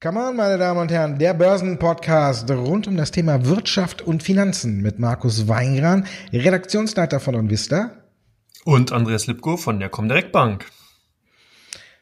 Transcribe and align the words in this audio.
Come 0.00 0.18
on, 0.18 0.36
meine 0.36 0.58
Damen 0.58 0.80
und 0.80 0.90
Herren, 0.90 1.18
der 1.20 1.34
Börsenpodcast 1.34 2.50
rund 2.50 2.88
um 2.88 2.96
das 2.96 3.12
Thema 3.12 3.46
Wirtschaft 3.46 4.02
und 4.02 4.24
Finanzen 4.24 4.82
mit 4.82 4.98
Markus 4.98 5.46
Weingran, 5.46 6.04
Redaktionsleiter 6.32 7.20
von 7.20 7.36
Onvista. 7.36 7.92
Und 8.64 8.90
Andreas 8.90 9.28
Lipko 9.28 9.56
von 9.56 9.78
der 9.78 9.88
Comdirect 9.88 10.32
Bank. 10.32 10.66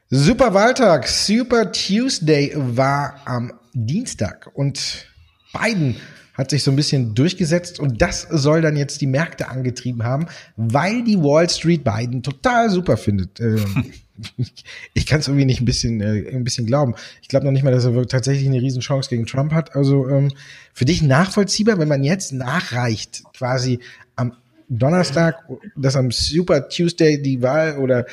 Super 0.08 0.54
Wahltag, 0.54 1.06
Super 1.06 1.70
Tuesday 1.70 2.54
war 2.56 3.20
am 3.26 3.52
Dienstag 3.74 4.50
und 4.54 5.06
Biden 5.52 5.96
hat 6.34 6.50
sich 6.50 6.62
so 6.62 6.70
ein 6.70 6.76
bisschen 6.76 7.14
durchgesetzt 7.14 7.78
und 7.80 8.00
das 8.00 8.26
soll 8.30 8.62
dann 8.62 8.76
jetzt 8.76 9.00
die 9.00 9.06
Märkte 9.06 9.48
angetrieben 9.48 10.02
haben, 10.02 10.26
weil 10.56 11.04
die 11.04 11.18
Wall 11.18 11.48
Street 11.48 11.84
Biden 11.84 12.22
total 12.22 12.70
super 12.70 12.96
findet. 12.96 13.40
Ähm, 13.40 13.92
ich 14.94 15.06
kann 15.06 15.20
es 15.20 15.28
irgendwie 15.28 15.44
nicht 15.44 15.60
ein 15.60 15.64
bisschen, 15.64 16.00
äh, 16.00 16.28
ein 16.30 16.44
bisschen 16.44 16.66
glauben. 16.66 16.94
Ich 17.20 17.28
glaube 17.28 17.44
noch 17.44 17.52
nicht 17.52 17.64
mal, 17.64 17.72
dass 17.72 17.84
er 17.84 18.06
tatsächlich 18.06 18.46
eine 18.48 18.60
Riesenchance 18.60 19.10
gegen 19.10 19.26
Trump 19.26 19.52
hat. 19.52 19.76
Also 19.76 20.08
ähm, 20.08 20.32
für 20.72 20.84
dich 20.84 21.02
nachvollziehbar, 21.02 21.78
wenn 21.78 21.88
man 21.88 22.02
jetzt 22.02 22.32
nachreicht, 22.32 23.22
quasi 23.36 23.80
am 24.16 24.32
Donnerstag, 24.68 25.36
dass 25.76 25.96
am 25.96 26.10
Super 26.10 26.68
Tuesday 26.68 27.20
die 27.20 27.42
Wahl 27.42 27.76
oder 27.78 28.06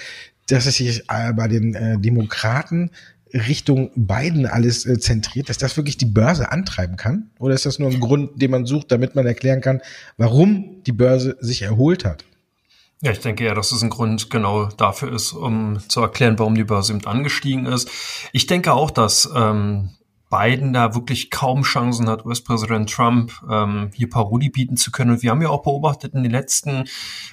dass 0.47 0.65
es 0.65 0.75
sich 0.75 1.05
bei 1.07 1.47
den 1.47 1.75
äh, 1.75 1.99
Demokraten 1.99 2.89
Richtung 3.33 3.91
Biden 3.95 4.45
alles 4.45 4.85
äh, 4.85 4.99
zentriert, 4.99 5.49
dass 5.49 5.57
das 5.57 5.77
wirklich 5.77 5.97
die 5.97 6.05
Börse 6.05 6.51
antreiben 6.51 6.97
kann? 6.97 7.29
Oder 7.39 7.53
ist 7.53 7.65
das 7.65 7.79
nur 7.79 7.89
ein 7.89 7.99
Grund, 7.99 8.41
den 8.41 8.51
man 8.51 8.65
sucht, 8.65 8.91
damit 8.91 9.15
man 9.15 9.25
erklären 9.25 9.61
kann, 9.61 9.81
warum 10.17 10.83
die 10.83 10.91
Börse 10.91 11.37
sich 11.39 11.61
erholt 11.61 12.05
hat? 12.05 12.25
Ja, 13.01 13.11
ich 13.11 13.19
denke 13.19 13.45
ja, 13.45 13.53
dass 13.53 13.71
es 13.71 13.81
ein 13.81 13.89
Grund 13.89 14.29
genau 14.29 14.65
dafür 14.65 15.13
ist, 15.13 15.31
um 15.31 15.79
zu 15.87 16.01
erklären, 16.01 16.37
warum 16.37 16.55
die 16.55 16.65
Börse 16.65 16.93
eben 16.93 17.05
angestiegen 17.05 17.65
ist. 17.65 17.89
Ich 18.33 18.45
denke 18.45 18.73
auch, 18.73 18.91
dass 18.91 19.29
ähm, 19.33 19.91
Biden 20.29 20.73
da 20.73 20.93
wirklich 20.93 21.31
kaum 21.31 21.63
Chancen 21.63 22.09
hat, 22.09 22.25
US-Präsident 22.25 22.91
Trump 22.91 23.31
ähm, 23.49 23.89
hier 23.93 24.09
Parodie 24.09 24.49
bieten 24.49 24.75
zu 24.75 24.91
können. 24.91 25.11
Und 25.11 25.23
wir 25.23 25.31
haben 25.31 25.41
ja 25.41 25.49
auch 25.49 25.63
beobachtet, 25.63 26.13
in 26.13 26.23
den 26.23 26.31
letzten 26.31 26.85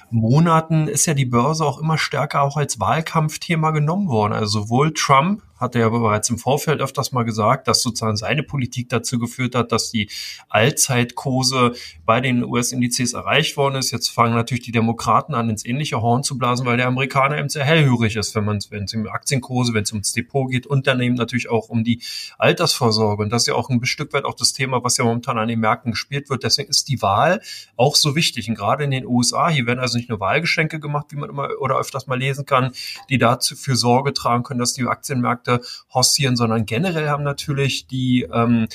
Monaten 0.09 0.87
ist 0.87 1.05
ja 1.05 1.13
die 1.13 1.25
Börse 1.25 1.65
auch 1.65 1.79
immer 1.79 1.97
stärker 1.97 2.41
auch 2.41 2.57
als 2.57 2.79
Wahlkampfthema 2.79 3.71
genommen 3.71 4.07
worden. 4.07 4.33
Also 4.33 4.61
sowohl 4.61 4.93
Trump 4.93 5.43
hat 5.57 5.75
er 5.75 5.81
ja 5.81 5.89
bereits 5.89 6.29
im 6.29 6.37
Vorfeld 6.37 6.81
öfters 6.81 7.11
mal 7.11 7.23
gesagt, 7.23 7.67
dass 7.67 7.81
sozusagen 7.81 8.17
seine 8.17 8.43
Politik 8.43 8.89
dazu 8.89 9.19
geführt 9.19 9.55
hat, 9.55 9.71
dass 9.71 9.91
die 9.91 10.09
Allzeitkurse 10.49 11.73
bei 12.05 12.21
den 12.21 12.43
US-Indizes 12.43 13.13
erreicht 13.13 13.57
worden 13.57 13.75
ist. 13.75 13.91
Jetzt 13.91 14.09
fangen 14.09 14.35
natürlich 14.35 14.63
die 14.63 14.71
Demokraten 14.71 15.33
an, 15.33 15.49
ins 15.49 15.65
ähnliche 15.65 16.01
Horn 16.01 16.23
zu 16.23 16.37
blasen, 16.37 16.65
weil 16.65 16.77
der 16.77 16.87
Amerikaner 16.87 17.37
eben 17.37 17.49
sehr 17.49 17.65
hellhörig 17.65 18.15
ist, 18.15 18.35
wenn 18.35 18.45
man 18.45 18.59
wenn 18.69 18.83
es 18.83 18.93
um 18.93 19.07
Aktienkurse, 19.07 19.73
wenn 19.73 19.83
es 19.83 19.91
ums 19.91 20.13
Depot 20.13 20.49
geht 20.49 20.67
und 20.67 20.87
dann 20.87 21.01
eben 21.01 21.15
natürlich 21.15 21.49
auch 21.49 21.69
um 21.69 21.83
die 21.83 22.01
Altersvorsorge. 22.37 23.23
Und 23.23 23.29
das 23.29 23.43
ist 23.43 23.47
ja 23.47 23.55
auch 23.55 23.69
ein 23.69 23.83
Stück 23.85 24.13
weit 24.13 24.25
auch 24.25 24.35
das 24.35 24.53
Thema, 24.53 24.83
was 24.83 24.97
ja 24.97 25.05
momentan 25.05 25.37
an 25.37 25.47
den 25.47 25.59
Märkten 25.59 25.91
gespielt 25.91 26.29
wird. 26.29 26.43
Deswegen 26.43 26.69
ist 26.69 26.87
die 26.87 27.01
Wahl 27.01 27.41
auch 27.75 27.95
so 27.95 28.15
wichtig. 28.15 28.49
Und 28.49 28.55
gerade 28.55 28.83
in 28.83 28.91
den 28.91 29.05
USA, 29.05 29.49
hier 29.49 29.65
werden 29.65 29.79
also 29.79 29.97
nicht 29.97 30.09
nur 30.09 30.19
Wahlgeschenke 30.19 30.79
gemacht, 30.79 31.07
wie 31.09 31.15
man 31.15 31.29
immer 31.29 31.49
oder 31.59 31.77
öfters 31.77 32.07
mal 32.07 32.17
lesen 32.17 32.45
kann, 32.45 32.71
die 33.09 33.17
dazu 33.17 33.55
für 33.55 33.75
Sorge 33.75 34.13
tragen 34.13 34.43
können, 34.43 34.59
dass 34.59 34.73
die 34.73 34.85
Aktienmärkte 34.85 35.46
Märkte 35.47 35.61
hossieren, 35.93 36.35
sondern 36.35 36.65
generell 36.65 37.09
haben 37.09 37.23
natürlich 37.23 37.87
die, 37.87 38.27
ähm, 38.31 38.67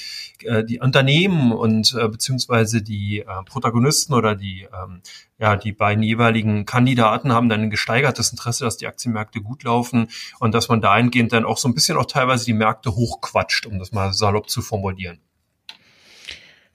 äh, 0.43 0.65
die 0.65 0.81
Unternehmen 0.81 1.53
und 1.53 1.95
äh, 1.99 2.09
beziehungsweise 2.09 2.83
die 2.83 3.21
äh, 3.21 3.25
Protagonisten 3.45 4.15
oder 4.15 4.35
die, 4.35 4.63
ähm, 4.73 5.03
ja, 5.39 5.57
die 5.57 5.73
beiden 5.73 6.03
jeweiligen 6.03 6.67
Kandidaten 6.67 7.33
haben 7.33 7.49
dann 7.49 7.63
ein 7.63 7.71
gesteigertes 7.71 8.31
Interesse, 8.31 8.65
dass 8.65 8.77
die 8.77 8.87
Aktienmärkte 8.87 9.41
gut 9.41 9.65
laufen 9.65 10.09
und 10.41 10.55
dass 10.55 10.69
man 10.69 10.81
dahingehend 10.81 11.33
dann 11.33 11.45
auch 11.45 11.59
so 11.59 11.69
ein 11.69 11.75
bisschen 11.75 11.97
auch 11.97 12.07
teilweise 12.07 12.45
die 12.45 12.55
Märkte 12.55 12.95
hochquatscht, 12.95 13.67
um 13.67 13.79
das 13.79 13.93
mal 13.93 14.13
salopp 14.13 14.49
zu 14.49 14.63
formulieren. 14.63 15.21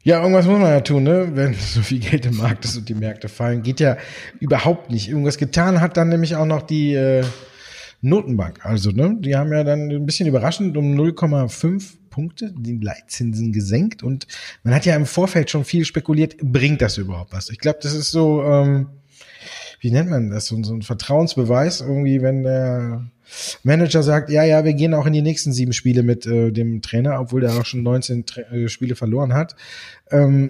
Ja, 0.03 0.21
irgendwas 0.21 0.45
muss 0.45 0.59
man 0.59 0.69
ja 0.69 0.79
tun, 0.79 1.03
ne? 1.03 1.31
Wenn 1.33 1.53
so 1.59 1.81
viel 1.81 1.99
Geld 1.99 2.25
im 2.25 2.37
Markt 2.37 2.63
ist 2.63 2.77
und 2.77 2.87
die 2.87 2.93
Märkte 2.93 3.27
fallen, 3.27 3.61
geht 3.61 3.81
ja 3.81 3.97
überhaupt 4.39 4.89
nicht. 4.89 5.09
Irgendwas 5.09 5.37
getan 5.37 5.81
hat 5.81 5.97
dann 5.97 6.07
nämlich 6.07 6.35
auch 6.37 6.45
noch 6.45 6.61
die 6.61 6.93
äh, 6.93 7.25
Notenbank. 8.01 8.65
Also, 8.65 8.91
ne, 8.91 9.17
die 9.19 9.35
haben 9.35 9.51
ja 9.51 9.63
dann 9.63 9.89
ein 9.89 10.05
bisschen 10.05 10.27
überraschend 10.27 10.77
um 10.77 10.93
0,5 10.93 11.97
Punkte 12.09 12.51
die 12.57 12.79
Leitzinsen 12.79 13.53
gesenkt 13.53 14.01
und 14.01 14.25
man 14.63 14.73
hat 14.73 14.85
ja 14.85 14.95
im 14.95 15.05
Vorfeld 15.05 15.51
schon 15.51 15.65
viel 15.65 15.85
spekuliert, 15.85 16.37
bringt 16.41 16.81
das 16.81 16.97
überhaupt 16.97 17.31
was? 17.31 17.49
Ich 17.49 17.59
glaube, 17.59 17.77
das 17.81 17.93
ist 17.93 18.09
so, 18.09 18.43
ähm, 18.43 18.87
wie 19.81 19.91
nennt 19.91 20.09
man 20.09 20.31
das, 20.31 20.47
so, 20.47 20.61
so 20.63 20.73
ein 20.73 20.81
Vertrauensbeweis, 20.81 21.81
irgendwie, 21.81 22.23
wenn 22.23 22.41
der 22.41 23.05
Manager 23.63 24.01
sagt, 24.01 24.29
ja, 24.31 24.43
ja, 24.43 24.65
wir 24.65 24.73
gehen 24.73 24.93
auch 24.93 25.05
in 25.05 25.13
die 25.13 25.21
nächsten 25.21 25.53
sieben 25.53 25.73
Spiele 25.73 26.01
mit 26.01 26.25
äh, 26.25 26.51
dem 26.51 26.81
Trainer, 26.81 27.19
obwohl 27.19 27.41
der 27.41 27.51
auch 27.53 27.65
schon 27.65 27.83
19 27.83 28.25
Tra 28.25 28.41
äh, 28.41 28.67
Spiele 28.67 28.95
verloren 28.95 29.33
hat. 29.33 29.55
Ähm, 30.09 30.49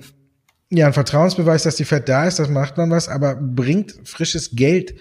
ja, 0.69 0.87
ein 0.87 0.93
Vertrauensbeweis, 0.93 1.63
dass 1.63 1.75
die 1.75 1.85
Fed 1.85 2.07
da 2.07 2.27
ist, 2.27 2.39
das 2.39 2.49
macht 2.49 2.77
man 2.77 2.91
was, 2.91 3.09
aber 3.09 3.35
bringt 3.35 3.95
frisches 4.03 4.55
Geld 4.55 4.95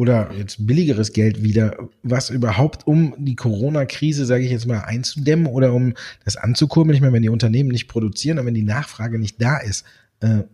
oder 0.00 0.32
jetzt 0.32 0.66
billigeres 0.66 1.12
Geld 1.12 1.44
wieder, 1.44 1.76
was 2.02 2.30
überhaupt 2.30 2.86
um 2.86 3.14
die 3.18 3.36
Corona-Krise, 3.36 4.24
sage 4.24 4.44
ich 4.44 4.50
jetzt 4.50 4.66
mal, 4.66 4.80
einzudämmen 4.80 5.46
oder 5.46 5.74
um 5.74 5.92
das 6.24 6.36
anzukurbeln. 6.36 6.94
Ich 6.94 7.02
meine, 7.02 7.12
wenn 7.12 7.22
die 7.22 7.28
Unternehmen 7.28 7.68
nicht 7.68 7.86
produzieren 7.86 8.38
und 8.38 8.46
wenn 8.46 8.54
die 8.54 8.62
Nachfrage 8.62 9.18
nicht 9.18 9.42
da 9.42 9.58
ist, 9.58 9.84
äh, 10.20 10.44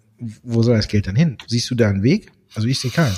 wo 0.43 0.65
soll 0.65 0.75
das 0.75 0.89
Geld 0.89 1.07
dann 1.07 1.15
hin? 1.15 1.39
Siehst 1.47 1.71
du 1.71 1.77
da 1.77 1.89
einen 1.89 2.03
Weg? 2.03 2.33
Also 2.57 2.67
ich 2.67 2.81
sehe 2.81 2.91
keinen. 2.91 3.15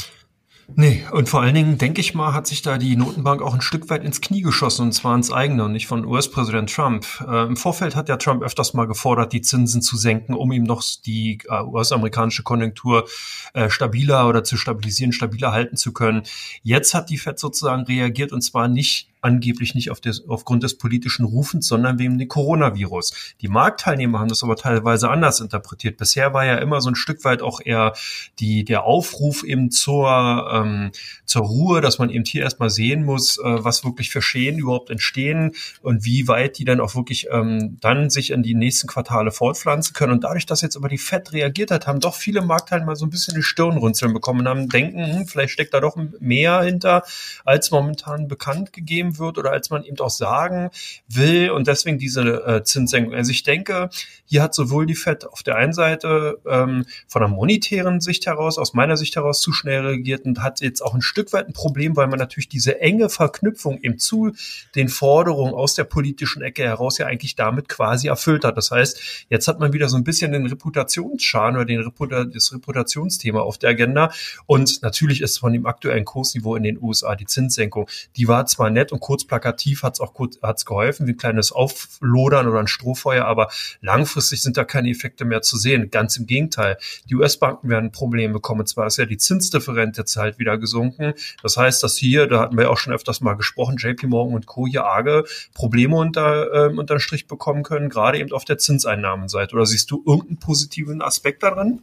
Nee, 0.76 1.02
und 1.12 1.30
vor 1.30 1.40
allen 1.40 1.54
Dingen, 1.54 1.78
denke 1.78 2.02
ich 2.02 2.14
mal, 2.14 2.34
hat 2.34 2.46
sich 2.46 2.60
da 2.60 2.76
die 2.76 2.94
Notenbank 2.94 3.40
auch 3.40 3.54
ein 3.54 3.62
Stück 3.62 3.88
weit 3.88 4.04
ins 4.04 4.20
Knie 4.20 4.42
geschossen, 4.42 4.82
und 4.82 4.92
zwar 4.92 5.14
ins 5.14 5.32
eigene 5.32 5.64
und 5.64 5.72
nicht 5.72 5.86
von 5.86 6.04
US-Präsident 6.04 6.70
Trump. 6.70 7.06
Äh, 7.26 7.46
Im 7.46 7.56
Vorfeld 7.56 7.96
hat 7.96 8.10
ja 8.10 8.18
Trump 8.18 8.42
öfters 8.42 8.74
mal 8.74 8.86
gefordert, 8.86 9.32
die 9.32 9.40
Zinsen 9.40 9.80
zu 9.80 9.96
senken, 9.96 10.34
um 10.34 10.52
ihm 10.52 10.64
noch 10.64 10.82
die 11.06 11.38
äh, 11.48 11.62
US-amerikanische 11.62 12.42
Konjunktur 12.42 13.08
äh, 13.54 13.70
stabiler 13.70 14.28
oder 14.28 14.44
zu 14.44 14.58
stabilisieren, 14.58 15.12
stabiler 15.12 15.52
halten 15.52 15.76
zu 15.76 15.94
können. 15.94 16.22
Jetzt 16.62 16.92
hat 16.92 17.08
die 17.08 17.18
Fed 17.18 17.38
sozusagen 17.38 17.84
reagiert 17.84 18.32
und 18.32 18.42
zwar 18.42 18.68
nicht 18.68 19.08
angeblich 19.20 19.74
nicht 19.74 19.90
auf 19.90 20.00
des, 20.00 20.28
aufgrund 20.28 20.62
des 20.62 20.78
politischen 20.78 21.24
Rufens, 21.24 21.66
sondern 21.66 21.98
wegen 21.98 22.18
dem 22.18 22.28
Coronavirus. 22.28 23.34
Die 23.40 23.48
Marktteilnehmer 23.48 24.20
haben 24.20 24.28
das 24.28 24.42
aber 24.42 24.56
teilweise 24.56 25.10
anders 25.10 25.40
interpretiert. 25.40 25.96
Bisher 25.96 26.32
war 26.32 26.44
ja 26.44 26.56
immer 26.56 26.80
so 26.80 26.90
ein 26.90 26.94
Stück 26.94 27.24
weit 27.24 27.42
auch 27.42 27.60
eher 27.64 27.94
die, 28.38 28.64
der 28.64 28.84
Aufruf 28.84 29.42
eben 29.42 29.70
zur, 29.70 30.50
ähm, 30.52 30.90
zur 31.24 31.42
Ruhe, 31.42 31.80
dass 31.80 31.98
man 31.98 32.10
eben 32.10 32.24
hier 32.24 32.42
erstmal 32.42 32.70
sehen 32.70 33.04
muss, 33.04 33.38
äh, 33.38 33.42
was 33.64 33.84
wirklich 33.84 34.10
für 34.10 34.22
Schäden 34.22 34.58
überhaupt 34.58 34.90
entstehen 34.90 35.52
und 35.82 36.04
wie 36.04 36.28
weit 36.28 36.58
die 36.58 36.64
dann 36.64 36.80
auch 36.80 36.94
wirklich 36.94 37.28
ähm, 37.30 37.78
dann 37.80 38.10
sich 38.10 38.30
in 38.30 38.42
die 38.42 38.54
nächsten 38.54 38.86
Quartale 38.86 39.30
fortpflanzen 39.30 39.94
können. 39.94 40.12
Und 40.12 40.24
dadurch, 40.24 40.46
dass 40.46 40.62
jetzt 40.62 40.76
aber 40.76 40.88
die 40.88 40.98
FED 40.98 41.32
reagiert 41.32 41.70
hat, 41.70 41.86
haben 41.86 42.00
doch 42.00 42.14
viele 42.14 42.42
Marktteilnehmer 42.42 42.96
so 42.96 43.06
ein 43.06 43.10
bisschen 43.10 43.34
die 43.34 43.42
Stirnrunzeln 43.42 44.12
bekommen 44.12 44.40
und 44.40 44.48
haben 44.48 44.68
denken, 44.68 45.18
hm, 45.18 45.26
vielleicht 45.26 45.52
steckt 45.52 45.74
da 45.74 45.80
doch 45.80 45.96
mehr 46.20 46.62
hinter, 46.62 47.02
als 47.44 47.70
momentan 47.70 48.28
bekannt 48.28 48.72
gegeben 48.72 49.07
wahrgenommen 49.08 49.18
wird 49.18 49.38
oder 49.38 49.52
als 49.52 49.70
man 49.70 49.84
eben 49.84 49.98
auch 49.98 50.10
sagen 50.10 50.70
will 51.08 51.50
und 51.50 51.66
deswegen 51.66 51.98
diese 51.98 52.22
äh, 52.46 52.62
Zinssenkung. 52.62 53.14
Also 53.14 53.30
ich 53.30 53.42
denke, 53.42 53.90
hier 54.24 54.42
hat 54.42 54.54
sowohl 54.54 54.86
die 54.86 54.94
FED 54.94 55.26
auf 55.26 55.42
der 55.42 55.56
einen 55.56 55.72
Seite 55.72 56.38
ähm, 56.46 56.84
von 57.06 57.22
der 57.22 57.28
monetären 57.28 58.00
Sicht 58.00 58.26
heraus, 58.26 58.58
aus 58.58 58.74
meiner 58.74 58.96
Sicht 58.96 59.16
heraus 59.16 59.40
zu 59.40 59.52
schnell 59.52 59.86
reagiert 59.86 60.24
und 60.26 60.42
hat 60.42 60.60
jetzt 60.60 60.82
auch 60.82 60.94
ein 60.94 61.02
Stück 61.02 61.32
weit 61.32 61.48
ein 61.48 61.52
Problem, 61.52 61.96
weil 61.96 62.08
man 62.08 62.18
natürlich 62.18 62.48
diese 62.48 62.80
enge 62.80 63.08
Verknüpfung 63.08 63.80
eben 63.80 63.98
zu 63.98 64.32
den 64.74 64.88
Forderungen 64.88 65.54
aus 65.54 65.74
der 65.74 65.84
politischen 65.84 66.42
Ecke 66.42 66.64
heraus 66.64 66.98
ja 66.98 67.06
eigentlich 67.06 67.36
damit 67.36 67.68
quasi 67.68 68.08
erfüllt 68.08 68.44
hat. 68.44 68.56
Das 68.56 68.70
heißt, 68.70 69.26
jetzt 69.30 69.48
hat 69.48 69.60
man 69.60 69.72
wieder 69.72 69.88
so 69.88 69.96
ein 69.96 70.04
bisschen 70.04 70.32
den 70.32 70.46
Reputationsschaden 70.46 71.56
oder 71.56 71.64
den 71.64 71.80
Reputa 71.80 72.24
das 72.24 72.52
Reputationsthema 72.52 73.40
auf 73.40 73.58
der 73.58 73.70
Agenda 73.70 74.12
und 74.46 74.82
natürlich 74.82 75.22
ist 75.22 75.38
von 75.38 75.52
dem 75.52 75.66
aktuellen 75.66 76.04
Kursniveau 76.04 76.56
in 76.56 76.62
den 76.62 76.82
USA 76.82 77.14
die 77.14 77.26
Zinssenkung, 77.26 77.88
die 78.16 78.28
war 78.28 78.46
zwar 78.46 78.70
nett 78.70 78.92
und 78.92 78.97
und 78.98 79.00
kurz 79.00 79.24
plakativ 79.24 79.84
hat 79.84 79.94
es 79.94 80.00
auch 80.00 80.12
kurz 80.12 80.40
hat's 80.42 80.66
geholfen, 80.66 81.06
wie 81.06 81.12
ein 81.12 81.16
kleines 81.16 81.52
Auflodern 81.52 82.48
oder 82.48 82.58
ein 82.58 82.66
Strohfeuer, 82.66 83.24
aber 83.24 83.48
langfristig 83.80 84.42
sind 84.42 84.56
da 84.56 84.64
keine 84.64 84.90
Effekte 84.90 85.24
mehr 85.24 85.40
zu 85.40 85.56
sehen. 85.56 85.90
Ganz 85.90 86.16
im 86.16 86.26
Gegenteil. 86.26 86.78
Die 87.08 87.14
US-Banken 87.14 87.68
werden 87.68 87.92
Probleme 87.92 88.32
bekommen. 88.32 88.60
Und 88.60 88.66
zwar 88.66 88.88
ist 88.88 88.98
ja 88.98 89.06
die 89.06 89.16
Zinsdifferenz 89.16 89.96
jetzt 89.96 90.16
halt 90.16 90.40
wieder 90.40 90.58
gesunken. 90.58 91.14
Das 91.42 91.56
heißt, 91.56 91.82
dass 91.82 91.96
hier, 91.96 92.26
da 92.26 92.40
hatten 92.40 92.56
wir 92.56 92.64
ja 92.64 92.70
auch 92.70 92.78
schon 92.78 92.92
öfters 92.92 93.20
mal 93.20 93.34
gesprochen, 93.34 93.76
JP 93.76 94.08
Morgan 94.08 94.34
und 94.34 94.46
Co. 94.46 94.66
hier 94.66 94.84
arge 94.84 95.24
Probleme 95.54 95.94
unter, 95.94 96.52
äh, 96.52 96.76
unter 96.76 96.98
Strich 96.98 97.28
bekommen 97.28 97.62
können, 97.62 97.90
gerade 97.90 98.18
eben 98.18 98.32
auf 98.32 98.44
der 98.44 98.58
Zinseinnahmenseite. 98.58 99.54
Oder 99.54 99.66
siehst 99.66 99.92
du 99.92 100.02
irgendeinen 100.04 100.40
positiven 100.40 101.02
Aspekt 101.02 101.44
daran? 101.44 101.82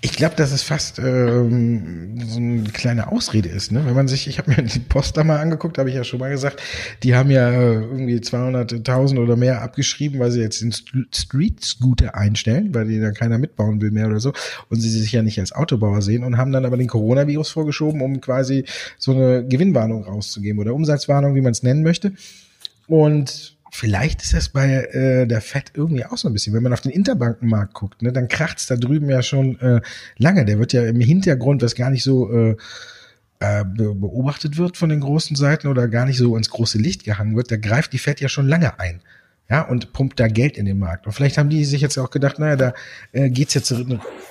Ich 0.00 0.12
glaube, 0.12 0.34
das 0.36 0.52
ist 0.52 0.62
fast 0.62 0.98
ähm, 0.98 2.20
so 2.26 2.38
ein 2.38 2.72
kleine 2.72 3.10
Ausrede 3.10 3.48
ist. 3.48 3.72
Ne? 3.72 3.86
Wenn 3.86 3.94
man 3.94 4.06
sich, 4.06 4.28
ich 4.28 4.38
habe 4.38 4.50
mir 4.50 4.62
die 4.62 4.78
Post 4.78 5.16
da 5.16 5.24
mal 5.24 5.40
angeguckt, 5.40 5.78
habe 5.78 5.88
ich 5.88 5.94
ja 5.94 6.04
schon 6.04 6.20
mal 6.20 6.28
gesagt, 6.28 6.60
die 7.02 7.14
haben 7.14 7.30
ja 7.30 7.50
äh, 7.50 7.74
irgendwie 7.74 8.16
200.000 8.16 9.18
oder 9.18 9.36
mehr 9.36 9.62
abgeschrieben, 9.62 10.20
weil 10.20 10.30
sie 10.30 10.40
jetzt 10.40 10.60
den 10.60 10.72
Street 10.72 11.64
Scooter 11.64 12.14
einstellen, 12.14 12.74
weil 12.74 12.86
die 12.86 13.00
da 13.00 13.12
keiner 13.12 13.38
mitbauen 13.38 13.80
will 13.80 13.90
mehr 13.90 14.06
oder 14.06 14.20
so 14.20 14.34
und 14.68 14.80
sie 14.80 14.90
sich 14.90 15.12
ja 15.12 15.22
nicht 15.22 15.38
als 15.40 15.52
Autobauer 15.52 16.02
sehen 16.02 16.24
und 16.24 16.36
haben 16.36 16.52
dann 16.52 16.66
aber 16.66 16.76
den 16.76 16.88
Coronavirus 16.88 17.50
vorgeschoben, 17.50 18.02
um 18.02 18.20
quasi 18.20 18.64
so 18.98 19.12
eine 19.12 19.46
Gewinnwarnung 19.46 20.04
rauszugeben 20.04 20.60
oder 20.60 20.74
Umsatzwarnung, 20.74 21.34
wie 21.34 21.40
man 21.40 21.52
es 21.52 21.62
nennen 21.62 21.82
möchte. 21.82 22.12
Und 22.86 23.53
vielleicht 23.74 24.22
ist 24.22 24.32
das 24.32 24.48
bei 24.50 24.84
äh, 24.84 25.26
der 25.26 25.40
FED 25.40 25.72
irgendwie 25.74 26.04
auch 26.04 26.16
so 26.16 26.28
ein 26.28 26.32
bisschen. 26.32 26.54
Wenn 26.54 26.62
man 26.62 26.72
auf 26.72 26.80
den 26.80 26.92
Interbankenmarkt 26.92 27.74
guckt, 27.74 28.02
ne, 28.02 28.12
dann 28.12 28.28
kracht's 28.28 28.66
da 28.66 28.76
drüben 28.76 29.10
ja 29.10 29.20
schon 29.20 29.58
äh, 29.60 29.80
lange. 30.16 30.44
Der 30.44 30.60
wird 30.60 30.72
ja 30.72 30.84
im 30.84 31.00
Hintergrund, 31.00 31.60
was 31.60 31.74
gar 31.74 31.90
nicht 31.90 32.04
so 32.04 32.32
äh, 32.32 32.56
äh, 33.40 33.64
beobachtet 33.64 34.58
wird 34.58 34.76
von 34.76 34.90
den 34.90 35.00
großen 35.00 35.34
Seiten 35.34 35.66
oder 35.66 35.88
gar 35.88 36.06
nicht 36.06 36.18
so 36.18 36.36
ins 36.36 36.50
große 36.50 36.78
Licht 36.78 37.02
gehangen 37.02 37.34
wird, 37.34 37.50
da 37.50 37.56
greift 37.56 37.92
die 37.92 37.98
FED 37.98 38.20
ja 38.20 38.28
schon 38.28 38.46
lange 38.46 38.78
ein. 38.78 39.00
Ja, 39.50 39.62
und 39.62 39.92
pumpt 39.92 40.20
da 40.20 40.28
Geld 40.28 40.56
in 40.56 40.64
den 40.64 40.78
Markt. 40.78 41.06
Und 41.06 41.12
vielleicht 41.12 41.36
haben 41.36 41.50
die 41.50 41.64
sich 41.64 41.82
jetzt 41.82 41.98
auch 41.98 42.10
gedacht, 42.10 42.38
naja, 42.38 42.56
da 42.56 42.74
äh, 43.12 43.28
geht's 43.28 43.54
jetzt 43.54 43.74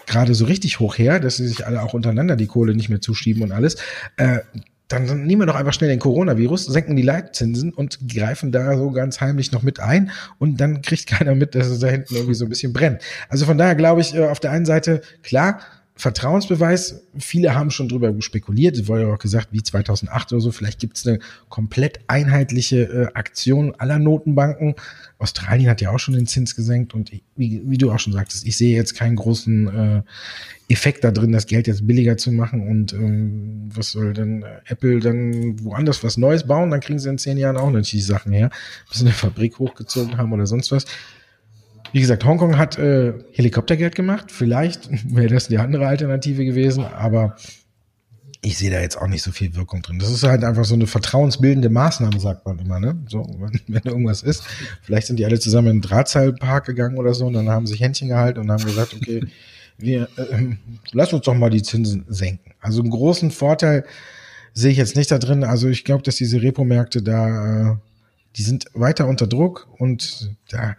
gerade 0.08 0.34
so 0.34 0.46
richtig 0.46 0.80
hoch 0.80 0.98
her, 0.98 1.20
dass 1.20 1.38
sie 1.38 1.48
sich 1.48 1.68
alle 1.68 1.84
auch 1.84 1.94
untereinander 1.94 2.36
die 2.36 2.48
Kohle 2.48 2.76
nicht 2.76 2.90
mehr 2.90 3.02
zuschieben 3.02 3.44
und 3.44 3.52
alles. 3.52 3.76
Äh, 4.18 4.40
dann 4.88 5.24
nehmen 5.26 5.42
wir 5.42 5.46
doch 5.46 5.56
einfach 5.56 5.74
schnell 5.74 5.90
den 5.90 6.00
Coronavirus, 6.00 6.66
senken 6.66 6.96
die 6.96 7.02
Leitzinsen 7.02 7.74
und 7.74 8.00
greifen 8.08 8.52
da 8.52 8.78
so 8.78 8.92
ganz 8.92 9.22
heimlich 9.22 9.52
noch 9.52 9.64
mit 9.64 9.80
ein 9.80 10.12
und 10.40 10.60
dann 10.62 10.82
kriegt 10.82 11.08
keiner 11.08 11.36
mit, 11.36 11.56
dass 11.56 11.68
es 11.68 11.80
da 11.80 11.88
hinten 11.88 12.16
irgendwie 12.16 12.36
so 12.36 12.46
ein 12.46 12.50
bisschen 12.50 12.74
brennt. 12.74 13.02
Also 13.30 13.46
von 13.46 13.58
daher 13.58 13.76
glaube 13.76 14.02
ich, 14.02 14.14
äh, 14.14 14.26
auf 14.28 14.40
der 14.40 14.52
einen 14.52 14.66
Seite, 14.66 15.02
klar, 15.24 15.60
Vertrauensbeweis, 15.96 17.04
viele 17.20 17.54
haben 17.54 17.70
schon 17.70 17.88
drüber 17.88 18.12
spekuliert, 18.20 18.76
es 18.76 18.88
wurde 18.88 19.04
ja 19.04 19.14
auch 19.14 19.20
gesagt, 19.20 19.50
wie 19.52 19.62
2008 19.62 20.34
oder 20.34 20.42
so, 20.42 20.52
vielleicht 20.52 20.80
gibt 20.80 20.98
es 20.98 21.06
eine 21.06 21.20
komplett 21.50 22.00
einheitliche 22.08 22.82
äh, 22.82 23.08
Aktion 23.14 23.76
aller 23.76 24.00
Notenbanken. 24.00 24.74
Australien 25.20 25.70
hat 25.70 25.82
ja 25.82 25.92
auch 25.92 26.00
schon 26.00 26.16
den 26.16 26.26
Zins 26.26 26.56
gesenkt 26.56 26.96
und 26.96 27.12
wie, 27.36 27.62
wie 27.64 27.78
du 27.78 27.92
auch 27.92 28.00
schon 28.00 28.12
sagtest, 28.12 28.48
ich 28.48 28.58
sehe 28.58 28.76
jetzt 28.76 28.96
keinen 28.96 29.16
großen 29.16 29.68
äh, 29.68 30.02
Effekt 30.68 31.04
da 31.04 31.12
drin, 31.12 31.32
das 31.32 31.46
Geld 31.46 31.68
jetzt 31.68 31.86
billiger 31.86 32.18
zu 32.18 32.32
machen 32.32 32.68
und 32.68 32.94
ähm, 32.94 33.70
was 33.72 33.92
soll 33.92 34.14
denn 34.14 34.42
äh, 34.42 34.62
Apple 34.66 35.00
dann 35.00 35.64
woanders 35.64 36.04
was 36.04 36.18
Neues 36.18 36.48
bauen, 36.48 36.72
dann 36.72 36.80
kriegen 36.80 36.98
sie 36.98 37.10
in 37.10 37.20
zehn 37.20 37.38
Jahren 37.38 37.56
auch 37.56 37.68
natürlich 37.68 37.92
die 37.92 38.02
Sachen 38.02 38.32
her, 38.34 38.50
bis 38.90 38.98
sie 38.98 39.06
eine 39.06 39.14
Fabrik 39.14 39.60
hochgezogen 39.60 40.18
haben 40.18 40.34
oder 40.34 40.48
sonst 40.48 40.72
was. 40.72 40.86
Wie 41.94 42.02
gesagt, 42.02 42.26
Hongkong 42.26 42.58
hat 42.58 42.78
äh, 42.78 43.14
Helikoptergeld 43.32 43.96
gemacht. 43.96 44.32
Vielleicht 44.32 44.90
wäre 45.16 45.28
das 45.28 45.48
die 45.48 45.60
andere 45.60 45.88
Alternative 45.88 46.44
gewesen, 46.44 46.84
aber 46.84 47.36
ich 48.42 48.58
sehe 48.58 48.72
da 48.72 48.82
jetzt 48.82 48.98
auch 48.98 49.08
nicht 49.08 49.22
so 49.22 49.32
viel 49.32 49.56
Wirkung 49.56 49.82
drin. 49.82 50.00
Das 50.00 50.12
ist 50.12 50.24
halt 50.24 50.44
einfach 50.44 50.66
so 50.66 50.74
eine 50.74 50.86
vertrauensbildende 50.86 51.70
Maßnahme, 51.70 52.20
sagt 52.20 52.46
man 52.46 52.60
immer, 52.60 52.80
ne? 52.80 52.98
So, 53.08 53.26
wenn, 53.40 53.62
wenn 53.68 53.84
irgendwas 53.84 54.22
ist. 54.22 54.44
Vielleicht 54.82 55.08
sind 55.08 55.18
die 55.18 55.26
alle 55.26 55.40
zusammen 55.40 55.70
in 55.70 55.76
den 55.78 55.82
Drahtseilpark 55.84 56.66
gegangen 56.66 56.98
oder 56.98 57.14
so 57.14 57.26
und 57.28 57.34
dann 57.34 57.50
haben 57.50 57.68
sich 57.68 57.80
Händchen 57.80 58.10
gehalten 58.10 58.40
und 58.40 58.52
haben 58.52 58.66
gesagt, 58.66 58.96
okay, 58.96 59.22
wir 59.78 60.10
äh, 60.18 60.56
lass 60.92 61.14
uns 61.14 61.26
doch 61.26 61.36
mal 61.36 61.50
die 61.50 61.64
Zinsen 61.64 62.06
senken. 62.10 62.52
Also 62.60 62.82
einen 62.82 62.92
großen 62.92 63.32
Vorteil 63.32 63.86
sehe 64.54 64.72
ich 64.72 64.78
jetzt 64.78 64.96
nicht 64.96 65.12
da 65.12 65.20
drin. 65.20 65.44
Also 65.44 65.70
ich 65.70 65.86
glaube, 65.86 66.04
dass 66.04 66.16
diese 66.16 66.42
Repo-Märkte 66.42 67.02
da, 67.02 67.72
äh, 67.72 67.76
die 68.36 68.44
sind 68.44 68.66
weiter 68.74 69.08
unter 69.08 69.28
Druck 69.28 69.68
und 69.78 70.32
da 70.50 70.76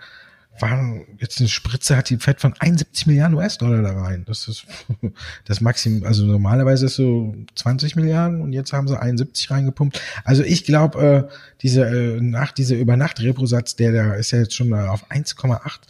war 0.61 1.01
jetzt 1.19 1.41
eine 1.41 1.49
Spritze 1.49 1.97
hat 1.97 2.11
die 2.11 2.19
Fed 2.19 2.41
von 2.41 2.55
71 2.59 3.07
Milliarden 3.07 3.37
US-Dollar 3.37 3.83
da 3.83 3.93
rein. 3.93 4.25
Das 4.27 4.47
ist 4.49 4.67
das 5.45 5.61
Maximum. 5.61 6.05
Also 6.05 6.25
normalerweise 6.25 6.87
ist 6.87 6.97
so 6.97 7.35
20 7.55 7.97
Milliarden 7.97 8.41
und 8.41 8.53
jetzt 8.53 8.73
haben 8.73 8.89
sie 8.89 9.01
71 9.01 9.51
reingepumpt. 9.51 10.01
Also 10.25 10.43
ich 10.43 10.65
glaube, 10.65 11.29
äh, 11.31 11.35
diese 11.63 11.83
äh, 11.87 12.21
nach 12.21 12.53
dieser 12.53 12.77
Übernacht-Repo-Satz, 12.77 13.77
der 13.77 13.93
da 13.93 14.15
ist 14.15 14.31
ja 14.31 14.39
jetzt 14.39 14.55
schon 14.55 14.73
auf 14.73 15.11
1,8 15.11 15.81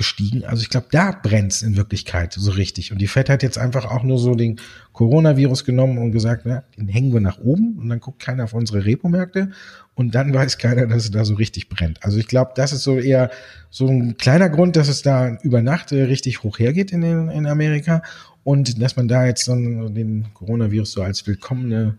gestiegen. 0.00 0.44
Also 0.44 0.62
ich 0.62 0.70
glaube, 0.70 0.86
da 0.90 1.12
brennt's 1.12 1.60
in 1.60 1.76
Wirklichkeit 1.76 2.32
so 2.32 2.52
richtig. 2.52 2.90
Und 2.90 2.98
die 2.98 3.06
Fed 3.06 3.28
hat 3.28 3.42
jetzt 3.42 3.58
einfach 3.58 3.84
auch 3.84 4.02
nur 4.02 4.18
so 4.18 4.34
den 4.34 4.58
Coronavirus 4.92 5.64
genommen 5.64 5.98
und 5.98 6.12
gesagt, 6.12 6.42
na, 6.46 6.64
den 6.76 6.88
hängen 6.88 7.12
wir 7.12 7.20
nach 7.20 7.38
oben 7.38 7.78
und 7.78 7.88
dann 7.88 8.00
guckt 8.00 8.20
keiner 8.20 8.44
auf 8.44 8.54
unsere 8.54 8.84
Repo-Märkte 8.84 9.50
und 9.94 10.14
dann 10.14 10.32
weiß 10.32 10.58
keiner, 10.58 10.86
dass 10.86 11.04
es 11.04 11.10
da 11.10 11.24
so 11.24 11.34
richtig 11.34 11.68
brennt. 11.68 12.02
Also 12.02 12.18
ich 12.18 12.26
glaube, 12.26 12.52
das 12.54 12.72
ist 12.72 12.82
so 12.82 12.98
eher 12.98 13.30
so 13.70 13.86
ein 13.86 14.16
kleiner 14.16 14.48
Grund, 14.48 14.76
dass 14.76 14.88
es 14.88 15.02
da 15.02 15.36
über 15.42 15.62
Nacht 15.62 15.92
äh, 15.92 16.02
richtig 16.04 16.42
hoch 16.42 16.58
hergeht 16.58 16.92
in, 16.92 17.02
den, 17.02 17.28
in 17.28 17.46
Amerika 17.46 18.02
und 18.44 18.80
dass 18.80 18.96
man 18.96 19.08
da 19.08 19.26
jetzt 19.26 19.46
dann 19.48 19.94
den 19.94 20.26
Coronavirus 20.34 20.92
so 20.92 21.02
als 21.02 21.26
willkommene 21.26 21.98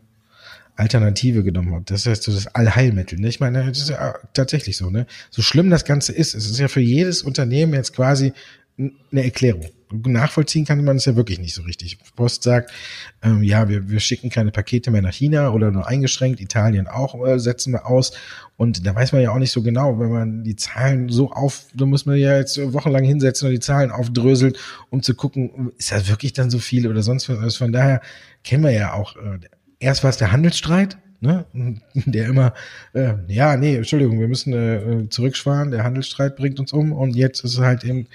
Alternative 0.76 1.44
genommen 1.44 1.76
hat. 1.76 1.92
Das 1.92 2.06
heißt 2.06 2.24
so 2.24 2.32
das 2.32 2.48
Allheilmittel. 2.48 3.20
Ne? 3.20 3.28
Ich 3.28 3.40
meine, 3.40 3.66
das 3.66 3.78
ist 3.78 3.90
ja 3.90 4.16
tatsächlich 4.34 4.78
so. 4.78 4.90
Ne? 4.90 5.06
So 5.30 5.42
schlimm 5.42 5.70
das 5.70 5.86
Ganze 5.86 6.12
ist, 6.12 6.34
es 6.34 6.50
ist 6.50 6.60
ja 6.60 6.68
für 6.68 6.82
jedes 6.82 7.22
Unternehmen 7.22 7.74
jetzt 7.74 7.94
quasi 7.94 8.34
eine 8.78 9.24
Erklärung. 9.24 9.68
Nachvollziehen 9.92 10.66
kann 10.66 10.84
man 10.84 10.98
es 10.98 11.06
ja 11.06 11.16
wirklich 11.16 11.40
nicht 11.40 11.54
so 11.54 11.64
richtig. 11.64 11.98
Post 12.16 12.44
sagt, 12.44 12.72
ähm, 13.22 13.44
ja, 13.44 13.68
wir, 13.68 13.90
wir 13.90 14.00
schicken 14.00 14.30
keine 14.30 14.52
Pakete 14.52 14.90
mehr 14.90 15.02
nach 15.02 15.14
China 15.14 15.52
oder 15.52 15.70
nur 15.72 15.88
eingeschränkt. 15.88 16.40
Italien 16.40 16.88
auch 16.88 17.26
äh, 17.26 17.40
setzen 17.40 17.74
wir 17.74 17.86
aus. 17.86 18.14
Und 18.56 18.86
da 18.86 18.96
weiß 18.96 19.12
man 19.12 19.22
ja 19.22 19.32
auch 19.32 19.38
nicht 19.38 19.52
so 19.52 19.62
genau, 19.62 20.00
wenn 20.00 20.12
man 20.12 20.44
die 20.44 20.56
Zahlen 20.56 21.10
so 21.10 21.32
auf, 21.32 21.66
da 21.74 21.86
muss 21.86 22.06
man 22.06 22.16
ja 22.16 22.38
jetzt 22.38 22.58
wochenlang 22.74 23.04
hinsetzen 23.04 23.48
und 23.48 23.54
die 23.54 23.60
Zahlen 23.60 23.92
aufdröseln, 23.92 24.54
um 24.90 25.02
zu 25.04 25.14
gucken, 25.14 25.72
ist 25.78 25.92
das 25.92 26.08
wirklich 26.08 26.34
dann 26.34 26.50
so 26.50 26.60
viel 26.60 26.88
oder 26.88 27.02
sonst 27.02 27.28
was. 27.28 27.40
Also 27.40 27.58
von 27.58 27.74
daher 27.74 28.02
kennen 28.44 28.64
wir 28.64 28.72
ja 28.72 28.94
auch, 28.94 29.18
äh, 29.18 29.40
erst 29.80 30.04
war 30.04 30.10
es 30.10 30.18
der 30.18 30.32
Handelsstreit, 30.32 30.98
ne, 31.22 31.46
der 31.94 32.28
immer, 32.28 32.54
äh, 32.94 33.14
ja, 33.28 33.58
nee, 33.58 33.76
Entschuldigung, 33.76 34.20
wir 34.20 34.28
müssen 34.28 34.54
äh, 34.54 35.10
zurückschwaren, 35.10 35.72
der 35.72 35.84
Handelsstreit 35.84 36.36
bringt 36.36 36.60
uns 36.60 36.72
um 36.72 36.92
und 36.92 37.16
jetzt 37.16 37.44
ist 37.44 37.54
es 37.54 37.60
halt 37.60 37.84
eben 37.84 38.08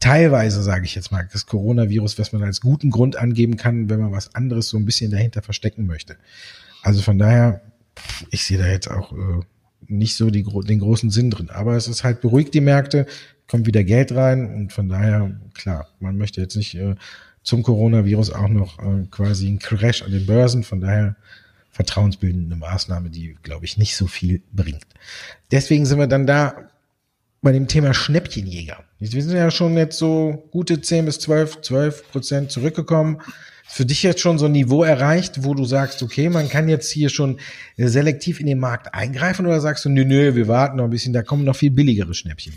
teilweise, 0.00 0.62
sage 0.62 0.86
ich 0.86 0.94
jetzt 0.94 1.12
mal, 1.12 1.28
das 1.30 1.46
Coronavirus, 1.46 2.18
was 2.18 2.32
man 2.32 2.42
als 2.42 2.60
guten 2.60 2.90
Grund 2.90 3.16
angeben 3.16 3.56
kann, 3.56 3.88
wenn 3.88 4.00
man 4.00 4.12
was 4.12 4.34
anderes 4.34 4.68
so 4.68 4.78
ein 4.78 4.86
bisschen 4.86 5.10
dahinter 5.10 5.42
verstecken 5.42 5.86
möchte. 5.86 6.16
Also 6.82 7.02
von 7.02 7.18
daher, 7.18 7.60
ich 8.30 8.44
sehe 8.44 8.58
da 8.58 8.66
jetzt 8.66 8.90
auch 8.90 9.12
äh, 9.12 9.40
nicht 9.86 10.16
so 10.16 10.30
die, 10.30 10.42
den 10.42 10.78
großen 10.78 11.10
Sinn 11.10 11.30
drin. 11.30 11.50
Aber 11.50 11.76
es 11.76 11.86
ist 11.86 12.02
halt 12.02 12.22
beruhigt 12.22 12.54
die 12.54 12.60
Märkte, 12.60 13.06
kommt 13.46 13.66
wieder 13.66 13.84
Geld 13.84 14.12
rein 14.12 14.54
und 14.54 14.72
von 14.72 14.88
daher, 14.88 15.32
klar, 15.54 15.88
man 16.00 16.16
möchte 16.16 16.40
jetzt 16.40 16.56
nicht 16.56 16.74
äh, 16.74 16.94
zum 17.42 17.62
Coronavirus 17.62 18.32
auch 18.32 18.48
noch 18.48 18.78
äh, 18.78 19.06
quasi 19.10 19.48
ein 19.48 19.58
Crash 19.58 20.02
an 20.02 20.12
den 20.12 20.26
Börsen. 20.26 20.62
Von 20.62 20.80
daher 20.80 21.16
vertrauensbildende 21.70 22.56
Maßnahme, 22.56 23.10
die, 23.10 23.36
glaube 23.42 23.64
ich, 23.64 23.76
nicht 23.76 23.96
so 23.96 24.06
viel 24.06 24.42
bringt. 24.52 24.86
Deswegen 25.50 25.84
sind 25.86 25.98
wir 25.98 26.06
dann 26.06 26.26
da 26.26 26.69
bei 27.42 27.52
dem 27.52 27.68
Thema 27.68 27.94
Schnäppchenjäger. 27.94 28.84
Wir 28.98 29.22
sind 29.22 29.34
ja 29.34 29.50
schon 29.50 29.76
jetzt 29.76 29.98
so 29.98 30.48
gute 30.50 30.80
10 30.80 31.06
bis 31.06 31.18
12, 31.20 31.62
12 31.62 32.10
Prozent 32.10 32.50
zurückgekommen. 32.50 33.22
Für 33.66 33.86
dich 33.86 34.02
jetzt 34.02 34.20
schon 34.20 34.38
so 34.38 34.46
ein 34.46 34.52
Niveau 34.52 34.82
erreicht, 34.82 35.44
wo 35.44 35.54
du 35.54 35.64
sagst, 35.64 36.02
okay, 36.02 36.28
man 36.28 36.48
kann 36.48 36.68
jetzt 36.68 36.90
hier 36.90 37.08
schon 37.08 37.38
selektiv 37.76 38.40
in 38.40 38.46
den 38.46 38.58
Markt 38.58 38.92
eingreifen 38.94 39.46
oder 39.46 39.60
sagst 39.60 39.84
du, 39.84 39.88
nö, 39.88 40.04
nö, 40.04 40.34
wir 40.34 40.48
warten 40.48 40.76
noch 40.76 40.84
ein 40.84 40.90
bisschen, 40.90 41.12
da 41.12 41.22
kommen 41.22 41.44
noch 41.44 41.56
viel 41.56 41.70
billigere 41.70 42.12
Schnäppchen? 42.12 42.52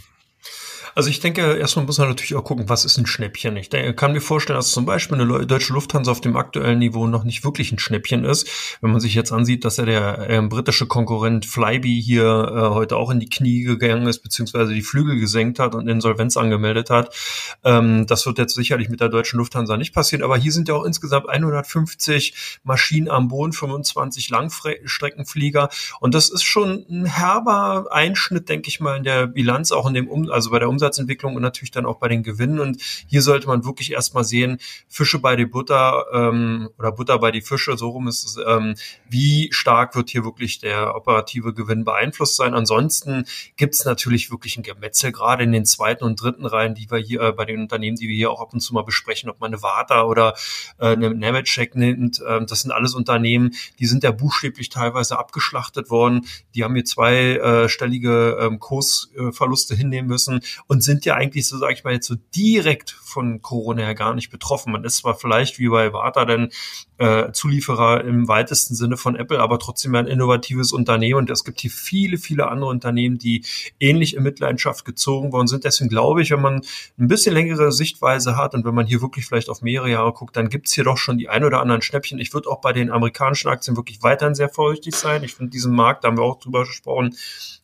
Also 0.96 1.10
ich 1.10 1.20
denke, 1.20 1.56
erstmal 1.56 1.86
muss 1.86 1.98
man 1.98 2.10
natürlich 2.10 2.36
auch 2.36 2.44
gucken, 2.44 2.70
was 2.70 2.86
ist 2.86 2.98
ein 2.98 3.08
Schnäppchen. 3.08 3.58
Ich 3.58 3.70
denke, 3.70 3.94
kann 3.96 4.14
mir 4.14 4.22
vorstellen, 4.22 4.58
dass 4.58 4.72
zum 4.72 4.86
Beispiel 4.86 5.20
eine 5.20 5.46
deutsche 5.46 5.74
Lufthansa 5.74 6.12
auf 6.12 6.22
dem 6.22 6.36
aktuellen 6.36 6.80
Niveau 6.80 7.08
noch 7.08 7.24
nicht 7.24 7.44
wirklich 7.44 7.72
ein 7.72 7.80
Schnäppchen 7.80 8.26
ist. 8.26 8.48
Wenn 8.82 8.92
man 8.92 9.00
sich 9.00 9.16
jetzt 9.16 9.32
ansieht, 9.32 9.66
dass 9.66 9.78
ja 9.78 9.86
der 9.86 10.30
äh, 10.30 10.42
britische 10.42 10.86
Konkurrent 10.86 11.46
Flybe 11.46 11.88
hier 11.88 12.24
äh, 12.24 12.74
heute 12.74 12.98
auch 12.98 13.10
in 13.10 13.20
die 13.20 13.30
Knie 13.30 13.64
gegangen 13.64 14.06
ist, 14.06 14.20
beziehungsweise 14.20 14.74
die 14.74 14.84
Flügel 14.84 15.20
gesenkt 15.20 15.58
hat 15.58 15.74
und 15.74 15.88
Insolvenz 15.88 16.38
angemeldet 16.38 16.92
hat. 16.92 17.16
Ähm, 17.64 18.06
das 18.06 18.26
wird 18.28 18.38
jetzt 18.38 18.54
sicherlich 18.54 18.90
mit 18.90 19.02
der 19.02 19.10
deutschen 19.10 19.38
Lufthansa 19.38 19.78
nicht 19.78 19.94
passieren. 19.94 20.24
Aber 20.24 20.38
hier 20.38 20.52
sind 20.52 20.68
ja 20.68 20.76
auch 20.76 20.86
insgesamt 20.86 21.28
150 21.28 22.60
Maschinen 22.64 23.10
am 23.10 23.30
Boden, 23.30 23.54
25 23.54 24.30
Langstreckenflieger. 24.30 25.70
Und 26.00 26.14
das 26.14 26.30
ist 26.30 26.44
schon 26.44 26.86
ein 26.88 27.06
herber 27.06 27.88
Einschnitt, 27.92 28.48
denke 28.48 28.70
ich 28.70 28.80
mal, 28.80 28.98
in 28.98 29.04
der 29.04 29.26
Bilanz, 29.26 29.72
auch 29.72 29.88
in 29.88 29.96
dem, 29.96 30.08
um 30.08 30.30
also 30.30 30.52
bei 30.52 30.60
der 30.60 30.70
Umsetzung 30.70 30.83
Umsatzentwicklung 30.84 31.36
und 31.36 31.42
natürlich 31.42 31.72
dann 31.72 31.86
auch 31.86 31.98
bei 31.98 32.10
den 32.10 32.24
Gewinnen. 32.24 32.60
Und 32.60 32.82
hier 33.08 33.22
sollte 33.22 33.48
man 33.48 33.64
wirklich 33.64 33.92
erstmal 33.92 34.24
sehen, 34.24 34.58
Fische 34.90 35.20
bei 35.20 35.36
die 35.36 35.46
Butter 35.46 36.06
ähm, 36.14 36.70
oder 36.78 36.92
Butter 36.92 37.20
bei 37.20 37.32
die 37.32 37.42
Fische, 37.42 37.78
so 37.78 37.90
rum 37.90 38.08
ist 38.08 38.26
es, 38.26 38.38
ähm, 38.46 38.76
wie 39.10 39.50
stark 39.52 39.96
wird 39.96 40.10
hier 40.10 40.26
wirklich 40.26 40.60
der 40.60 40.96
operative 40.96 41.54
Gewinn 41.54 41.86
beeinflusst 41.86 42.36
sein. 42.36 42.54
Ansonsten 42.54 43.26
gibt 43.56 43.76
es 43.76 43.86
natürlich 43.86 44.30
wirklich 44.30 44.58
ein 44.58 44.64
Gemetzel, 44.64 45.12
gerade 45.12 45.44
in 45.44 45.52
den 45.52 45.66
zweiten 45.66 46.04
und 46.04 46.22
dritten 46.22 46.46
Reihen, 46.46 46.76
die 46.76 46.90
wir 46.92 46.98
hier 46.98 47.22
äh, 47.22 47.32
bei 47.32 47.46
den 47.46 47.62
Unternehmen, 47.62 47.96
die 47.96 48.10
wir 48.10 48.16
hier 48.16 48.32
auch 48.32 48.42
ab 48.42 48.54
und 48.54 48.60
zu 48.60 48.74
mal 48.74 48.84
besprechen, 48.84 49.30
ob 49.30 49.40
man 49.40 49.54
eine 49.54 49.64
Vata 49.64 50.04
oder 50.04 50.34
äh, 50.80 50.88
eine 50.88 51.14
Nemetschek 51.14 51.76
nimmt. 51.76 52.20
Äh, 52.20 52.46
das 52.46 52.62
sind 52.62 52.72
alles 52.72 52.94
Unternehmen, 52.94 53.54
die 53.80 53.86
sind 53.86 54.04
ja 54.04 54.12
buchstäblich 54.12 54.70
teilweise 54.70 55.18
abgeschlachtet 55.18 55.90
worden. 55.90 56.26
Die 56.56 56.64
haben 56.64 56.76
hier 56.76 56.86
zweistellige 56.86 58.38
äh, 58.40 58.46
ähm, 58.46 58.60
Kursverluste 58.60 59.76
hinnehmen 59.76 60.08
müssen. 60.08 60.42
Sind 60.82 61.06
ja 61.06 61.16
eigentlich 61.16 61.48
so, 61.48 61.58
sage 61.58 61.74
ich 61.74 61.84
mal, 61.84 61.94
jetzt 61.94 62.08
so 62.08 62.16
direkt 62.36 62.92
von 62.92 63.42
Corona 63.42 63.84
ja 63.84 63.94
gar 63.94 64.16
nicht 64.16 64.30
betroffen. 64.30 64.72
Man 64.72 64.84
ist 64.84 64.98
zwar 64.98 65.16
vielleicht 65.16 65.60
wie 65.60 65.70
bei 65.70 65.94
Warta 65.94 66.26
denn 66.26 66.50
äh, 66.98 67.32
Zulieferer 67.32 68.04
im 68.04 68.28
weitesten 68.28 68.76
Sinne 68.76 68.98
von 68.98 69.16
Apple, 69.16 69.40
aber 69.40 69.60
trotzdem 69.60 69.96
ein 69.96 70.08
innovatives 70.08 70.72
Unternehmen 70.72 71.20
und 71.20 71.30
es 71.30 71.44
gibt 71.44 71.60
hier 71.62 71.72
viele, 71.72 72.18
viele 72.18 72.48
andere 72.48 72.70
Unternehmen, 72.70 73.18
die 73.18 73.44
ähnlich 73.80 74.16
in 74.16 74.24
Mitleidenschaft 74.24 74.86
gezogen 74.86 75.32
worden 75.32 75.48
sind. 75.48 75.64
Deswegen 75.64 75.90
glaube 75.90 76.22
ich, 76.22 76.32
wenn 76.32 76.42
man 76.42 76.62
ein 76.98 77.08
bisschen 77.08 77.34
längere 77.34 77.72
Sichtweise 77.72 78.38
hat 78.38 78.54
und 78.54 78.66
wenn 78.66 78.76
man 78.76 78.86
hier 78.86 79.02
wirklich 79.02 79.26
vielleicht 79.26 79.50
auf 79.50 79.62
mehrere 79.62 79.90
Jahre 79.90 80.14
guckt, 80.14 80.36
dann 80.36 80.50
gibt 80.50 80.68
es 80.68 80.74
hier 80.74 80.84
doch 80.84 80.98
schon 80.98 81.18
die 81.18 81.30
ein 81.30 81.44
oder 81.44 81.62
anderen 81.62 81.82
Schnäppchen. 81.82 82.20
Ich 82.20 82.34
würde 82.34 82.50
auch 82.50 82.62
bei 82.62 82.74
den 82.74 82.92
amerikanischen 82.92 83.50
Aktien 83.50 83.76
wirklich 83.76 84.02
weiterhin 84.02 84.36
sehr 84.36 84.50
vorsichtig 84.50 84.96
sein. 84.96 85.24
Ich 85.24 85.36
finde 85.36 85.52
diesen 85.52 85.76
Markt, 85.76 86.04
da 86.04 86.08
haben 86.08 86.18
wir 86.18 86.24
auch 86.24 86.40
drüber 86.40 86.66
gesprochen, 86.66 87.16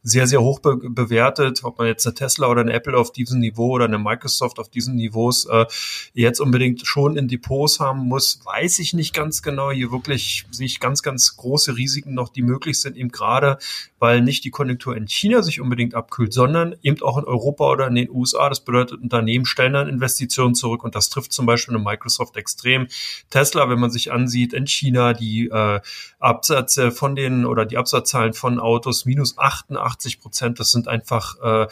sehr, 0.02 0.28
sehr 0.28 0.42
hoch 0.42 0.60
be 0.60 0.78
bewertet. 0.78 1.64
Ob 1.64 1.78
man 1.78 1.88
jetzt 1.88 2.06
eine 2.08 2.14
Tesla 2.14 2.48
oder 2.48 2.62
eine 2.62 2.74
Apple 2.74 2.98
auf 2.98 3.12
diesem 3.12 3.40
Niveau 3.40 3.72
oder 3.72 3.86
eine 3.86 3.98
Microsoft 3.98 4.60
auf 4.60 4.70
diesen 4.70 4.96
Niveaus 4.96 5.46
äh, 5.46 5.66
jetzt 6.14 6.40
unbedingt 6.40 6.86
schon 6.86 7.18
in 7.18 7.28
Depots 7.28 7.80
haben 7.80 8.08
muss, 8.08 8.40
weiß 8.46 8.80
ich 8.80 8.94
nicht 8.94 9.14
ganz 9.14 9.42
genau. 9.42 9.72
Hier 9.72 9.92
wirklich 9.92 10.46
sehe 10.52 10.66
ich 10.66 10.80
ganz, 10.80 11.04
ganz 11.04 11.36
große 11.36 11.76
Risiken 11.76 12.14
noch, 12.14 12.30
die 12.30 12.42
möglich 12.42 12.80
sind, 12.80 12.96
eben 12.96 13.10
gerade, 13.10 13.58
weil 14.00 14.22
nicht 14.22 14.46
die 14.46 14.52
Konjunktur 14.52 14.96
in 14.96 15.08
China 15.08 15.42
sich 15.44 15.60
unbedingt 15.60 15.96
abkühlt, 15.96 16.34
sondern 16.34 16.76
eben 16.82 17.02
auch 17.02 17.18
in 17.18 17.26
Europa 17.26 17.70
oder 17.70 17.88
in 17.88 17.96
den 17.96 18.10
USA. 18.10 18.50
Das 18.50 18.64
bedeutet, 18.64 19.02
Unternehmen 19.02 19.46
stellen 19.46 19.74
dann 19.74 19.90
Investitionen 19.90 20.56
zurück 20.56 20.84
und 20.84 20.96
das 20.96 21.10
trifft 21.10 21.34
zum 21.34 21.46
Beispiel 21.46 21.76
eine 21.76 21.84
Microsoft 21.84 22.38
extrem. 22.38 22.88
Tesla, 23.30 23.70
wenn 23.70 23.80
man 23.80 23.92
sich 23.92 24.12
ansieht, 24.12 24.54
in 24.54 24.66
China 24.66 25.14
die 25.14 25.48
äh, 25.48 25.82
Absätze 26.20 26.92
von 26.92 27.16
den 27.16 27.46
oder 27.46 27.66
die 27.66 27.78
Absatzzahlen 27.78 28.34
von 28.34 28.60
Autos 28.60 29.06
minus 29.06 29.38
88 29.38 29.89
Prozent, 29.98 30.60
das 30.60 30.72
sind 30.72 30.88
einfach 30.88 31.36
äh, 31.42 31.68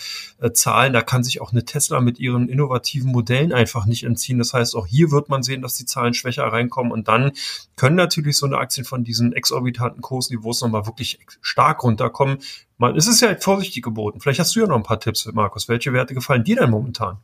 äh, 0.45 0.51
Zahlen, 0.53 0.93
da 0.93 1.01
kann 1.01 1.24
sich 1.24 1.41
auch 1.41 1.51
eine 1.51 1.65
Tesla 1.65 2.01
mit 2.01 2.19
ihren 2.19 2.50
innovativen 2.50 3.12
Modellen 3.12 3.53
einfach 3.53 3.86
nicht 3.86 4.03
entziehen. 4.03 4.38
Das 4.38 4.53
heißt, 4.53 4.75
auch 4.75 4.88
hier 4.88 5.12
wird 5.12 5.29
man 5.29 5.43
sehen, 5.43 5.62
dass 5.62 5.75
die 5.75 5.86
Zahlen 5.86 6.13
schwächer 6.13 6.45
reinkommen 6.45 6.91
und 6.91 7.07
dann 7.07 7.31
können 7.75 7.95
natürlich 7.95 8.38
so 8.38 8.45
eine 8.45 8.57
Aktien 8.57 8.86
von 8.86 9.03
diesen 9.03 9.33
exorbitanten 9.33 10.01
Kursniveaus 10.01 10.62
nochmal 10.62 10.86
wirklich 10.86 11.19
stark 11.41 11.83
runterkommen. 11.83 12.39
Man, 12.77 12.95
es 12.95 13.07
ist 13.07 13.21
ja 13.21 13.36
vorsichtig 13.39 13.83
geboten. 13.83 14.19
Vielleicht 14.19 14.39
hast 14.39 14.55
du 14.55 14.59
ja 14.59 14.67
noch 14.67 14.75
ein 14.75 14.83
paar 14.83 15.00
Tipps, 15.00 15.25
Markus. 15.33 15.67
Welche 15.67 15.93
Werte 15.93 16.13
gefallen 16.13 16.43
dir 16.43 16.57
denn 16.57 16.69
momentan? 16.69 17.17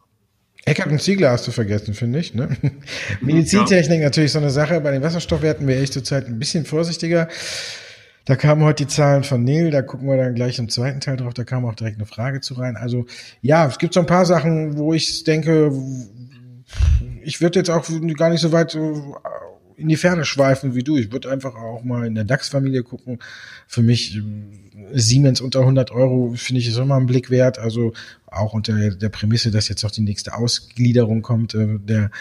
Eckert 0.65 0.88
und 0.88 1.01
Ziegler 1.01 1.31
hast 1.31 1.45
du 1.45 1.51
vergessen, 1.51 1.93
finde 1.93 2.19
ich. 2.19 2.33
Ne? 2.33 2.55
Medizintechnik 3.21 4.00
ja. 4.00 4.05
natürlich 4.05 4.31
so 4.31 4.39
eine 4.39 4.50
Sache. 4.50 4.79
Bei 4.79 4.91
den 4.91 5.03
Wasserstoffwerten 5.03 5.67
wäre 5.67 5.83
ich 5.83 5.91
zurzeit 5.91 6.27
ein 6.27 6.39
bisschen 6.39 6.65
vorsichtiger. 6.65 7.27
Da 8.25 8.36
kamen 8.36 8.63
heute 8.63 8.86
die 8.86 8.89
Zahlen 8.89 9.24
von 9.24 9.44
Neil, 9.44 9.70
da 9.70 9.82
gucken 9.82 10.08
wir 10.08 10.15
dann 10.15 10.34
gleich 10.34 10.58
im 10.58 10.70
zweiten 10.70 11.01
Teil 11.01 11.18
drauf, 11.18 11.34
da 11.34 11.44
kam 11.44 11.65
auch 11.65 11.75
direkt 11.75 11.98
eine 11.98 12.06
Frage 12.06 12.39
zu 12.39 12.53
rein. 12.53 12.77
Also 12.77 13.06
ja, 13.42 13.68
es 13.68 13.77
gibt 13.77 13.94
so 13.94 14.00
ein 14.00 14.06
paar 14.06 14.25
Sachen, 14.25 14.77
wo 14.77 14.94
ich 14.94 15.24
denke, 15.25 15.74
ich 17.22 17.42
würde 17.42 17.60
jetzt 17.60 17.70
auch 17.70 17.86
gar 18.18 18.30
nicht 18.30 18.42
so 18.42 18.51
weit 18.51 18.77
in 19.75 19.88
die 19.88 19.98
Ferne 19.98 20.24
schweifen 20.24 20.75
wie 20.75 20.84
du. 20.84 20.98
Ich 20.98 21.12
würde 21.12 21.30
einfach 21.30 21.56
auch 21.56 21.84
mal 21.84 22.06
in 22.06 22.15
der 22.15 22.24
DAX-Familie 22.24 22.84
gucken. 22.84 23.20
Für 23.68 23.82
mich 23.82 24.22
Siemens 24.94 25.42
unter 25.42 25.60
100 25.60 25.92
Euro 25.92 26.34
finde 26.36 26.62
ich 26.62 26.68
ist 26.68 26.77
immer 26.77 26.96
ein 26.96 27.06
Blick 27.06 27.30
wert. 27.30 27.60
Also 27.60 27.94
auch 28.27 28.53
unter 28.53 28.92
der 28.92 29.10
Prämisse, 29.10 29.51
dass 29.51 29.68
jetzt 29.68 29.84
auch 29.84 29.92
die 29.92 30.01
nächste 30.01 30.36
Ausgliederung 30.36 31.22
kommt 31.22 31.56
äh, 31.56 31.80
der 31.80 32.12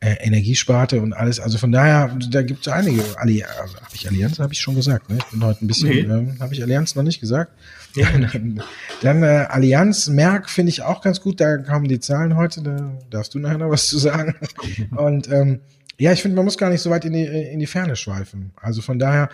äh, 0.00 0.14
Energiesparte 0.20 1.00
und 1.00 1.12
alles. 1.12 1.40
Also 1.40 1.58
von 1.58 1.72
daher, 1.72 2.16
da 2.30 2.42
gibt 2.42 2.66
es 2.66 2.72
einige. 2.72 3.02
Alli 3.16 3.42
also, 3.42 3.76
habe 3.76 3.94
ich 3.94 4.08
Allianz, 4.08 4.38
habe 4.38 4.52
ich 4.52 4.60
schon 4.60 4.76
gesagt. 4.76 5.10
Ne? 5.10 5.18
Ich 5.18 5.24
bin 5.26 5.44
heute 5.44 5.64
ein 5.64 5.66
bisschen, 5.66 5.88
nee. 5.88 6.00
äh, 6.00 6.38
habe 6.40 6.54
ich 6.54 6.62
Allianz 6.62 6.94
noch 6.94 7.02
nicht 7.02 7.20
gesagt. 7.20 7.52
Ja. 7.94 8.06
dann 8.12 8.62
dann 9.02 9.22
äh, 9.22 9.46
Allianz, 9.48 10.08
Merck 10.08 10.50
finde 10.50 10.70
ich 10.70 10.82
auch 10.82 11.00
ganz 11.02 11.20
gut. 11.20 11.40
Da 11.40 11.58
kamen 11.58 11.88
die 11.88 12.00
Zahlen 12.00 12.36
heute. 12.36 12.62
Da 12.62 12.92
darfst 13.10 13.34
du 13.34 13.40
nachher 13.40 13.58
noch 13.58 13.70
was 13.70 13.88
zu 13.88 13.98
sagen. 13.98 14.36
und 14.96 15.30
ähm, 15.30 15.60
ja, 15.98 16.12
ich 16.12 16.22
finde, 16.22 16.36
man 16.36 16.44
muss 16.44 16.58
gar 16.58 16.70
nicht 16.70 16.80
so 16.80 16.90
weit 16.90 17.04
in 17.04 17.12
die, 17.12 17.24
in 17.24 17.58
die 17.58 17.66
Ferne 17.66 17.96
schweifen. 17.96 18.52
Also 18.60 18.82
von 18.82 19.00
daher, 19.00 19.30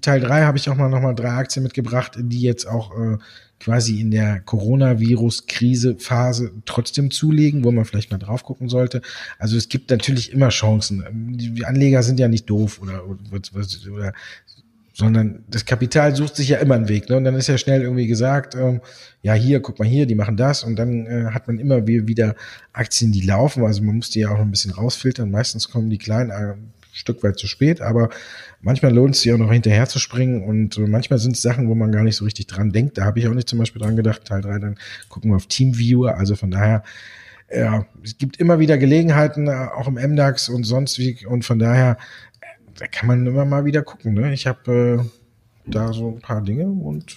Teil 0.00 0.20
drei 0.20 0.42
habe 0.42 0.58
ich 0.58 0.68
auch 0.68 0.76
mal 0.76 0.88
nochmal 0.88 1.14
drei 1.14 1.30
Aktien 1.30 1.62
mitgebracht, 1.62 2.16
die 2.18 2.40
jetzt 2.40 2.66
auch 2.66 2.98
äh, 2.98 3.18
quasi 3.60 4.00
in 4.00 4.10
der 4.10 4.40
Coronavirus-Krise-Phase 4.40 6.50
trotzdem 6.66 7.10
zulegen, 7.10 7.64
wo 7.64 7.72
man 7.72 7.84
vielleicht 7.84 8.10
mal 8.10 8.18
drauf 8.18 8.44
gucken 8.44 8.68
sollte. 8.68 9.00
Also 9.38 9.56
es 9.56 9.68
gibt 9.68 9.90
natürlich 9.90 10.32
immer 10.32 10.50
Chancen. 10.50 11.04
Die 11.36 11.64
Anleger 11.64 12.02
sind 12.02 12.18
ja 12.20 12.28
nicht 12.28 12.50
doof 12.50 12.82
oder, 12.82 13.06
oder, 13.06 13.20
oder 13.92 14.12
sondern 14.92 15.42
das 15.48 15.64
Kapital 15.64 16.14
sucht 16.14 16.36
sich 16.36 16.50
ja 16.50 16.58
immer 16.58 16.74
einen 16.76 16.88
Weg. 16.88 17.08
Ne? 17.08 17.16
Und 17.16 17.24
dann 17.24 17.34
ist 17.34 17.48
ja 17.48 17.58
schnell 17.58 17.82
irgendwie 17.82 18.06
gesagt, 18.06 18.54
ähm, 18.54 18.80
ja 19.22 19.34
hier, 19.34 19.58
guck 19.60 19.80
mal 19.80 19.88
hier, 19.88 20.06
die 20.06 20.14
machen 20.14 20.36
das 20.36 20.62
und 20.62 20.76
dann 20.76 21.06
äh, 21.06 21.24
hat 21.32 21.48
man 21.48 21.58
immer 21.58 21.84
wieder 21.86 22.36
Aktien, 22.72 23.10
die 23.10 23.22
laufen. 23.22 23.64
Also 23.64 23.82
man 23.82 23.96
muss 23.96 24.10
die 24.10 24.20
ja 24.20 24.30
auch 24.30 24.38
ein 24.38 24.52
bisschen 24.52 24.70
rausfiltern. 24.70 25.28
Meistens 25.30 25.68
kommen 25.68 25.90
die 25.90 25.98
kleinen 25.98 26.30
ein 26.30 26.72
Stück 26.94 27.22
weit 27.22 27.38
zu 27.38 27.46
spät, 27.46 27.80
aber 27.80 28.08
manchmal 28.60 28.94
lohnt 28.94 29.14
es 29.14 29.22
sich 29.22 29.32
auch 29.32 29.38
noch 29.38 29.52
hinterher 29.52 29.88
zu 29.88 29.98
springen 29.98 30.42
und 30.44 30.78
äh, 30.78 30.82
manchmal 30.82 31.18
sind 31.18 31.36
es 31.36 31.42
Sachen, 31.42 31.68
wo 31.68 31.74
man 31.74 31.92
gar 31.92 32.02
nicht 32.02 32.16
so 32.16 32.24
richtig 32.24 32.46
dran 32.46 32.70
denkt. 32.70 32.98
Da 32.98 33.04
habe 33.04 33.18
ich 33.18 33.28
auch 33.28 33.34
nicht 33.34 33.48
zum 33.48 33.58
Beispiel 33.58 33.82
dran 33.82 33.96
gedacht. 33.96 34.24
Teil 34.24 34.40
drei 34.40 34.58
dann 34.58 34.78
gucken 35.08 35.30
wir 35.30 35.36
auf 35.36 35.46
Teamviewer. 35.46 36.16
Also 36.16 36.36
von 36.36 36.50
daher 36.50 36.82
ja, 37.52 37.86
es 38.02 38.16
gibt 38.16 38.38
immer 38.38 38.58
wieder 38.58 38.78
Gelegenheiten, 38.78 39.48
äh, 39.48 39.68
auch 39.74 39.86
im 39.86 39.94
MDAX 39.94 40.48
und 40.48 40.64
sonst 40.64 40.98
wie, 40.98 41.26
und 41.26 41.44
von 41.44 41.58
daher 41.58 41.98
da 42.78 42.86
kann 42.86 43.06
man 43.06 43.26
immer 43.26 43.44
mal 43.44 43.64
wieder 43.64 43.82
gucken. 43.82 44.14
Ne? 44.14 44.32
Ich 44.32 44.46
habe 44.46 45.04
äh, 45.04 45.70
da 45.70 45.92
so 45.92 46.08
ein 46.08 46.20
paar 46.20 46.42
Dinge 46.42 46.66
und 46.66 47.16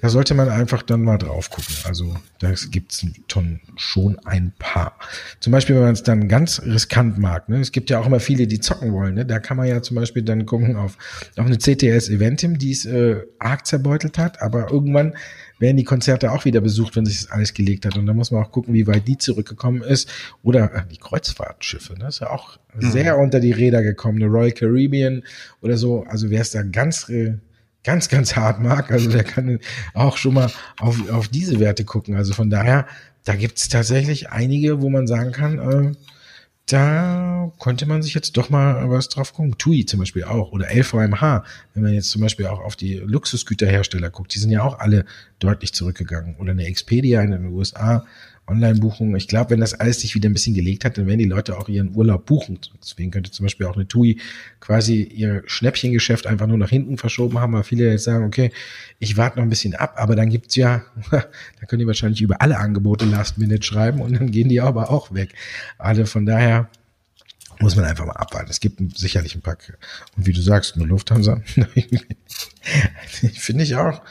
da 0.00 0.08
sollte 0.08 0.34
man 0.34 0.48
einfach 0.48 0.82
dann 0.82 1.02
mal 1.02 1.18
drauf 1.18 1.50
gucken. 1.50 1.74
Also 1.84 2.14
da 2.38 2.52
gibt's 2.70 3.06
schon 3.76 4.18
ein 4.24 4.52
paar. 4.58 4.98
Zum 5.40 5.50
Beispiel, 5.52 5.76
wenn 5.76 5.84
man 5.84 5.94
es 5.94 6.02
dann 6.02 6.28
ganz 6.28 6.60
riskant 6.62 7.18
mag. 7.18 7.48
Ne? 7.48 7.60
Es 7.60 7.72
gibt 7.72 7.90
ja 7.90 7.98
auch 7.98 8.06
immer 8.06 8.20
viele, 8.20 8.46
die 8.46 8.60
zocken 8.60 8.92
wollen. 8.92 9.14
Ne? 9.14 9.24
Da 9.24 9.38
kann 9.38 9.56
man 9.56 9.66
ja 9.66 9.80
zum 9.82 9.94
Beispiel 9.96 10.22
dann 10.22 10.44
gucken 10.46 10.76
auf, 10.76 10.98
auf 11.36 11.46
eine 11.46 11.56
CTS 11.56 12.10
Eventim, 12.10 12.58
die 12.58 12.72
es 12.72 12.84
äh, 12.84 13.22
arg 13.38 13.66
zerbeutelt 13.66 14.18
hat, 14.18 14.42
aber 14.42 14.70
irgendwann 14.70 15.14
werden 15.58 15.76
die 15.76 15.84
Konzerte 15.84 16.32
auch 16.32 16.44
wieder 16.44 16.60
besucht, 16.60 16.96
wenn 16.96 17.06
sich 17.06 17.22
das 17.22 17.30
alles 17.30 17.54
gelegt 17.54 17.86
hat. 17.86 17.96
Und 17.96 18.06
da 18.06 18.12
muss 18.12 18.30
man 18.30 18.44
auch 18.44 18.50
gucken, 18.50 18.74
wie 18.74 18.86
weit 18.86 19.08
die 19.08 19.16
zurückgekommen 19.16 19.82
ist. 19.82 20.10
Oder 20.42 20.74
äh, 20.74 20.82
die 20.90 20.98
Kreuzfahrtschiffe, 20.98 21.94
ne? 21.98 22.08
ist 22.08 22.20
ja 22.20 22.30
auch 22.30 22.58
mhm. 22.74 22.90
sehr 22.90 23.18
unter 23.18 23.40
die 23.40 23.52
Räder 23.52 23.82
gekommen. 23.82 24.22
Eine 24.22 24.30
Royal 24.30 24.52
Caribbean 24.52 25.22
oder 25.62 25.76
so. 25.76 26.04
Also 26.04 26.30
wer 26.30 26.42
es 26.42 26.50
da 26.50 26.62
ganz, 26.62 27.08
äh, 27.08 27.38
ganz, 27.84 28.08
ganz 28.08 28.34
hart 28.34 28.60
mag, 28.60 28.90
also 28.90 29.10
der 29.10 29.24
kann 29.24 29.60
auch 29.92 30.16
schon 30.16 30.34
mal 30.34 30.50
auf, 30.78 31.08
auf 31.10 31.28
diese 31.28 31.60
Werte 31.60 31.84
gucken. 31.84 32.16
Also 32.16 32.32
von 32.32 32.50
daher, 32.50 32.86
da 33.24 33.36
gibt 33.36 33.58
es 33.58 33.68
tatsächlich 33.68 34.30
einige, 34.30 34.82
wo 34.82 34.90
man 34.90 35.06
sagen 35.06 35.32
kann, 35.32 35.58
äh, 35.58 35.94
da 36.66 37.52
konnte 37.58 37.84
man 37.84 38.02
sich 38.02 38.14
jetzt 38.14 38.38
doch 38.38 38.48
mal 38.48 38.88
was 38.88 39.10
drauf 39.10 39.34
gucken. 39.34 39.58
TUI 39.58 39.84
zum 39.84 40.00
Beispiel 40.00 40.24
auch 40.24 40.50
oder 40.52 40.74
LVMH, 40.74 41.44
wenn 41.74 41.82
man 41.82 41.92
jetzt 41.92 42.10
zum 42.10 42.22
Beispiel 42.22 42.46
auch 42.46 42.60
auf 42.60 42.74
die 42.74 42.94
Luxusgüterhersteller 42.94 44.08
guckt, 44.08 44.34
die 44.34 44.38
sind 44.38 44.50
ja 44.50 44.62
auch 44.62 44.78
alle 44.78 45.04
deutlich 45.40 45.74
zurückgegangen. 45.74 46.36
Oder 46.36 46.52
eine 46.52 46.64
Expedia 46.64 47.20
in 47.20 47.32
den 47.32 47.46
USA 47.46 48.06
Online-Buchungen. 48.46 49.16
Ich 49.16 49.28
glaube, 49.28 49.50
wenn 49.50 49.60
das 49.60 49.74
alles 49.74 50.00
sich 50.00 50.14
wieder 50.14 50.28
ein 50.28 50.34
bisschen 50.34 50.54
gelegt 50.54 50.84
hat, 50.84 50.98
dann 50.98 51.06
werden 51.06 51.18
die 51.18 51.24
Leute 51.24 51.56
auch 51.58 51.68
ihren 51.68 51.94
Urlaub 51.94 52.26
buchen. 52.26 52.58
Deswegen 52.80 53.10
könnte 53.10 53.30
zum 53.30 53.44
Beispiel 53.44 53.66
auch 53.66 53.76
eine 53.76 53.88
TUI 53.88 54.20
quasi 54.60 55.02
ihr 55.02 55.42
Schnäppchengeschäft 55.46 56.26
einfach 56.26 56.46
nur 56.46 56.58
nach 56.58 56.68
hinten 56.68 56.98
verschoben 56.98 57.38
haben, 57.38 57.54
weil 57.54 57.62
viele 57.62 57.90
jetzt 57.90 58.04
sagen, 58.04 58.24
okay, 58.24 58.50
ich 58.98 59.16
warte 59.16 59.38
noch 59.38 59.44
ein 59.44 59.50
bisschen 59.50 59.74
ab, 59.74 59.94
aber 59.96 60.14
dann 60.14 60.28
gibt's 60.28 60.56
ja, 60.56 60.84
da 61.10 61.66
können 61.66 61.80
die 61.80 61.86
wahrscheinlich 61.86 62.20
über 62.20 62.42
alle 62.42 62.58
Angebote 62.58 63.06
Last 63.06 63.38
Minute 63.38 63.62
schreiben 63.62 64.00
und 64.00 64.12
dann 64.14 64.30
gehen 64.30 64.48
die 64.48 64.60
aber 64.60 64.90
auch 64.90 65.14
weg. 65.14 65.34
Also 65.78 66.04
von 66.04 66.26
daher, 66.26 66.68
muss 67.60 67.76
man 67.76 67.84
einfach 67.84 68.06
mal 68.06 68.12
abwarten. 68.12 68.50
Es 68.50 68.60
gibt 68.60 68.80
sicherlich 68.98 69.34
ein 69.34 69.40
paar. 69.40 69.56
Und 70.16 70.26
wie 70.26 70.32
du 70.32 70.40
sagst, 70.40 70.76
nur 70.76 70.86
Lufthansa. 70.86 71.40
Finde 73.34 73.64
ich 73.64 73.76
auch. 73.76 74.02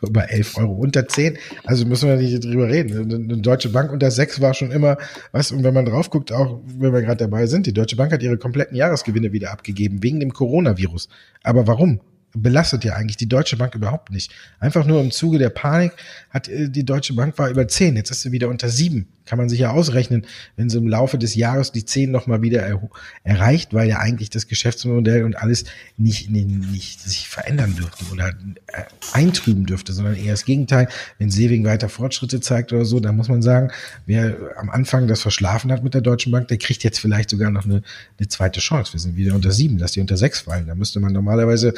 Bei 0.00 0.24
11 0.24 0.56
Euro 0.58 0.72
unter 0.74 1.06
10. 1.06 1.38
Also 1.64 1.86
müssen 1.86 2.08
wir 2.08 2.16
nicht 2.16 2.44
drüber 2.44 2.68
reden. 2.68 3.12
Eine 3.12 3.38
Deutsche 3.38 3.68
Bank 3.68 3.92
unter 3.92 4.10
6 4.10 4.40
war 4.40 4.54
schon 4.54 4.70
immer, 4.70 4.96
was, 5.32 5.52
und 5.52 5.62
wenn 5.64 5.74
man 5.74 5.84
drauf 5.84 6.10
guckt, 6.10 6.32
auch 6.32 6.60
wenn 6.66 6.92
wir 6.92 7.02
gerade 7.02 7.18
dabei 7.18 7.46
sind, 7.46 7.66
die 7.66 7.72
Deutsche 7.72 7.96
Bank 7.96 8.12
hat 8.12 8.22
ihre 8.22 8.38
kompletten 8.38 8.76
Jahresgewinne 8.76 9.32
wieder 9.32 9.52
abgegeben, 9.52 10.02
wegen 10.02 10.20
dem 10.20 10.32
Coronavirus. 10.32 11.08
Aber 11.42 11.66
warum? 11.66 12.00
Belastet 12.36 12.84
ja 12.84 12.94
eigentlich 12.94 13.16
die 13.16 13.28
Deutsche 13.28 13.56
Bank 13.56 13.74
überhaupt 13.74 14.10
nicht. 14.10 14.32
Einfach 14.60 14.86
nur 14.86 15.00
im 15.00 15.10
Zuge 15.10 15.38
der 15.38 15.50
Panik 15.50 15.92
hat 16.30 16.48
äh, 16.48 16.68
die 16.68 16.84
Deutsche 16.84 17.14
Bank 17.14 17.38
war 17.38 17.48
über 17.48 17.66
zehn, 17.68 17.96
jetzt 17.96 18.10
ist 18.10 18.22
sie 18.22 18.32
wieder 18.32 18.48
unter 18.48 18.68
sieben. 18.68 19.08
Kann 19.26 19.38
man 19.38 19.48
sich 19.48 19.58
ja 19.58 19.72
ausrechnen, 19.72 20.24
wenn 20.54 20.70
sie 20.70 20.78
im 20.78 20.86
Laufe 20.86 21.18
des 21.18 21.34
Jahres 21.34 21.72
die 21.72 21.84
zehn 21.84 22.12
nochmal 22.12 22.42
wieder 22.42 22.62
er 22.62 22.80
erreicht, 23.24 23.74
weil 23.74 23.88
ja 23.88 23.98
eigentlich 23.98 24.30
das 24.30 24.46
Geschäftsmodell 24.46 25.24
und 25.24 25.36
alles 25.36 25.64
nicht, 25.96 26.30
nicht, 26.30 26.46
nicht 26.46 27.00
sich 27.00 27.28
verändern 27.28 27.74
dürfte 27.74 28.04
oder 28.12 28.28
äh, 28.28 28.82
eintrüben 29.12 29.66
dürfte, 29.66 29.92
sondern 29.92 30.14
eher 30.14 30.30
das 30.30 30.44
Gegenteil. 30.44 30.88
Wenn 31.18 31.30
Sewing 31.30 31.64
weiter 31.64 31.88
Fortschritte 31.88 32.40
zeigt 32.40 32.72
oder 32.72 32.84
so, 32.84 33.00
dann 33.00 33.16
muss 33.16 33.28
man 33.28 33.42
sagen, 33.42 33.72
wer 34.06 34.36
am 34.58 34.70
Anfang 34.70 35.08
das 35.08 35.22
verschlafen 35.22 35.72
hat 35.72 35.82
mit 35.82 35.94
der 35.94 36.02
Deutschen 36.02 36.30
Bank, 36.30 36.46
der 36.46 36.58
kriegt 36.58 36.84
jetzt 36.84 37.00
vielleicht 37.00 37.30
sogar 37.30 37.50
noch 37.50 37.64
eine, 37.64 37.82
eine 38.18 38.28
zweite 38.28 38.60
Chance. 38.60 38.92
Wir 38.92 39.00
sind 39.00 39.16
wieder 39.16 39.34
unter 39.34 39.50
sieben, 39.50 39.78
dass 39.78 39.92
die 39.92 40.00
unter 40.00 40.16
sechs 40.16 40.40
fallen. 40.40 40.68
Da 40.68 40.76
müsste 40.76 41.00
man 41.00 41.12
normalerweise 41.12 41.74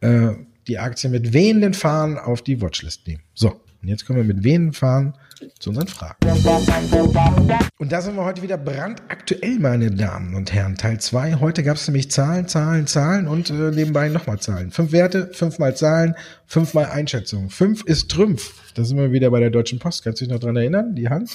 äh, 0.00 0.30
die 0.66 0.78
Aktie 0.78 1.10
mit 1.10 1.32
wehenden 1.32 1.74
Fahnen 1.74 2.18
auf 2.18 2.42
die 2.42 2.60
Watchlist 2.60 3.06
nehmen. 3.06 3.22
So, 3.34 3.60
und 3.82 3.88
jetzt 3.88 4.06
können 4.06 4.18
wir 4.18 4.34
mit 4.34 4.44
wehenden 4.44 4.72
Fahnen 4.72 5.14
zu 5.58 5.70
unseren 5.70 5.86
Fragen. 5.86 6.16
Und 7.78 7.92
da 7.92 8.02
sind 8.02 8.14
wir 8.14 8.24
heute 8.24 8.42
wieder 8.42 8.58
brandaktuell, 8.58 9.58
meine 9.58 9.90
Damen 9.90 10.34
und 10.34 10.52
Herren. 10.52 10.76
Teil 10.76 11.00
2. 11.00 11.36
Heute 11.36 11.62
gab 11.62 11.76
es 11.76 11.88
nämlich 11.88 12.10
Zahlen, 12.10 12.46
Zahlen, 12.46 12.86
Zahlen 12.86 13.26
und 13.26 13.48
äh, 13.48 13.70
nebenbei 13.70 14.08
nochmal 14.10 14.38
Zahlen. 14.38 14.70
Fünf 14.70 14.92
Werte, 14.92 15.30
fünfmal 15.32 15.74
Zahlen, 15.76 16.14
fünfmal 16.46 16.86
Einschätzungen. 16.86 17.48
Fünf 17.48 17.82
ist 17.84 18.10
Trümpf. 18.10 18.72
Da 18.74 18.84
sind 18.84 18.98
wir 18.98 19.12
wieder 19.12 19.30
bei 19.30 19.40
der 19.40 19.50
Deutschen 19.50 19.78
Post. 19.78 20.04
Kannst 20.04 20.20
du 20.20 20.26
dich 20.26 20.32
noch 20.32 20.40
dran 20.40 20.56
erinnern? 20.56 20.94
Die 20.94 21.08
Hand? 21.08 21.30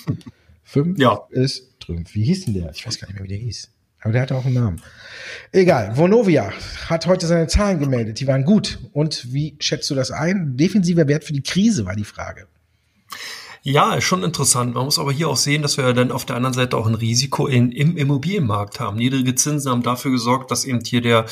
Fünf 0.64 1.00
ja. 1.00 1.20
ist 1.32 1.80
Trümpf. 1.80 2.14
Wie 2.14 2.24
hieß 2.26 2.46
denn 2.46 2.54
der? 2.54 2.72
Ich 2.72 2.86
weiß 2.86 3.00
gar 3.00 3.08
nicht 3.08 3.16
mehr, 3.16 3.24
wie 3.24 3.30
der 3.30 3.38
hieß. 3.38 3.72
Aber 4.06 4.14
der 4.14 4.22
hatte 4.22 4.36
auch 4.36 4.46
einen 4.46 4.54
Namen. 4.54 4.82
Egal. 5.52 5.98
Vonovia 5.98 6.54
hat 6.88 7.08
heute 7.08 7.26
seine 7.26 7.48
Zahlen 7.48 7.80
gemeldet. 7.80 8.20
Die 8.20 8.28
waren 8.28 8.46
gut. 8.46 8.78
Und 8.94 9.34
wie 9.34 9.56
schätzt 9.60 9.90
du 9.90 9.96
das 9.96 10.12
ein? 10.12 10.56
Defensiver 10.58 11.08
Wert 11.08 11.24
für 11.24 11.34
die 11.34 11.42
Krise 11.42 11.88
war 11.88 11.96
die 11.96 12.04
Frage. 12.04 12.46
Ja, 13.68 13.96
ist 13.96 14.04
schon 14.04 14.24
interessant. 14.24 14.76
Man 14.76 14.86
muss 14.86 15.00
aber 15.00 15.12
hier 15.12 15.28
auch 15.28 15.38
sehen, 15.38 15.64
dass 15.64 15.78
wir 15.78 15.92
dann 15.94 16.12
auf 16.12 16.24
der 16.24 16.36
anderen 16.36 16.54
Seite 16.54 16.78
auch 16.78 16.86
ein 16.86 16.94
Risiko 16.94 17.48
in, 17.48 17.72
im 17.72 17.98
Immobilienmarkt 17.98 18.80
haben. 18.80 18.98
Niedrige 18.98 19.34
Zinsen 19.34 19.72
haben 19.72 19.82
dafür 19.82 20.12
gesorgt, 20.12 20.52
dass 20.52 20.66
eben 20.66 20.82
hier 20.86 21.02
der, 21.02 21.26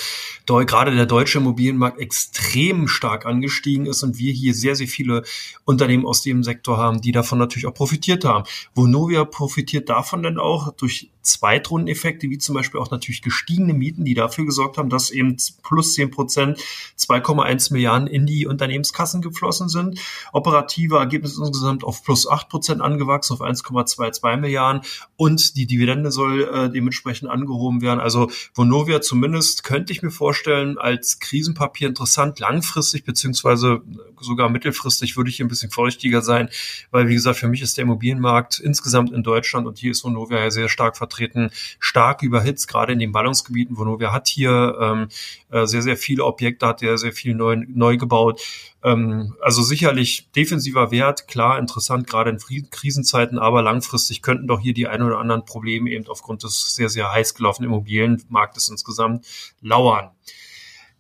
gerade 0.48 0.96
der 0.96 1.06
deutsche 1.06 1.38
Immobilienmarkt 1.38 2.00
extrem 2.00 2.88
stark 2.88 3.28
angestiegen 3.28 3.86
ist 3.86 4.02
und 4.02 4.18
wir 4.18 4.34
hier 4.34 4.56
sehr, 4.56 4.76
sehr 4.76 4.88
viele 4.88 5.22
Unternehmen 5.64 6.08
aus 6.08 6.24
dem 6.24 6.44
Sektor 6.44 6.78
haben, 6.78 7.02
die 7.02 7.12
davon 7.12 7.38
natürlich 7.38 7.68
auch 7.68 7.76
profitiert 7.76 8.26
haben. 8.26 8.46
Vonovia 8.74 9.26
profitiert 9.26 9.90
davon 9.90 10.24
dann 10.24 10.40
auch 10.40 10.74
durch 10.74 11.12
Zweitrundeneffekte, 11.24 12.30
wie 12.30 12.38
zum 12.38 12.54
Beispiel 12.54 12.80
auch 12.82 12.92
natürlich 12.92 13.22
gestiegene 13.22 13.74
Mieten, 13.74 14.04
die 14.04 14.14
dafür 14.14 14.46
gesorgt 14.46 14.78
haben, 14.78 14.90
dass 14.90 15.10
eben 15.10 15.38
plus 15.64 15.94
10 15.94 16.12
Prozent 16.12 16.60
2,1 17.00 17.72
Milliarden 17.72 18.08
in 18.08 18.26
die 18.26 18.46
Unternehmenskassen 18.46 19.22
geflossen 19.22 19.70
sind. 19.70 20.00
Operative 20.34 20.98
Ergebnisse 20.98 21.40
insgesamt 21.40 21.86
auf 21.86 22.04
plus 22.04 22.28
8 22.28 22.50
Prozent 22.50 22.82
angewachsen, 22.82 23.34
auf 23.34 23.42
1,22 23.42 24.38
Milliarden 24.38 24.82
und 25.16 25.56
die 25.56 25.66
Dividende 25.66 26.12
soll 26.12 26.44
äh, 26.44 26.70
dementsprechend 26.70 27.30
angehoben 27.30 27.82
werden. 27.82 28.02
Also 28.02 28.30
Vonovia 28.54 29.00
zumindest 29.00 29.64
könnte 29.64 29.94
ich 29.94 30.04
mir 30.04 30.12
vorstellen, 30.12 30.78
als 30.78 31.20
Krisenpapier 31.20 31.88
interessant, 31.88 32.40
langfristig 32.40 33.06
beziehungsweise 33.06 33.82
sogar 34.20 34.50
mittelfristig 34.50 35.16
würde 35.16 35.30
ich 35.30 35.38
hier 35.38 35.46
ein 35.46 35.50
bisschen 35.50 35.72
vorsichtiger 35.72 36.22
sein, 36.22 36.50
weil 36.92 37.08
wie 37.08 37.14
gesagt, 37.14 37.40
für 37.40 37.48
mich 37.48 37.62
ist 37.62 37.78
der 37.78 37.84
Immobilienmarkt 37.84 38.60
insgesamt 38.60 39.14
in 39.14 39.24
Deutschland 39.24 39.68
und 39.68 39.78
hier 39.78 39.92
ist 39.92 40.04
Vonovia 40.04 40.40
ja 40.40 40.52
sehr 40.52 40.68
stark 40.68 40.98
vertreten 40.98 41.13
vertreten, 41.14 41.52
stark 41.80 42.24
überhitzt, 42.24 42.68
gerade 42.68 42.94
in 42.94 43.00
den 43.00 43.12
Ballungsgebieten. 43.12 43.78
Vonovia 43.78 44.12
hat 44.12 44.28
hier 44.28 44.78
ähm, 44.82 45.08
äh, 45.52 45.66
sehr, 45.66 45.82
sehr 45.82 45.98
viele 45.98 46.26
Objekte, 46.26 46.68
hat 46.68 46.82
ja 46.82 46.98
sehr 46.98 47.14
viel 47.14 47.36
neu, 47.36 47.58
neu 47.68 47.98
gebaut. 47.98 48.42
Ähm, 48.84 49.36
also 49.42 49.62
sicherlich 49.62 50.30
defensiver 50.36 50.92
Wert, 50.92 51.28
klar, 51.28 51.60
interessant, 51.60 52.08
gerade 52.08 52.32
in 52.32 52.70
Krisenzeiten, 52.70 53.38
aber 53.40 53.62
langfristig 53.62 54.22
könnten 54.22 54.48
doch 54.48 54.60
hier 54.60 54.74
die 54.74 54.88
ein 54.88 55.02
oder 55.02 55.20
anderen 55.20 55.46
Probleme 55.46 55.90
eben 55.90 56.08
aufgrund 56.08 56.44
des 56.44 56.76
sehr, 56.76 56.90
sehr 56.90 57.12
heiß 57.12 57.36
gelaufenen 57.36 57.70
Immobilienmarktes 57.70 58.70
insgesamt 58.70 59.26
lauern. 59.62 60.10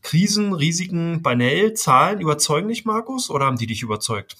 Krisen, 0.01 0.53
Risiken, 0.53 1.21
Banell, 1.21 1.73
Zahlen 1.73 2.19
überzeugen 2.19 2.67
dich, 2.67 2.83
Markus, 2.83 3.29
oder 3.29 3.45
haben 3.45 3.57
die 3.57 3.67
dich 3.67 3.83
überzeugt? 3.83 4.35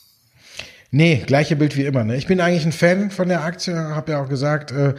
Nee, 0.96 1.24
gleiche 1.26 1.56
Bild 1.56 1.76
wie 1.76 1.86
immer. 1.86 2.04
Ne? 2.04 2.18
Ich 2.18 2.28
bin 2.28 2.40
eigentlich 2.40 2.66
ein 2.66 2.72
Fan 2.72 3.10
von 3.10 3.28
der 3.28 3.44
Aktie, 3.44 3.74
habe 3.74 4.12
ja 4.12 4.24
auch 4.24 4.30
gesagt, 4.30 4.72
äh, 4.72 4.94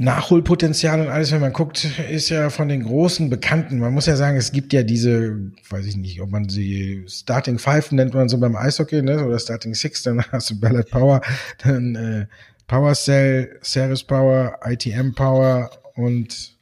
Nachholpotenzial 0.00 1.00
und 1.00 1.08
alles, 1.08 1.32
wenn 1.32 1.40
man 1.40 1.52
guckt, 1.52 1.84
ist 2.08 2.28
ja 2.28 2.50
von 2.50 2.68
den 2.68 2.84
großen 2.84 3.30
Bekannten. 3.30 3.80
Man 3.80 3.92
muss 3.92 4.06
ja 4.06 4.14
sagen, 4.14 4.36
es 4.36 4.52
gibt 4.52 4.72
ja 4.72 4.84
diese, 4.84 5.36
weiß 5.70 5.86
ich 5.86 5.96
nicht, 5.96 6.22
ob 6.22 6.30
man 6.30 6.48
sie 6.48 7.04
Starting 7.08 7.58
Five 7.58 7.90
nennt 7.90 8.14
man 8.14 8.28
so 8.28 8.38
beim 8.38 8.54
Eishockey, 8.54 9.02
ne? 9.02 9.24
Oder 9.24 9.40
Starting 9.40 9.74
Six, 9.74 10.04
dann 10.04 10.22
hast 10.32 10.50
du 10.50 10.60
Ballard 10.60 10.88
Power, 10.88 11.20
dann 11.64 11.96
äh, 11.96 12.26
Power 12.68 12.94
Cell, 12.94 13.58
Ceres 13.60 14.04
Power, 14.04 14.60
ITM 14.64 15.14
Power 15.14 15.68
und 15.96 16.56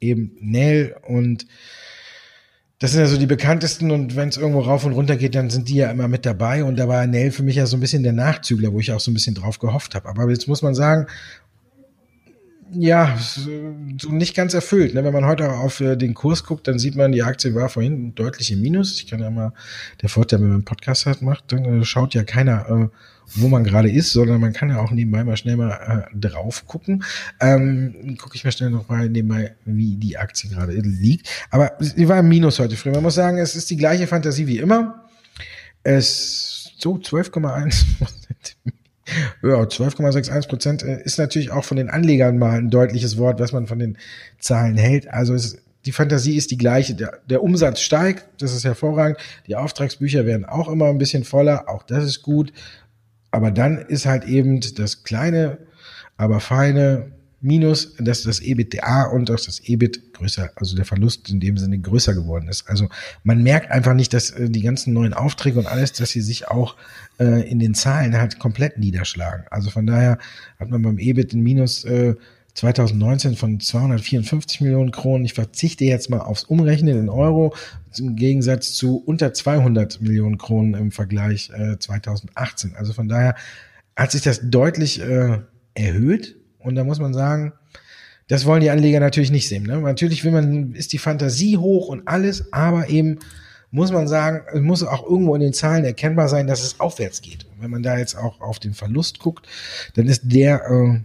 eben 0.00 0.36
Nail 0.40 0.94
und 1.02 1.44
das 2.78 2.92
sind 2.92 3.00
ja 3.00 3.06
so 3.06 3.16
die 3.16 3.26
bekanntesten 3.26 3.90
und 3.90 4.16
wenn 4.16 4.28
es 4.28 4.36
irgendwo 4.36 4.60
rauf 4.60 4.84
und 4.84 4.92
runter 4.92 5.16
geht, 5.16 5.34
dann 5.34 5.48
sind 5.48 5.70
die 5.70 5.76
ja 5.76 5.90
immer 5.90 6.08
mit 6.08 6.26
dabei 6.26 6.62
und 6.62 6.76
da 6.76 6.86
war 6.86 7.06
Nail 7.06 7.32
für 7.32 7.42
mich 7.42 7.56
ja 7.56 7.66
so 7.66 7.76
ein 7.76 7.80
bisschen 7.80 8.02
der 8.02 8.12
Nachzügler, 8.12 8.72
wo 8.72 8.80
ich 8.80 8.92
auch 8.92 9.00
so 9.00 9.10
ein 9.10 9.14
bisschen 9.14 9.34
drauf 9.34 9.58
gehofft 9.58 9.94
habe. 9.94 10.06
Aber 10.08 10.28
jetzt 10.28 10.46
muss 10.46 10.60
man 10.60 10.74
sagen, 10.74 11.06
ja, 12.72 13.16
so 13.18 14.10
nicht 14.10 14.34
ganz 14.34 14.54
erfüllt. 14.54 14.94
Ne? 14.94 15.04
Wenn 15.04 15.12
man 15.12 15.24
heute 15.24 15.50
auf 15.50 15.80
äh, 15.80 15.96
den 15.96 16.14
Kurs 16.14 16.44
guckt, 16.44 16.66
dann 16.66 16.78
sieht 16.78 16.96
man, 16.96 17.12
die 17.12 17.22
Aktie 17.22 17.54
war 17.54 17.68
vorhin 17.68 18.14
deutlich 18.14 18.50
im 18.50 18.60
Minus. 18.60 19.00
Ich 19.00 19.06
kann 19.06 19.20
ja 19.20 19.30
mal, 19.30 19.52
der 20.02 20.08
Vorteil, 20.08 20.40
wenn 20.40 20.48
man 20.48 20.56
einen 20.56 20.64
Podcast 20.64 21.06
hat, 21.06 21.22
macht, 21.22 21.52
dann 21.52 21.82
äh, 21.82 21.84
schaut 21.84 22.14
ja 22.14 22.24
keiner, 22.24 22.68
äh, 22.68 22.88
wo 23.34 23.48
man 23.48 23.64
gerade 23.64 23.90
ist, 23.90 24.12
sondern 24.12 24.40
man 24.40 24.52
kann 24.52 24.70
ja 24.70 24.78
auch 24.78 24.90
nebenbei 24.90 25.24
mal 25.24 25.36
schnell 25.36 25.56
mal 25.56 26.08
drauf 26.14 26.64
gucken. 26.66 27.02
Ähm, 27.40 28.16
Gucke 28.20 28.36
ich 28.36 28.44
mal 28.44 28.52
schnell 28.52 28.70
noch 28.70 28.88
mal 28.88 29.08
nebenbei, 29.08 29.56
wie 29.64 29.96
die 29.96 30.16
Aktie 30.16 30.48
gerade 30.48 30.72
liegt. 30.72 31.28
Aber 31.50 31.72
sie 31.80 32.08
war 32.08 32.20
im 32.20 32.28
Minus 32.28 32.60
heute 32.60 32.76
früh. 32.76 32.92
Man 32.92 33.02
muss 33.02 33.16
sagen, 33.16 33.38
es 33.38 33.56
ist 33.56 33.68
die 33.68 33.76
gleiche 33.76 34.06
Fantasie 34.06 34.46
wie 34.46 34.58
immer. 34.58 35.08
Es 35.82 36.72
so 36.78 36.94
12,1 36.94 37.84
ja, 39.42 39.62
12,61 39.62 40.48
Prozent 40.48 40.82
äh, 40.82 41.02
ist 41.02 41.18
natürlich 41.18 41.50
auch 41.50 41.64
von 41.64 41.76
den 41.76 41.90
Anlegern 41.90 42.38
mal 42.38 42.58
ein 42.58 42.70
deutliches 42.70 43.18
Wort, 43.18 43.40
was 43.40 43.52
man 43.52 43.66
von 43.66 43.78
den 43.78 43.98
Zahlen 44.38 44.76
hält. 44.76 45.08
Also 45.08 45.34
es, 45.34 45.58
die 45.84 45.92
Fantasie 45.92 46.36
ist 46.36 46.50
die 46.50 46.58
gleiche. 46.58 46.94
Der, 46.94 47.20
der 47.28 47.42
Umsatz 47.42 47.80
steigt, 47.80 48.26
das 48.42 48.52
ist 48.52 48.64
hervorragend. 48.64 49.18
Die 49.46 49.56
Auftragsbücher 49.56 50.26
werden 50.26 50.44
auch 50.44 50.68
immer 50.68 50.86
ein 50.86 50.98
bisschen 50.98 51.24
voller, 51.24 51.68
auch 51.68 51.82
das 51.84 52.04
ist 52.04 52.22
gut. 52.22 52.52
Aber 53.30 53.50
dann 53.50 53.78
ist 53.78 54.06
halt 54.06 54.24
eben 54.24 54.60
das 54.76 55.04
kleine, 55.04 55.58
aber 56.16 56.40
feine 56.40 57.12
minus, 57.40 57.94
dass 57.98 58.22
das 58.22 58.40
EBITDA 58.40 59.04
und 59.04 59.30
auch 59.30 59.36
das 59.36 59.60
EBIT 59.60 60.14
größer, 60.14 60.50
also 60.56 60.74
der 60.74 60.84
Verlust 60.84 61.28
in 61.30 61.40
dem 61.40 61.58
Sinne 61.58 61.78
größer 61.78 62.14
geworden 62.14 62.48
ist. 62.48 62.68
Also 62.68 62.88
man 63.24 63.42
merkt 63.42 63.70
einfach 63.70 63.94
nicht, 63.94 64.14
dass 64.14 64.30
äh, 64.30 64.48
die 64.48 64.62
ganzen 64.62 64.94
neuen 64.94 65.12
Aufträge 65.12 65.58
und 65.58 65.66
alles, 65.66 65.92
dass 65.92 66.10
sie 66.10 66.22
sich 66.22 66.48
auch 66.48 66.76
äh, 67.18 67.48
in 67.48 67.58
den 67.58 67.74
Zahlen 67.74 68.16
halt 68.16 68.38
komplett 68.38 68.78
niederschlagen. 68.78 69.44
Also 69.50 69.70
von 69.70 69.86
daher 69.86 70.18
hat 70.58 70.70
man 70.70 70.82
beim 70.82 70.98
EBIT 70.98 71.34
ein 71.34 71.42
Minus 71.42 71.84
äh, 71.84 72.14
2019 72.54 73.36
von 73.36 73.60
254 73.60 74.62
Millionen 74.62 74.90
Kronen. 74.90 75.26
Ich 75.26 75.34
verzichte 75.34 75.84
jetzt 75.84 76.08
mal 76.08 76.20
aufs 76.20 76.44
Umrechnen 76.44 76.98
in 76.98 77.10
Euro 77.10 77.54
im 77.98 78.16
Gegensatz 78.16 78.72
zu 78.72 78.96
unter 78.96 79.34
200 79.34 80.00
Millionen 80.00 80.38
Kronen 80.38 80.72
im 80.74 80.90
Vergleich 80.90 81.50
äh, 81.50 81.78
2018. 81.78 82.74
Also 82.74 82.94
von 82.94 83.08
daher 83.08 83.34
hat 83.94 84.12
sich 84.12 84.22
das 84.22 84.40
deutlich 84.42 85.02
äh, 85.02 85.38
erhöht 85.74 86.36
und 86.66 86.74
da 86.74 86.82
muss 86.82 86.98
man 86.98 87.14
sagen, 87.14 87.52
das 88.28 88.44
wollen 88.44 88.60
die 88.60 88.70
Anleger 88.70 88.98
natürlich 88.98 89.30
nicht 89.30 89.48
sehen. 89.48 89.62
Ne? 89.62 89.80
Natürlich 89.80 90.24
will 90.24 90.32
man, 90.32 90.74
ist 90.74 90.92
die 90.92 90.98
Fantasie 90.98 91.56
hoch 91.56 91.88
und 91.88 92.08
alles, 92.08 92.52
aber 92.52 92.88
eben 92.88 93.20
muss 93.70 93.92
man 93.92 94.08
sagen, 94.08 94.42
es 94.52 94.60
muss 94.60 94.82
auch 94.82 95.08
irgendwo 95.08 95.34
in 95.36 95.42
den 95.42 95.52
Zahlen 95.52 95.84
erkennbar 95.84 96.28
sein, 96.28 96.48
dass 96.48 96.64
es 96.64 96.80
aufwärts 96.80 97.22
geht. 97.22 97.44
Und 97.44 97.62
wenn 97.62 97.70
man 97.70 97.84
da 97.84 97.96
jetzt 97.96 98.16
auch 98.16 98.40
auf 98.40 98.58
den 98.58 98.74
Verlust 98.74 99.20
guckt, 99.20 99.46
dann 99.94 100.08
ist 100.08 100.22
der 100.24 100.62
äh, 100.68 101.00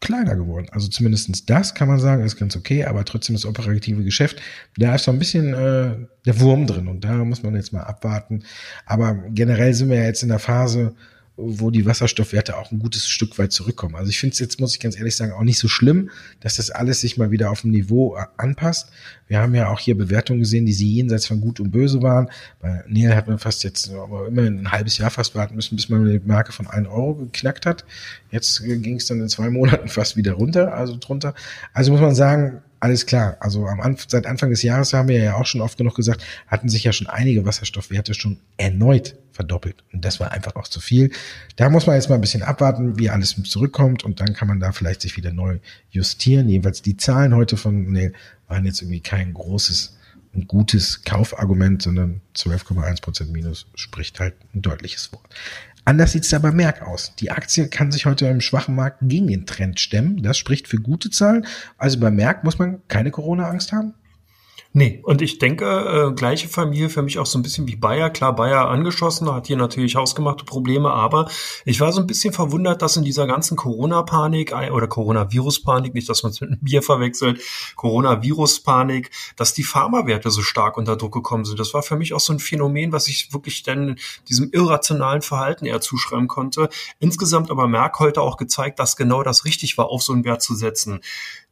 kleiner 0.00 0.36
geworden. 0.36 0.68
Also 0.70 0.88
zumindestens 0.88 1.44
das 1.44 1.74
kann 1.74 1.88
man 1.88 2.00
sagen, 2.00 2.24
ist 2.24 2.38
ganz 2.38 2.56
okay, 2.56 2.84
aber 2.84 3.04
trotzdem 3.04 3.34
das 3.34 3.44
operative 3.44 4.04
Geschäft, 4.04 4.40
da 4.78 4.94
ist 4.94 5.04
so 5.04 5.10
ein 5.10 5.18
bisschen 5.18 5.52
äh, 5.52 5.96
der 6.24 6.40
Wurm 6.40 6.66
drin 6.66 6.88
und 6.88 7.04
da 7.04 7.12
muss 7.24 7.42
man 7.42 7.54
jetzt 7.54 7.74
mal 7.74 7.82
abwarten. 7.82 8.42
Aber 8.86 9.14
generell 9.34 9.74
sind 9.74 9.90
wir 9.90 9.96
ja 9.96 10.04
jetzt 10.04 10.22
in 10.22 10.30
der 10.30 10.38
Phase, 10.38 10.94
wo 11.36 11.70
die 11.70 11.86
Wasserstoffwerte 11.86 12.56
auch 12.58 12.70
ein 12.72 12.78
gutes 12.78 13.08
Stück 13.08 13.38
weit 13.38 13.52
zurückkommen. 13.52 13.96
Also 13.96 14.10
ich 14.10 14.20
finde 14.20 14.34
es 14.34 14.38
jetzt, 14.38 14.60
muss 14.60 14.74
ich 14.74 14.80
ganz 14.80 14.98
ehrlich 14.98 15.16
sagen, 15.16 15.32
auch 15.32 15.42
nicht 15.42 15.58
so 15.58 15.66
schlimm, 15.66 16.10
dass 16.40 16.56
das 16.56 16.70
alles 16.70 17.00
sich 17.00 17.16
mal 17.16 17.30
wieder 17.30 17.50
auf 17.50 17.62
dem 17.62 17.70
Niveau 17.70 18.16
äh, 18.16 18.26
anpasst. 18.36 18.90
Wir 19.28 19.38
haben 19.38 19.54
ja 19.54 19.68
auch 19.68 19.80
hier 19.80 19.96
Bewertungen 19.96 20.40
gesehen, 20.40 20.66
die 20.66 20.74
sie 20.74 20.88
jenseits 20.88 21.26
von 21.26 21.40
Gut 21.40 21.58
und 21.58 21.70
Böse 21.70 22.02
waren. 22.02 22.28
Bei 22.60 22.84
Neil 22.86 23.16
hat 23.16 23.28
man 23.28 23.38
fast 23.38 23.64
jetzt, 23.64 23.90
aber 23.90 24.26
immer 24.26 24.42
ein 24.42 24.70
halbes 24.70 24.98
Jahr 24.98 25.10
fast 25.10 25.34
warten 25.34 25.54
müssen, 25.54 25.76
bis 25.76 25.88
man 25.88 26.04
die 26.04 26.20
Marke 26.24 26.52
von 26.52 26.66
1 26.66 26.86
Euro 26.88 27.14
geknackt 27.14 27.64
hat. 27.64 27.86
Jetzt 28.30 28.62
ging 28.62 28.96
es 28.96 29.06
dann 29.06 29.20
in 29.20 29.28
zwei 29.28 29.48
Monaten 29.48 29.88
fast 29.88 30.16
wieder 30.16 30.32
runter, 30.32 30.74
also 30.74 30.96
drunter. 30.98 31.34
Also 31.72 31.92
muss 31.92 32.00
man 32.00 32.14
sagen, 32.14 32.62
alles 32.82 33.06
klar. 33.06 33.36
Also 33.38 33.68
am 33.68 33.96
seit 34.08 34.26
Anfang 34.26 34.50
des 34.50 34.64
Jahres 34.64 34.92
haben 34.92 35.06
wir 35.06 35.22
ja 35.22 35.36
auch 35.36 35.46
schon 35.46 35.60
oft 35.60 35.78
genug 35.78 35.94
gesagt, 35.94 36.24
hatten 36.48 36.68
sich 36.68 36.82
ja 36.82 36.92
schon 36.92 37.06
einige 37.06 37.46
Wasserstoffwerte 37.46 38.12
schon 38.12 38.38
erneut 38.56 39.14
verdoppelt. 39.30 39.84
Und 39.92 40.04
das 40.04 40.18
war 40.18 40.32
einfach 40.32 40.56
auch 40.56 40.66
zu 40.66 40.80
viel. 40.80 41.12
Da 41.54 41.70
muss 41.70 41.86
man 41.86 41.94
jetzt 41.94 42.08
mal 42.08 42.16
ein 42.16 42.20
bisschen 42.20 42.42
abwarten, 42.42 42.98
wie 42.98 43.08
alles 43.08 43.40
zurückkommt 43.44 44.02
und 44.02 44.18
dann 44.18 44.34
kann 44.34 44.48
man 44.48 44.58
da 44.58 44.72
vielleicht 44.72 45.00
sich 45.00 45.16
wieder 45.16 45.32
neu 45.32 45.60
justieren. 45.90 46.48
Jedenfalls 46.48 46.82
die 46.82 46.96
Zahlen 46.96 47.36
heute 47.36 47.56
von 47.56 47.92
Neil 47.92 48.14
waren 48.48 48.66
jetzt 48.66 48.82
irgendwie 48.82 49.00
kein 49.00 49.32
großes 49.32 49.96
und 50.34 50.48
gutes 50.48 51.04
Kaufargument, 51.04 51.82
sondern 51.82 52.20
12,1 52.34 53.00
Prozent 53.00 53.32
Minus 53.32 53.66
spricht 53.76 54.18
halt 54.18 54.34
ein 54.54 54.62
deutliches 54.62 55.12
Wort. 55.12 55.32
Anders 55.84 56.12
sieht 56.12 56.22
es 56.22 56.30
da 56.30 56.38
bei 56.38 56.52
Merck 56.52 56.82
aus. 56.82 57.14
Die 57.16 57.32
Aktie 57.32 57.66
kann 57.66 57.90
sich 57.90 58.06
heute 58.06 58.26
im 58.26 58.40
schwachen 58.40 58.76
Markt 58.76 58.98
gegen 59.02 59.26
den 59.26 59.46
Trend 59.46 59.80
stemmen. 59.80 60.22
Das 60.22 60.38
spricht 60.38 60.68
für 60.68 60.76
gute 60.76 61.10
Zahlen. 61.10 61.46
Also 61.76 61.98
bei 61.98 62.10
Merck 62.10 62.44
muss 62.44 62.58
man 62.58 62.86
keine 62.86 63.10
Corona-Angst 63.10 63.72
haben? 63.72 63.94
Nee, 64.74 65.00
und 65.02 65.20
ich 65.20 65.38
denke, 65.38 65.66
äh, 65.66 66.14
gleiche 66.14 66.48
Familie 66.48 66.88
für 66.88 67.02
mich 67.02 67.18
auch 67.18 67.26
so 67.26 67.38
ein 67.38 67.42
bisschen 67.42 67.68
wie 67.68 67.76
Bayer. 67.76 68.08
Klar, 68.08 68.34
Bayer 68.34 68.68
angeschossen, 68.68 69.30
hat 69.30 69.46
hier 69.46 69.58
natürlich 69.58 69.96
hausgemachte 69.96 70.46
Probleme, 70.46 70.90
aber 70.90 71.30
ich 71.66 71.80
war 71.80 71.92
so 71.92 72.00
ein 72.00 72.06
bisschen 72.06 72.32
verwundert, 72.32 72.80
dass 72.80 72.96
in 72.96 73.04
dieser 73.04 73.26
ganzen 73.26 73.58
Corona-Panik 73.58 74.54
oder 74.72 74.86
Coronavirus-Panik, 74.86 75.92
nicht, 75.92 76.08
dass 76.08 76.22
man 76.22 76.32
es 76.32 76.40
mit 76.40 76.50
einem 76.50 76.60
Bier 76.60 76.82
verwechselt, 76.82 77.42
Coronavirus-Panik, 77.76 79.10
dass 79.36 79.52
die 79.52 79.62
Pharmawerte 79.62 80.30
so 80.30 80.40
stark 80.40 80.78
unter 80.78 80.96
Druck 80.96 81.12
gekommen 81.12 81.44
sind. 81.44 81.60
Das 81.60 81.74
war 81.74 81.82
für 81.82 81.96
mich 81.96 82.14
auch 82.14 82.20
so 82.20 82.32
ein 82.32 82.38
Phänomen, 82.38 82.92
was 82.92 83.08
ich 83.08 83.34
wirklich 83.34 83.62
dann 83.64 83.96
diesem 84.30 84.50
irrationalen 84.52 85.20
Verhalten 85.20 85.66
eher 85.66 85.82
zuschreiben 85.82 86.28
konnte. 86.28 86.70
Insgesamt 86.98 87.50
aber 87.50 87.68
Merck 87.68 87.98
heute 87.98 88.22
auch 88.22 88.38
gezeigt, 88.38 88.78
dass 88.78 88.96
genau 88.96 89.22
das 89.22 89.44
richtig 89.44 89.76
war, 89.76 89.90
auf 89.90 90.02
so 90.02 90.14
einen 90.14 90.24
Wert 90.24 90.40
zu 90.40 90.54
setzen. 90.54 91.00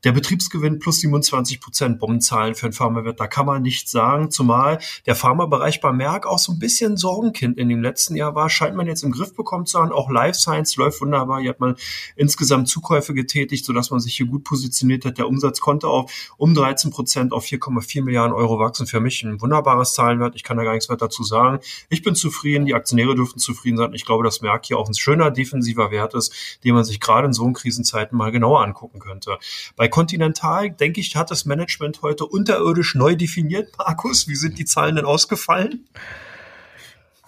Der 0.02 0.12
Betriebsgewinn 0.12 0.78
plus 0.78 1.00
27 1.00 1.60
Prozent 1.60 1.98
Bombenzahlen 1.98 2.54
für 2.54 2.66
ein 2.66 2.72
Pharmawirt, 2.72 3.20
da 3.20 3.26
kann 3.26 3.44
man 3.44 3.60
nichts 3.60 3.90
sagen, 3.90 4.30
zumal 4.30 4.78
der 5.04 5.14
Pharmabereich 5.14 5.82
bei 5.82 5.92
Merck 5.92 6.26
auch 6.26 6.38
so 6.38 6.52
ein 6.52 6.58
bisschen 6.58 6.96
Sorgenkind 6.96 7.58
in 7.58 7.68
dem 7.68 7.82
letzten 7.82 8.16
Jahr 8.16 8.34
war, 8.34 8.48
scheint 8.48 8.74
man 8.76 8.86
jetzt 8.86 9.02
im 9.02 9.12
Griff 9.12 9.34
bekommen 9.34 9.66
zu 9.66 9.78
haben. 9.78 9.92
Auch 9.92 10.08
Life 10.10 10.38
Science 10.38 10.76
läuft 10.76 11.02
wunderbar. 11.02 11.40
Hier 11.40 11.50
hat 11.50 11.60
man 11.60 11.76
insgesamt 12.16 12.68
Zukäufe 12.68 13.12
getätigt, 13.12 13.66
sodass 13.66 13.90
man 13.90 14.00
sich 14.00 14.16
hier 14.16 14.26
gut 14.26 14.44
positioniert 14.44 15.04
hat. 15.04 15.18
Der 15.18 15.28
Umsatz 15.28 15.60
konnte 15.60 15.88
auf 15.88 16.10
um 16.38 16.54
13 16.54 16.90
Prozent 16.90 17.32
auf 17.34 17.44
4,4 17.44 18.02
Milliarden 18.02 18.34
Euro 18.34 18.58
wachsen. 18.58 18.86
Für 18.86 19.00
mich 19.00 19.22
ein 19.22 19.40
wunderbares 19.40 19.92
Zahlenwert. 19.92 20.34
Ich 20.34 20.44
kann 20.44 20.56
da 20.56 20.64
gar 20.64 20.72
nichts 20.72 20.88
weiter 20.88 21.06
dazu 21.06 21.24
sagen. 21.24 21.60
Ich 21.90 22.02
bin 22.02 22.14
zufrieden. 22.14 22.64
Die 22.64 22.74
Aktionäre 22.74 23.14
dürfen 23.14 23.38
zufrieden 23.38 23.76
sein. 23.76 23.92
Ich 23.92 24.06
glaube, 24.06 24.24
dass 24.24 24.40
Merck 24.40 24.64
hier 24.64 24.78
auch 24.78 24.88
ein 24.88 24.94
schöner 24.94 25.30
defensiver 25.30 25.90
Wert 25.90 26.14
ist, 26.14 26.58
den 26.64 26.74
man 26.74 26.84
sich 26.84 27.00
gerade 27.00 27.26
in 27.26 27.32
so 27.34 27.50
Krisenzeiten 27.50 28.16
mal 28.16 28.30
genauer 28.30 28.62
angucken 28.62 28.98
könnte. 29.00 29.38
Bei 29.76 29.89
Continental, 29.90 30.70
denke 30.70 31.00
ich, 31.00 31.16
hat 31.16 31.30
das 31.30 31.44
Management 31.44 32.02
heute 32.02 32.26
unterirdisch 32.26 32.94
neu 32.94 33.16
definiert. 33.16 33.68
Markus, 33.78 34.28
wie 34.28 34.36
sind 34.36 34.58
die 34.58 34.64
Zahlen 34.64 34.96
denn 34.96 35.04
ausgefallen? 35.04 35.86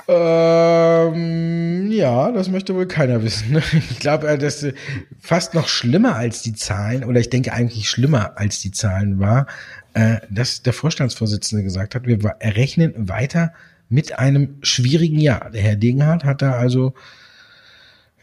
Ähm, 0.08 1.92
ja, 1.92 2.32
das 2.32 2.48
möchte 2.48 2.74
wohl 2.74 2.86
keiner 2.86 3.22
wissen. 3.22 3.62
Ich 3.90 3.98
glaube, 3.98 4.28
äh, 4.28 4.38
dass 4.38 4.62
äh, 4.62 4.74
fast 5.20 5.54
noch 5.54 5.68
schlimmer 5.68 6.16
als 6.16 6.42
die 6.42 6.54
Zahlen, 6.54 7.04
oder 7.04 7.20
ich 7.20 7.30
denke 7.30 7.52
eigentlich 7.52 7.88
schlimmer 7.88 8.32
als 8.36 8.60
die 8.60 8.72
Zahlen 8.72 9.20
war, 9.20 9.46
äh, 9.94 10.16
dass 10.30 10.62
der 10.62 10.72
Vorstandsvorsitzende 10.72 11.62
gesagt 11.62 11.94
hat, 11.94 12.06
wir 12.06 12.18
errechnen 12.40 12.94
weiter 12.96 13.52
mit 13.88 14.18
einem 14.18 14.56
schwierigen 14.62 15.20
Jahr. 15.20 15.50
Der 15.50 15.62
Herr 15.62 15.76
Degenhardt 15.76 16.24
hat 16.24 16.42
da 16.42 16.52
also, 16.52 16.94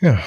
ja, 0.02 0.20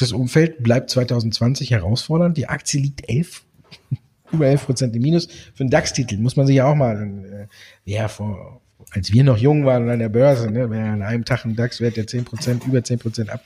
das 0.00 0.12
Umfeld 0.12 0.62
bleibt 0.62 0.90
2020 0.90 1.70
herausfordernd. 1.70 2.36
Die 2.36 2.48
Aktie 2.48 2.80
liegt 2.80 3.08
11, 3.08 3.42
über 4.32 4.46
11 4.46 4.66
Prozent 4.66 4.96
im 4.96 5.02
Minus. 5.02 5.26
Für 5.54 5.60
einen 5.60 5.70
DAX-Titel 5.70 6.16
muss 6.18 6.36
man 6.36 6.46
sich 6.46 6.56
ja 6.56 6.66
auch 6.66 6.74
mal, 6.74 7.48
äh, 7.86 7.90
ja, 7.90 8.08
vor, 8.08 8.60
als 8.92 9.12
wir 9.12 9.24
noch 9.24 9.38
jung 9.38 9.64
waren 9.64 9.88
an 9.88 9.98
der 9.98 10.08
Börse, 10.08 10.50
ne, 10.50 10.70
wenn 10.70 10.80
an 10.80 11.02
einem 11.02 11.24
Tag 11.24 11.44
ein 11.44 11.56
DAX-Wert 11.56 11.96
der 11.96 12.06
10 12.06 12.24
Prozent, 12.24 12.66
über 12.66 12.82
10 12.82 12.98
Prozent 12.98 13.30
ab, 13.30 13.42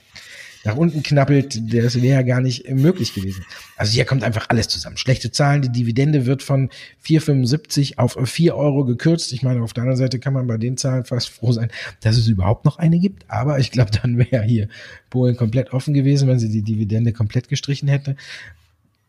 nach 0.65 0.75
unten 0.75 1.03
knappelt, 1.03 1.73
das 1.73 2.01
wäre 2.01 2.15
ja 2.15 2.21
gar 2.23 2.41
nicht 2.41 2.69
möglich 2.69 3.13
gewesen. 3.13 3.45
Also 3.77 3.93
hier 3.93 4.03
kommt 4.05 4.23
einfach 4.23 4.49
alles 4.49 4.67
zusammen. 4.67 4.97
Schlechte 4.97 5.31
Zahlen, 5.31 5.61
die 5.61 5.69
Dividende 5.69 6.25
wird 6.25 6.41
von 6.41 6.69
4,75 7.05 7.97
auf 7.97 8.17
4 8.23 8.55
Euro 8.55 8.83
gekürzt. 8.83 9.31
Ich 9.31 9.43
meine, 9.43 9.61
auf 9.61 9.73
der 9.73 9.83
anderen 9.83 9.99
Seite 9.99 10.19
kann 10.19 10.33
man 10.33 10.47
bei 10.47 10.57
den 10.57 10.75
Zahlen 10.75 11.05
fast 11.05 11.29
froh 11.29 11.51
sein, 11.51 11.69
dass 12.01 12.17
es 12.17 12.27
überhaupt 12.27 12.65
noch 12.65 12.79
eine 12.79 12.97
gibt. 12.97 13.25
Aber 13.27 13.59
ich 13.59 13.71
glaube, 13.71 13.91
dann 13.91 14.17
wäre 14.17 14.43
hier 14.43 14.67
Polen 15.11 15.37
komplett 15.37 15.71
offen 15.71 15.93
gewesen, 15.93 16.27
wenn 16.27 16.39
sie 16.39 16.49
die 16.49 16.63
Dividende 16.63 17.13
komplett 17.13 17.47
gestrichen 17.47 17.87
hätte. 17.87 18.15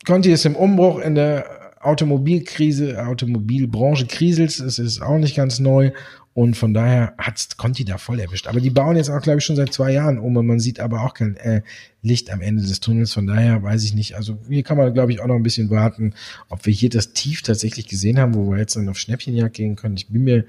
Conti 0.05 0.31
ist 0.31 0.45
im 0.45 0.57
Umbruch 0.57 1.01
in 1.01 1.15
der 1.15 1.47
Automobilkrise, 1.81 3.03
Automobilbranche 3.07 4.07
kriselt, 4.07 4.59
es 4.59 4.79
ist 4.79 5.01
auch 5.01 5.19
nicht 5.19 5.37
ganz 5.37 5.59
neu 5.59 5.93
und 6.37 6.55
von 6.55 6.75
daher 6.75 7.15
hat's 7.17 7.57
Conti 7.57 7.87
da 7.87 7.97
voll 7.97 8.21
erwischt. 8.21 8.47
Aber 8.47 8.61
die 8.61 8.69
bauen 8.69 8.95
jetzt 8.97 9.09
auch, 9.09 9.23
glaube 9.23 9.39
ich, 9.39 9.45
schon 9.47 9.57
seit 9.57 9.73
zwei 9.73 9.93
Jahren 9.93 10.19
um 10.19 10.37
und 10.37 10.47
man 10.47 10.61
sieht 10.61 10.81
aber 10.81 11.01
auch 11.01 11.15
kein 11.15 11.35
äh, 11.39 11.63
Licht 12.03 12.31
am 12.31 12.43
Ende 12.43 12.63
des 12.63 12.79
Tunnels. 12.81 13.15
Von 13.15 13.27
daher 13.27 13.63
weiß 13.63 13.83
ich 13.85 13.95
nicht. 13.95 14.17
Also 14.17 14.39
hier 14.47 14.63
kann 14.63 14.77
man, 14.77 14.93
glaube 14.93 15.13
ich, 15.13 15.23
auch 15.23 15.29
noch 15.29 15.37
ein 15.37 15.43
bisschen 15.43 15.71
warten, 15.71 16.13
ob 16.51 16.67
wir 16.67 16.75
hier 16.75 16.91
das 16.91 17.15
Tief 17.15 17.41
tatsächlich 17.41 17.89
gesehen 17.89 18.19
haben, 18.19 18.35
wo 18.35 18.51
wir 18.51 18.59
jetzt 18.59 18.77
dann 18.77 18.87
auf 18.91 18.99
Schnäppchenjagd 18.99 19.55
gehen 19.55 19.77
können. 19.77 19.97
Ich 19.97 20.09
bin 20.09 20.25
mir 20.25 20.45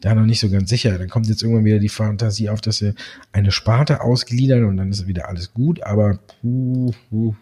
da 0.00 0.14
noch 0.14 0.24
nicht 0.24 0.40
so 0.40 0.48
ganz 0.48 0.70
sicher. 0.70 0.96
Dann 0.96 1.10
kommt 1.10 1.26
jetzt 1.26 1.42
irgendwann 1.42 1.66
wieder 1.66 1.80
die 1.80 1.90
Fantasie 1.90 2.48
auf, 2.48 2.62
dass 2.62 2.80
wir 2.80 2.94
eine 3.32 3.52
Sparte 3.52 4.00
ausgliedern 4.00 4.64
und 4.64 4.78
dann 4.78 4.90
ist 4.90 5.06
wieder 5.06 5.28
alles 5.28 5.52
gut. 5.52 5.82
Aber 5.82 6.18
puh, 6.40 6.94
puh, 7.10 7.34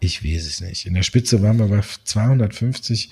ich 0.00 0.24
weiß 0.24 0.46
es 0.46 0.62
nicht. 0.62 0.86
In 0.86 0.94
der 0.94 1.02
Spitze 1.02 1.42
waren 1.42 1.58
wir 1.58 1.66
bei 1.66 1.82
250 2.04 3.10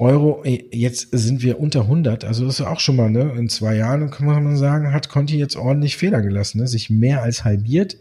Euro. 0.00 0.42
Jetzt 0.44 1.08
sind 1.12 1.42
wir 1.42 1.60
unter 1.60 1.82
100. 1.82 2.24
Also 2.24 2.46
das 2.46 2.60
ist 2.60 2.66
auch 2.66 2.80
schon 2.80 2.96
mal, 2.96 3.10
ne? 3.10 3.32
In 3.36 3.48
zwei 3.48 3.76
Jahren 3.76 4.10
kann 4.10 4.26
man 4.26 4.56
sagen, 4.56 4.92
hat 4.92 5.08
Conti 5.08 5.36
jetzt 5.38 5.56
ordentlich 5.56 5.96
Fehler 5.96 6.22
gelassen, 6.22 6.58
ne? 6.58 6.66
Sich 6.66 6.90
mehr 6.90 7.22
als 7.22 7.44
halbiert. 7.44 7.96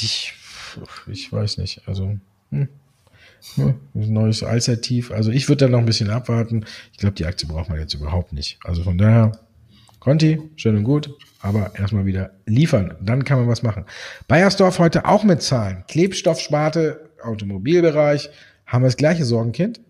Ich, 0.00 0.34
ich 1.06 1.32
weiß 1.32 1.58
nicht. 1.58 1.82
Also, 1.86 2.18
hm. 2.50 2.68
Ja, 3.56 3.74
neues 3.94 4.42
Allzeittief. 4.42 5.10
Also 5.10 5.30
ich 5.30 5.48
würde 5.48 5.66
da 5.66 5.70
noch 5.70 5.78
ein 5.78 5.84
bisschen 5.84 6.10
abwarten. 6.10 6.64
Ich 6.92 6.98
glaube, 6.98 7.14
die 7.14 7.26
Aktie 7.26 7.46
braucht 7.46 7.68
man 7.68 7.78
jetzt 7.78 7.94
überhaupt 7.94 8.32
nicht. 8.32 8.58
Also 8.64 8.82
von 8.82 8.98
daher, 8.98 9.32
Conti, 10.00 10.40
schön 10.56 10.76
und 10.76 10.84
gut, 10.84 11.10
aber 11.40 11.72
erstmal 11.78 12.06
wieder 12.06 12.32
liefern. 12.46 12.94
Dann 13.00 13.24
kann 13.24 13.38
man 13.38 13.48
was 13.48 13.62
machen. 13.62 13.84
Bayersdorf 14.28 14.78
heute 14.78 15.06
auch 15.06 15.24
mit 15.24 15.42
Zahlen. 15.42 15.84
Klebstoffsparte, 15.88 17.10
Automobilbereich. 17.22 18.30
Haben 18.66 18.82
wir 18.82 18.88
das 18.88 18.96
gleiche 18.96 19.24
Sorgenkind? 19.24 19.80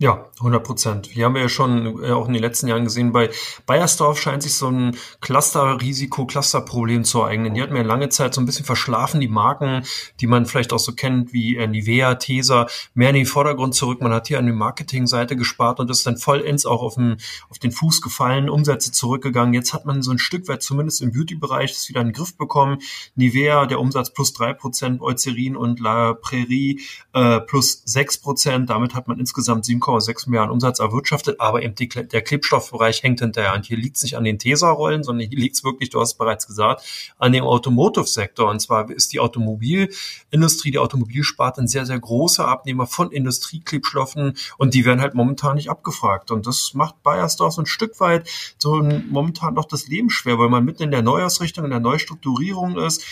Ja, 0.00 0.26
100 0.38 0.62
Prozent. 0.62 1.06
Hier 1.06 1.24
haben 1.24 1.34
wir 1.34 1.42
ja 1.42 1.48
schon 1.48 2.04
äh, 2.04 2.12
auch 2.12 2.28
in 2.28 2.32
den 2.32 2.40
letzten 2.40 2.68
Jahren 2.68 2.84
gesehen, 2.84 3.10
bei 3.10 3.30
Bayersdorf 3.66 4.20
scheint 4.20 4.44
sich 4.44 4.54
so 4.54 4.68
ein 4.68 4.96
Cluster-Risiko, 5.20 6.24
Cluster-Problem 6.24 7.02
zu 7.02 7.22
ereignen. 7.22 7.54
Die 7.54 7.60
hatten 7.60 7.74
wir 7.74 7.82
lange 7.82 8.08
Zeit 8.08 8.32
so 8.32 8.40
ein 8.40 8.46
bisschen 8.46 8.64
verschlafen, 8.64 9.20
die 9.20 9.26
Marken, 9.26 9.82
die 10.20 10.28
man 10.28 10.46
vielleicht 10.46 10.72
auch 10.72 10.78
so 10.78 10.92
kennt, 10.92 11.32
wie 11.32 11.56
äh, 11.56 11.66
Nivea, 11.66 12.14
Tesa, 12.14 12.68
mehr 12.94 13.08
in 13.08 13.16
den 13.16 13.26
Vordergrund 13.26 13.74
zurück. 13.74 14.00
Man 14.00 14.12
hat 14.12 14.28
hier 14.28 14.38
an 14.38 14.46
der 14.46 14.54
Marketingseite 14.54 15.34
gespart 15.34 15.80
und 15.80 15.90
ist 15.90 16.06
dann 16.06 16.16
vollends 16.16 16.64
auch 16.64 16.82
auf 16.82 16.94
den, 16.94 17.16
auf 17.50 17.58
den 17.58 17.72
Fuß 17.72 18.00
gefallen, 18.00 18.48
Umsätze 18.48 18.92
zurückgegangen. 18.92 19.52
Jetzt 19.52 19.74
hat 19.74 19.84
man 19.84 20.02
so 20.02 20.12
ein 20.12 20.18
Stück 20.18 20.46
weit 20.46 20.62
zumindest 20.62 21.02
im 21.02 21.10
Beauty-Bereich 21.10 21.72
das 21.72 21.88
wieder 21.88 22.02
in 22.02 22.08
den 22.08 22.12
Griff 22.12 22.36
bekommen. 22.36 22.78
Nivea, 23.16 23.66
der 23.66 23.80
Umsatz 23.80 24.12
plus 24.12 24.32
drei 24.32 24.52
Prozent, 24.52 25.00
Eucerin 25.00 25.56
und 25.56 25.80
La 25.80 26.12
Prairie 26.14 26.82
äh, 27.14 27.40
plus 27.40 27.82
sechs 27.84 28.16
Prozent. 28.16 28.70
Damit 28.70 28.94
hat 28.94 29.08
man 29.08 29.18
insgesamt 29.18 29.64
7, 29.64 29.87
7,6 29.96 30.28
Milliarden 30.28 30.52
Umsatz 30.52 30.78
erwirtschaftet, 30.78 31.40
aber 31.40 31.62
eben 31.62 31.74
die, 31.74 31.88
der 31.88 32.22
Klebstoffbereich 32.22 33.02
hängt 33.02 33.20
hinterher. 33.20 33.54
Und 33.54 33.66
hier 33.66 33.76
liegt 33.76 33.96
es 33.96 34.02
nicht 34.02 34.16
an 34.16 34.24
den 34.24 34.38
Tesa-Rollen, 34.38 35.02
sondern 35.02 35.28
hier 35.28 35.38
liegt 35.38 35.56
es 35.56 35.64
wirklich, 35.64 35.90
du 35.90 36.00
hast 36.00 36.12
es 36.12 36.18
bereits 36.18 36.46
gesagt, 36.46 36.82
an 37.18 37.32
dem 37.32 37.44
Automotive-Sektor. 37.44 38.50
Und 38.50 38.60
zwar 38.60 38.90
ist 38.90 39.12
die 39.12 39.20
Automobilindustrie, 39.20 40.70
die 40.70 40.78
Automobilsparte 40.78 41.62
ein 41.62 41.68
sehr, 41.68 41.86
sehr 41.86 41.98
großer 41.98 42.46
Abnehmer 42.46 42.86
von 42.86 43.10
Industrieklebstoffen 43.10 44.34
und 44.58 44.74
die 44.74 44.84
werden 44.84 45.00
halt 45.00 45.14
momentan 45.14 45.56
nicht 45.56 45.70
abgefragt. 45.70 46.30
Und 46.30 46.46
das 46.46 46.74
macht 46.74 47.02
Bayersdorf 47.02 47.54
so 47.54 47.62
ein 47.62 47.66
Stück 47.66 48.00
weit 48.00 48.28
so 48.58 48.82
momentan 48.82 49.54
doch 49.54 49.64
das 49.64 49.88
Leben 49.88 50.10
schwer, 50.10 50.38
weil 50.38 50.48
man 50.48 50.64
mitten 50.64 50.82
in 50.82 50.90
der 50.90 51.02
Neuausrichtung, 51.02 51.64
in 51.64 51.70
der 51.70 51.80
Neustrukturierung 51.80 52.78
ist 52.78 53.04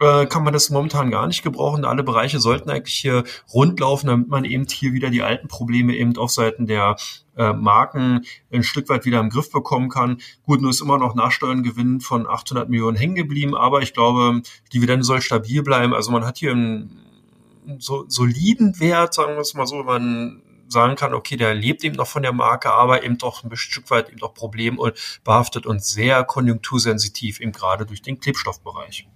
äh, 0.00 0.26
kann 0.26 0.44
man 0.44 0.52
das 0.52 0.70
momentan 0.70 1.10
gar 1.10 1.26
nicht 1.26 1.42
gebrauchen. 1.42 1.84
Alle 1.84 2.02
Bereiche 2.02 2.38
sollten 2.40 2.70
eigentlich 2.70 2.94
hier 2.94 3.24
rundlaufen, 3.52 4.08
damit 4.08 4.28
man 4.28 4.44
eben 4.44 4.66
hier 4.66 4.92
wieder 4.92 5.10
die 5.10 5.22
alten 5.22 5.48
Probleme 5.48 5.94
eben 5.94 6.16
auf 6.16 6.30
Seiten 6.30 6.66
der 6.66 6.96
äh, 7.36 7.52
Marken 7.52 8.24
ein 8.52 8.62
Stück 8.62 8.88
weit 8.88 9.04
wieder 9.04 9.20
im 9.20 9.30
Griff 9.30 9.50
bekommen 9.50 9.88
kann. 9.88 10.18
Gut, 10.44 10.60
nur 10.60 10.70
ist 10.70 10.80
immer 10.80 10.98
noch 10.98 11.14
Nachsteuerngewinn 11.14 12.00
von 12.00 12.26
800 12.26 12.68
Millionen 12.68 12.96
hängen 12.96 13.14
geblieben, 13.14 13.56
aber 13.56 13.82
ich 13.82 13.92
glaube, 13.92 14.42
die 14.66 14.78
Dividende 14.78 15.04
soll 15.04 15.20
stabil 15.20 15.62
bleiben. 15.62 15.94
Also 15.94 16.10
man 16.10 16.24
hat 16.24 16.38
hier 16.38 16.52
einen 16.52 17.04
so, 17.78 18.04
soliden 18.08 18.80
Wert, 18.80 19.14
sagen 19.14 19.34
wir 19.34 19.40
es 19.40 19.54
mal 19.54 19.66
so, 19.66 19.82
man 19.82 20.42
sagen 20.68 20.96
kann, 20.96 21.14
okay, 21.14 21.36
der 21.36 21.54
lebt 21.54 21.82
eben 21.82 21.96
noch 21.96 22.06
von 22.06 22.22
der 22.22 22.32
Marke, 22.32 22.72
aber 22.72 23.02
eben 23.02 23.18
doch 23.18 23.42
ein 23.42 23.56
Stück 23.56 23.90
weit 23.90 24.10
eben 24.10 24.18
doch 24.18 24.34
Problem 24.34 24.78
und 24.78 24.94
behaftet 25.24 25.66
und 25.66 25.82
sehr 25.82 26.24
konjunktursensitiv 26.24 27.40
eben 27.40 27.52
gerade 27.52 27.86
durch 27.86 28.02
den 28.02 28.20
Klebstoffbereich. 28.20 29.08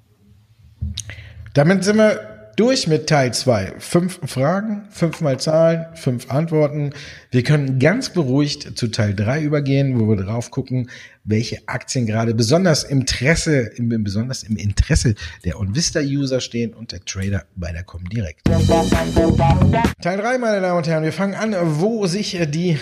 Damit 1.55 1.85
sind 1.85 1.97
wir 1.97 2.33
durch 2.57 2.87
mit 2.87 3.09
Teil 3.09 3.33
2. 3.33 3.75
Fünf 3.79 4.21
Fragen, 4.25 4.85
fünfmal 4.91 5.41
Zahlen, 5.41 5.87
fünf 5.95 6.31
Antworten. 6.31 6.91
Wir 7.31 7.43
können 7.43 7.79
ganz 7.79 8.11
beruhigt 8.11 8.77
zu 8.79 8.89
Teil 8.89 9.15
3 9.15 9.43
übergehen, 9.43 9.99
wo 9.99 10.09
wir 10.09 10.17
drauf 10.17 10.51
gucken, 10.51 10.91
welche 11.25 11.59
Aktien 11.67 12.07
gerade 12.07 12.35
besonders 12.35 12.85
im 12.85 13.01
Interesse, 13.01 13.71
im, 13.77 14.03
besonders 14.03 14.43
im 14.43 14.57
Interesse 14.57 15.15
der 15.45 15.59
OnVista-User 15.61 16.41
stehen 16.41 16.75
und 16.75 16.93
der 16.93 17.05
Trader 17.05 17.45
bei 17.55 17.73
der 17.73 17.85
Comdirect. 17.85 18.45
Teil 18.45 20.19
3, 20.19 20.39
meine 20.39 20.61
Damen 20.61 20.79
und 20.79 20.87
Herren. 20.87 21.05
Wir 21.05 21.13
fangen 21.13 21.35
an, 21.35 21.55
wo 21.81 22.07
sich 22.07 22.39
die 22.49 22.79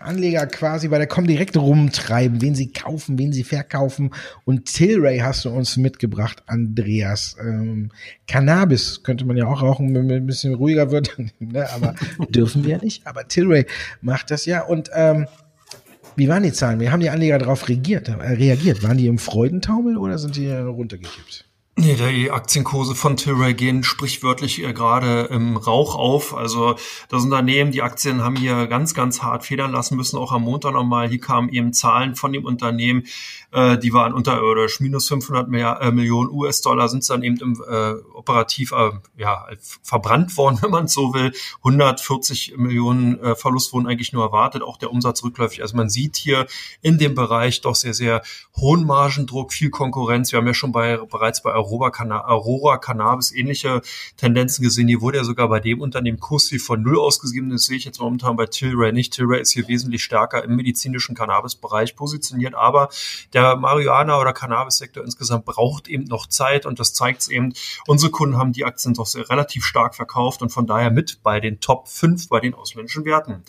Anleger 0.00 0.46
quasi 0.46 0.88
bei 0.88 0.98
der 0.98 1.06
Comdirect 1.06 1.56
rumtreiben, 1.56 2.40
wen 2.40 2.54
sie 2.54 2.72
kaufen, 2.72 3.18
wen 3.18 3.32
sie 3.32 3.44
verkaufen. 3.44 4.10
Und 4.44 4.66
Tilray 4.66 5.18
hast 5.18 5.44
du 5.44 5.50
uns 5.50 5.76
mitgebracht, 5.76 6.42
Andreas. 6.46 7.36
Ähm, 7.40 7.90
Cannabis 8.26 9.02
könnte 9.02 9.24
man 9.24 9.36
ja 9.36 9.46
auch 9.46 9.62
rauchen, 9.62 9.94
wenn 9.94 10.06
man 10.06 10.16
ein 10.16 10.26
bisschen 10.26 10.54
ruhiger 10.54 10.90
wird, 10.90 11.16
ne? 11.38 11.68
aber 11.70 11.94
dürfen 12.30 12.64
wir 12.64 12.78
nicht. 12.78 13.06
Aber 13.06 13.28
Tilray 13.28 13.66
macht 14.00 14.30
das 14.30 14.44
ja. 14.46 14.62
Und 14.62 14.90
ähm, 14.94 15.26
wie 16.16 16.28
waren 16.28 16.42
die 16.42 16.52
Zahlen? 16.52 16.80
Wie 16.80 16.90
haben 16.90 17.00
die 17.00 17.10
Anleger 17.10 17.38
darauf 17.38 17.68
reagiert? 17.68 18.08
Äh, 18.08 18.12
reagiert? 18.12 18.82
Waren 18.82 18.98
die 18.98 19.06
im 19.06 19.18
Freudentaumel 19.18 19.96
oder 19.96 20.18
sind 20.18 20.36
die 20.36 20.50
runtergekippt? 20.50 21.45
Nee, 21.78 21.94
die 21.94 22.30
Aktienkurse 22.30 22.94
von 22.94 23.18
Tilray 23.18 23.52
gehen 23.52 23.82
sprichwörtlich 23.82 24.64
äh, 24.64 24.72
gerade 24.72 25.24
im 25.30 25.58
Rauch 25.58 25.94
auf. 25.94 26.34
Also 26.34 26.76
das 27.10 27.22
Unternehmen, 27.22 27.70
die 27.70 27.82
Aktien 27.82 28.24
haben 28.24 28.34
hier 28.34 28.66
ganz, 28.66 28.94
ganz 28.94 29.20
hart 29.20 29.44
federn 29.44 29.72
lassen 29.72 29.94
müssen, 29.94 30.16
auch 30.16 30.32
am 30.32 30.40
Montag 30.40 30.72
nochmal. 30.72 31.10
Hier 31.10 31.20
kamen 31.20 31.50
eben 31.50 31.74
Zahlen 31.74 32.14
von 32.14 32.32
dem 32.32 32.46
Unternehmen, 32.46 33.04
äh, 33.52 33.76
die 33.76 33.92
waren 33.92 34.14
unterirdisch. 34.14 34.80
Minus 34.80 35.08
500 35.08 35.50
Milliard, 35.50 35.82
äh, 35.82 35.90
Millionen 35.90 36.30
US-Dollar 36.30 36.88
sind 36.88 37.08
dann 37.10 37.22
eben 37.22 37.36
im, 37.40 37.62
äh, 37.68 37.92
operativ 38.14 38.72
äh, 38.72 38.92
ja, 39.18 39.46
verbrannt 39.82 40.34
worden, 40.38 40.58
wenn 40.62 40.70
man 40.70 40.88
so 40.88 41.12
will. 41.12 41.34
140 41.58 42.56
Millionen 42.56 43.20
äh, 43.20 43.34
Verlust 43.34 43.74
wurden 43.74 43.86
eigentlich 43.86 44.14
nur 44.14 44.24
erwartet, 44.24 44.62
auch 44.62 44.78
der 44.78 44.90
Umsatz 44.90 45.22
rückläufig. 45.22 45.60
Also 45.60 45.76
man 45.76 45.90
sieht 45.90 46.16
hier 46.16 46.46
in 46.80 46.96
dem 46.96 47.14
Bereich 47.14 47.60
doch 47.60 47.74
sehr, 47.74 47.92
sehr 47.92 48.22
hohen 48.56 48.86
Margendruck, 48.86 49.52
viel 49.52 49.68
Konkurrenz. 49.68 50.32
Wir 50.32 50.38
haben 50.38 50.46
ja 50.46 50.54
schon 50.54 50.72
bei, 50.72 50.96
bereits 50.96 51.42
bei 51.42 51.65
Aurora, 51.66 51.90
Canna 51.90 52.24
Aurora 52.24 52.78
Cannabis 52.78 53.32
ähnliche 53.32 53.82
Tendenzen 54.16 54.62
gesehen. 54.62 54.86
Hier 54.86 55.00
wurde 55.00 55.18
ja 55.18 55.24
sogar 55.24 55.48
bei 55.48 55.58
dem 55.58 55.80
Unternehmen 55.80 56.20
Kursziel 56.20 56.60
von 56.60 56.82
null 56.82 56.98
ausgegeben. 56.98 57.50
Das 57.50 57.64
sehe 57.64 57.76
ich 57.76 57.84
jetzt 57.84 58.00
momentan 58.00 58.36
bei 58.36 58.46
Tilray 58.46 58.92
nicht. 58.92 59.12
Tilray 59.12 59.40
ist 59.40 59.52
hier 59.52 59.66
wesentlich 59.66 60.04
stärker 60.04 60.44
im 60.44 60.56
medizinischen 60.56 61.14
Cannabis-Bereich 61.16 61.96
positioniert, 61.96 62.54
aber 62.54 62.88
der 63.32 63.56
Marihuana- 63.56 64.20
oder 64.20 64.32
Cannabis-Sektor 64.32 65.04
insgesamt 65.04 65.44
braucht 65.44 65.88
eben 65.88 66.04
noch 66.04 66.26
Zeit 66.26 66.66
und 66.66 66.78
das 66.78 66.94
zeigt 66.94 67.22
es 67.22 67.28
eben. 67.28 67.52
Unsere 67.86 68.12
Kunden 68.12 68.36
haben 68.36 68.52
die 68.52 68.64
Aktien 68.64 68.94
doch 68.94 69.06
sehr 69.06 69.28
relativ 69.28 69.64
stark 69.64 69.94
verkauft 69.94 70.42
und 70.42 70.50
von 70.50 70.66
daher 70.66 70.90
mit 70.90 71.22
bei 71.22 71.40
den 71.40 71.60
Top 71.60 71.88
5 71.88 72.28
bei 72.28 72.40
den 72.40 72.54
ausländischen 72.54 73.04
Werten. 73.04 73.42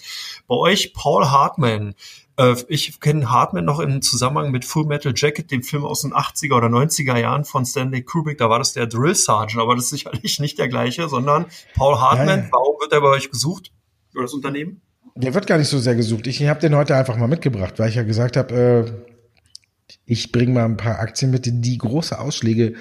Bei 0.48 0.56
euch 0.56 0.94
Paul 0.94 1.30
Hartman. 1.30 1.94
Äh, 2.38 2.56
ich 2.68 3.00
kenne 3.00 3.30
Hartman 3.30 3.66
noch 3.66 3.80
im 3.80 4.02
Zusammenhang 4.02 4.52
mit 4.52 4.64
Full 4.66 4.86
Metal 4.86 5.14
Jacket, 5.16 5.52
dem 5.52 5.64
Film 5.64 5.84
aus 5.86 6.02
den 6.02 6.14
80er 6.14 6.56
oder 6.56 6.68
90er 6.68 7.18
Jahren 7.18 7.46
von 7.46 7.66
Stanley 7.66 8.04
Kubrick. 8.04 8.38
Da 8.38 8.50
war 8.50 8.60
das 8.60 8.74
der 8.74 8.88
Drill 8.88 9.16
Sergeant, 9.16 9.62
aber 9.62 9.76
das 9.76 9.86
ist 9.86 9.90
sicherlich 9.92 10.40
nicht 10.40 10.58
der 10.58 10.70
gleiche, 10.70 11.10
sondern 11.10 11.46
Paul 11.76 12.00
Hartman. 12.00 12.28
Ja, 12.28 12.46
ja. 12.46 12.50
Warum 12.52 12.76
wird 12.80 12.94
er 12.94 13.02
bei 13.02 13.10
euch 13.10 13.30
gesucht? 13.30 13.72
Oder 14.14 14.24
das 14.24 14.34
Unternehmen? 14.34 14.82
Der 15.16 15.34
wird 15.34 15.48
gar 15.48 15.58
nicht 15.58 15.68
so 15.68 15.80
sehr 15.80 15.96
gesucht. 15.96 16.28
Ich 16.28 16.44
habe 16.48 16.60
den 16.60 16.76
heute 16.76 16.96
einfach 16.96 17.18
mal 17.18 17.28
mitgebracht, 17.28 17.80
weil 17.80 17.90
ich 17.90 17.96
ja 17.96 18.04
gesagt 18.04 18.38
habe, 18.38 18.54
äh, 18.56 19.94
ich 20.06 20.32
bringe 20.32 20.54
mal 20.54 20.66
ein 20.66 20.78
paar 20.78 21.00
Aktien 21.00 21.32
mit, 21.32 21.44
die 21.46 21.78
große 21.78 22.20
Ausschläge 22.20 22.76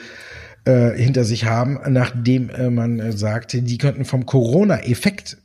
äh, 0.66 0.90
hinter 0.90 1.24
sich 1.24 1.44
haben, 1.46 1.78
nachdem 1.88 2.50
äh, 2.50 2.68
man 2.68 2.98
äh, 2.98 3.12
sagte, 3.12 3.62
die 3.62 3.78
könnten 3.78 4.04
vom 4.04 4.26
Corona-Effekt 4.26 5.38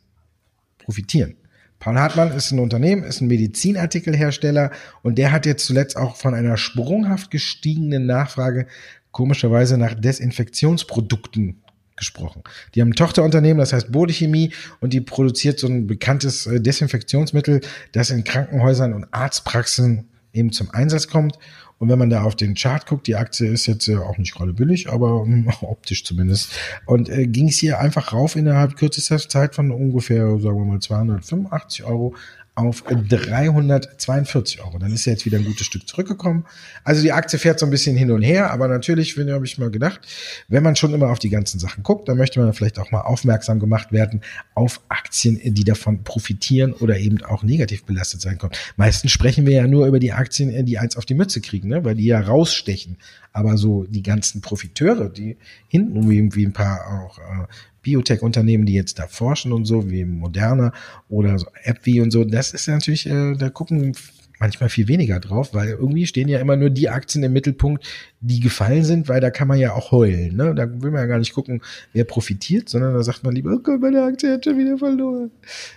profitieren. 0.80 1.38
Paul 1.82 1.98
Hartmann 1.98 2.32
ist 2.32 2.52
ein 2.52 2.60
Unternehmen, 2.60 3.04
ist 3.04 3.22
ein 3.22 3.28
Medizinartikelhersteller 3.28 4.70
und 5.02 5.18
der 5.18 5.32
hat 5.32 5.48
jetzt 5.48 5.66
zuletzt 5.66 5.98
auch 5.98 6.16
von 6.16 6.36
einer 6.36 6.56
sprunghaft 6.56 7.32
gestiegenen 7.32 8.06
Nachfrage 8.06 8.68
komischerweise 9.12 9.80
nach 9.80 9.96
Desinfektionsprodukten 9.96 11.60
gesprochen. 11.96 12.44
Die 12.76 12.82
haben 12.82 12.90
ein 12.90 12.96
Tochterunternehmen, 12.96 13.58
das 13.58 13.74
heißt 13.74 13.92
Bodechemie 13.92 14.54
und 14.80 14.94
die 14.94 15.02
produziert 15.02 15.60
so 15.60 15.68
ein 15.68 15.88
bekanntes 15.88 16.46
äh, 16.46 16.62
Desinfektionsmittel, 16.62 17.62
das 17.94 18.12
in 18.12 18.24
Krankenhäusern 18.24 18.94
und 18.94 19.12
Arztpraxen 19.12 20.08
eben 20.34 20.52
zum 20.52 20.70
Einsatz 20.70 21.08
kommt. 21.08 21.40
Und 21.82 21.90
wenn 21.90 21.98
man 21.98 22.12
da 22.12 22.22
auf 22.22 22.36
den 22.36 22.54
Chart 22.54 22.86
guckt, 22.86 23.08
die 23.08 23.16
Aktie 23.16 23.48
ist 23.48 23.66
jetzt 23.66 23.88
äh, 23.88 23.98
auch 23.98 24.20
nicht 24.20 24.36
gerade 24.36 24.54
billig, 24.54 24.92
aber 24.92 25.26
äh, 25.28 25.46
optisch 25.66 26.04
zumindest. 26.06 26.54
Und 26.86 27.10
äh, 27.10 27.26
ging 27.26 27.48
es 27.48 27.58
hier 27.58 27.80
einfach 27.80 28.14
rauf 28.14 28.36
innerhalb 28.36 28.76
kürzester 28.76 29.18
Zeit 29.18 29.56
von 29.56 29.72
ungefähr, 29.72 30.38
sagen 30.40 30.58
wir 30.58 30.66
mal, 30.66 30.80
285 30.80 31.84
Euro 31.86 32.14
auf 32.62 32.84
342 32.84 34.62
Euro. 34.64 34.78
Dann 34.78 34.94
ist 34.94 35.08
er 35.08 35.14
jetzt 35.14 35.26
wieder 35.26 35.38
ein 35.38 35.46
gutes 35.46 35.66
Stück 35.66 35.88
zurückgekommen. 35.88 36.46
Also 36.84 37.02
die 37.02 37.12
Aktie 37.12 37.40
fährt 37.40 37.60
so 37.60 37.66
ein 37.66 37.70
bisschen 37.70 37.96
hin 37.96 38.12
und 38.12 38.22
her, 38.22 38.52
aber 38.52 38.68
natürlich, 38.68 39.18
habe 39.18 39.46
ich 39.46 39.58
mal 39.58 39.72
gedacht, 39.72 40.02
wenn 40.48 40.64
man 40.64 40.76
schon 40.76 40.94
immer 40.94 41.10
auf 41.10 41.20
die 41.20 41.30
ganzen 41.30 41.60
Sachen 41.60 41.84
guckt, 41.84 42.08
dann 42.08 42.18
möchte 42.18 42.40
man 42.40 42.54
vielleicht 42.54 42.80
auch 42.80 42.92
mal 42.92 43.02
aufmerksam 43.02 43.60
gemacht 43.60 43.92
werden 43.92 44.22
auf 44.56 44.82
Aktien, 44.90 45.40
die 45.44 45.64
davon 45.64 46.04
profitieren 46.04 46.74
oder 46.74 46.98
eben 46.98 47.24
auch 47.24 47.44
negativ 47.44 47.84
belastet 47.84 48.22
sein 48.22 48.38
können. 48.38 48.54
Meistens 48.78 49.12
sprechen 49.12 49.46
wir 49.46 49.54
ja 49.54 49.68
nur 49.68 49.88
über 49.88 50.00
die 50.00 50.14
Aktien, 50.14 50.66
die 50.66 50.78
eins 50.78 50.98
auf 50.98 51.06
die 51.06 51.16
Mütze 51.16 51.42
kriegen, 51.42 51.70
ne? 51.70 51.84
weil 51.84 51.96
die 51.96 52.06
ja 52.06 52.20
rausstechen. 52.20 52.98
Aber 53.34 53.58
so 53.58 53.86
die 53.86 54.04
ganzen 54.04 54.42
Profiteure, 54.42 55.10
die 55.10 55.38
hinten 55.68 56.10
wie, 56.10 56.36
wie 56.36 56.46
ein 56.46 56.54
paar 56.54 57.06
auch 57.06 57.18
äh, 57.20 57.48
Biotech-Unternehmen, 57.82 58.66
die 58.66 58.74
jetzt 58.74 59.00
da 59.00 59.08
forschen 59.08 59.52
und 59.52 59.66
so, 59.66 59.90
wie 59.90 60.06
Moderna 60.06 60.74
oder 61.10 61.38
so 61.40 61.48
AbbVie 61.66 62.02
und 62.02 62.12
so, 62.12 62.24
das 62.24 62.54
ist 62.54 62.68
natürlich, 62.68 63.08
äh, 63.08 63.36
da 63.36 63.50
gucken 63.50 63.94
manchmal 64.42 64.70
viel 64.70 64.88
weniger 64.88 65.20
drauf, 65.20 65.54
weil 65.54 65.70
irgendwie 65.70 66.08
stehen 66.08 66.28
ja 66.28 66.40
immer 66.40 66.56
nur 66.56 66.72
die 66.72 66.90
Aktien 66.90 67.24
im 67.24 67.32
Mittelpunkt, 67.32 67.86
die 68.22 68.40
gefallen 68.40 68.84
sind, 68.84 69.08
weil 69.08 69.22
da 69.22 69.30
kann 69.30 69.48
man 69.48 69.60
ja 69.60 69.74
auch 69.74 69.92
heulen. 69.92 70.36
Ne? 70.36 70.56
Da 70.56 70.68
will 70.82 70.90
man 70.90 71.02
ja 71.02 71.06
gar 71.06 71.20
nicht 71.20 71.34
gucken, 71.34 71.62
wer 71.94 72.06
profitiert, 72.06 72.68
sondern 72.68 72.96
da 72.96 73.04
sagt 73.04 73.24
man 73.24 73.36
lieber, 73.36 73.54
oh 73.54 73.60
Gott, 73.60 73.80
meine 73.80 74.04
Aktie 74.04 74.32
hat 74.32 74.44
schon 74.44 74.58
wieder 74.58 74.80
verloren. 74.80 75.30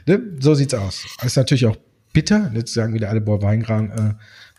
Ne? 0.07 0.23
So 0.41 0.55
sieht's 0.55 0.73
aus. 0.73 1.05
Das 1.19 1.27
ist 1.27 1.37
natürlich 1.37 1.67
auch 1.67 1.77
bitter. 2.15 2.51
Jetzt 2.55 2.73
sagen 2.73 2.95
wieder 2.95 3.11
alle, 3.11 3.21
boah, 3.21 3.43
Weingran, 3.43 3.91
äh, 3.91 4.15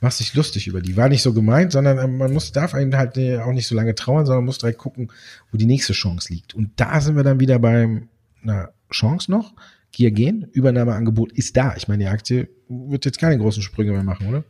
machst 0.06 0.20
dich 0.20 0.36
lustig 0.36 0.68
über 0.68 0.82
die. 0.82 0.96
War 0.96 1.10
nicht 1.10 1.24
so 1.24 1.34
gemeint, 1.34 1.72
sondern 1.72 1.98
äh, 1.98 2.08
man 2.08 2.32
muss, 2.32 2.52
darf 2.52 2.76
einen 2.76 2.96
halt 2.96 3.18
äh, 3.18 3.40
auch 3.40 3.52
nicht 3.52 3.68
so 3.68 3.74
lange 3.74 3.96
trauern, 3.96 4.28
sondern 4.28 4.46
muss 4.46 4.60
direkt 4.60 4.78
gucken, 4.78 5.12
wo 5.52 5.58
die 5.58 5.66
nächste 5.66 5.94
Chance 5.94 6.32
liegt. 6.32 6.54
Und 6.54 6.70
da 6.76 7.02
sind 7.02 7.16
wir 7.16 7.24
dann 7.24 7.40
wieder 7.40 7.58
beim, 7.58 8.08
na, 8.44 8.70
Chance 8.92 9.32
noch. 9.32 9.54
Gier 9.92 10.12
gehen, 10.12 10.48
Übernahmeangebot 10.52 11.32
ist 11.32 11.58
da. 11.58 11.74
Ich 11.76 11.88
meine, 11.88 12.04
die 12.04 12.10
Aktie 12.10 12.50
wird 12.70 13.06
jetzt 13.06 13.18
keine 13.18 13.38
großen 13.40 13.64
Sprünge 13.64 13.94
mehr 13.94 14.04
machen, 14.04 14.28
oder? 14.28 14.44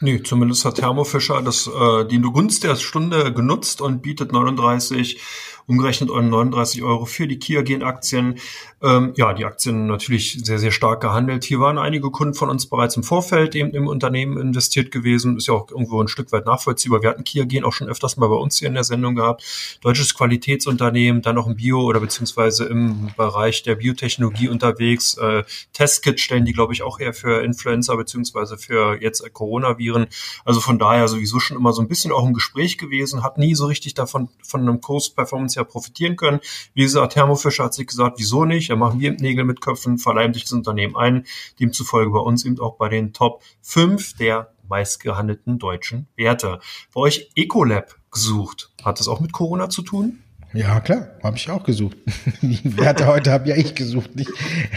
Nee, 0.00 0.22
zumindest 0.22 0.64
hat 0.64 0.76
Thermo 0.76 1.04
Fischer 1.04 1.42
das, 1.42 1.66
äh, 1.66 2.06
die 2.06 2.20
Gunst 2.20 2.64
der 2.64 2.76
Stunde 2.76 3.32
genutzt 3.32 3.82
und 3.82 4.00
bietet 4.00 4.32
39 4.32 5.20
umgerechnet 5.66 6.10
39 6.10 6.82
Euro 6.82 7.04
für 7.04 7.26
die 7.26 7.38
Kia-Gen-Aktien. 7.38 8.38
Ähm, 8.82 9.14
ja, 9.16 9.32
die 9.32 9.44
Aktien 9.44 9.86
natürlich 9.86 10.40
sehr, 10.44 10.58
sehr 10.58 10.70
stark 10.70 11.00
gehandelt. 11.00 11.44
Hier 11.44 11.60
waren 11.60 11.78
einige 11.78 12.10
Kunden 12.10 12.34
von 12.34 12.50
uns 12.50 12.66
bereits 12.66 12.96
im 12.96 13.02
Vorfeld 13.02 13.54
eben 13.54 13.70
im 13.70 13.86
Unternehmen 13.86 14.38
investiert 14.38 14.90
gewesen. 14.90 15.38
Ist 15.38 15.48
ja 15.48 15.54
auch 15.54 15.70
irgendwo 15.70 16.02
ein 16.02 16.08
Stück 16.08 16.32
weit 16.32 16.44
nachvollziehbar. 16.44 17.02
Wir 17.02 17.10
hatten 17.10 17.24
Kia 17.24 17.44
Gen 17.44 17.64
auch 17.64 17.72
schon 17.72 17.88
öfters 17.88 18.16
mal 18.16 18.28
bei 18.28 18.34
uns 18.34 18.58
hier 18.58 18.68
in 18.68 18.74
der 18.74 18.84
Sendung 18.84 19.14
gehabt. 19.14 19.78
Deutsches 19.80 20.14
Qualitätsunternehmen, 20.14 21.22
dann 21.22 21.36
noch 21.36 21.46
im 21.46 21.56
Bio- 21.56 21.84
oder 21.84 22.00
beziehungsweise 22.00 22.64
im 22.66 23.10
Bereich 23.16 23.62
der 23.62 23.76
Biotechnologie 23.76 24.48
unterwegs. 24.48 25.14
Äh, 25.14 25.44
Testkits 25.72 26.20
stellen 26.20 26.44
die, 26.44 26.52
glaube 26.52 26.74
ich, 26.74 26.82
auch 26.82 27.00
eher 27.00 27.14
für 27.14 27.42
Influencer 27.42 27.96
beziehungsweise 27.96 28.58
für 28.58 29.00
jetzt 29.00 29.24
Coronaviren. 29.32 30.06
Also 30.44 30.60
von 30.60 30.78
daher 30.78 31.08
sowieso 31.08 31.40
schon 31.40 31.56
immer 31.56 31.72
so 31.72 31.80
ein 31.80 31.88
bisschen 31.88 32.12
auch 32.12 32.26
im 32.26 32.34
Gespräch 32.34 32.76
gewesen, 32.76 33.22
hat 33.22 33.38
nie 33.38 33.54
so 33.54 33.66
richtig 33.66 33.94
davon 33.94 34.28
von 34.42 34.60
einem 34.60 34.80
Kurs-Performance 34.80 35.53
ja 35.54 35.64
profitieren 35.64 36.16
können. 36.16 36.40
Wie 36.74 36.82
gesagt, 36.82 37.12
Thermo 37.14 37.36
Fischer 37.36 37.64
hat 37.64 37.74
sich 37.74 37.86
gesagt, 37.86 38.18
wieso 38.18 38.44
nicht? 38.44 38.70
da 38.70 38.76
machen 38.76 39.00
wir 39.00 39.12
Nägel 39.12 39.44
mit 39.44 39.60
Köpfen, 39.60 39.98
verleihen 39.98 40.34
sich 40.34 40.44
das 40.44 40.52
Unternehmen 40.52 40.96
ein, 40.96 41.24
demzufolge 41.60 42.10
bei 42.10 42.18
uns 42.18 42.44
eben 42.44 42.58
auch 42.60 42.76
bei 42.76 42.88
den 42.88 43.12
Top 43.12 43.42
5 43.62 44.16
der 44.16 44.52
meistgehandelten 44.68 45.58
deutschen 45.58 46.08
Werte. 46.16 46.58
Bei 46.92 47.02
euch 47.02 47.30
Ecolab 47.36 47.96
gesucht. 48.10 48.72
Hat 48.82 48.98
das 48.98 49.08
auch 49.08 49.20
mit 49.20 49.32
Corona 49.32 49.68
zu 49.68 49.82
tun? 49.82 50.23
Ja, 50.54 50.78
klar, 50.78 51.08
habe 51.20 51.36
ich 51.36 51.50
auch 51.50 51.64
gesucht. 51.64 51.96
Die 52.42 52.78
Werte 52.78 53.08
heute 53.08 53.32
habe 53.32 53.48
ja 53.48 53.56
ich 53.56 53.74
gesucht, 53.74 54.14
nicht, 54.14 54.30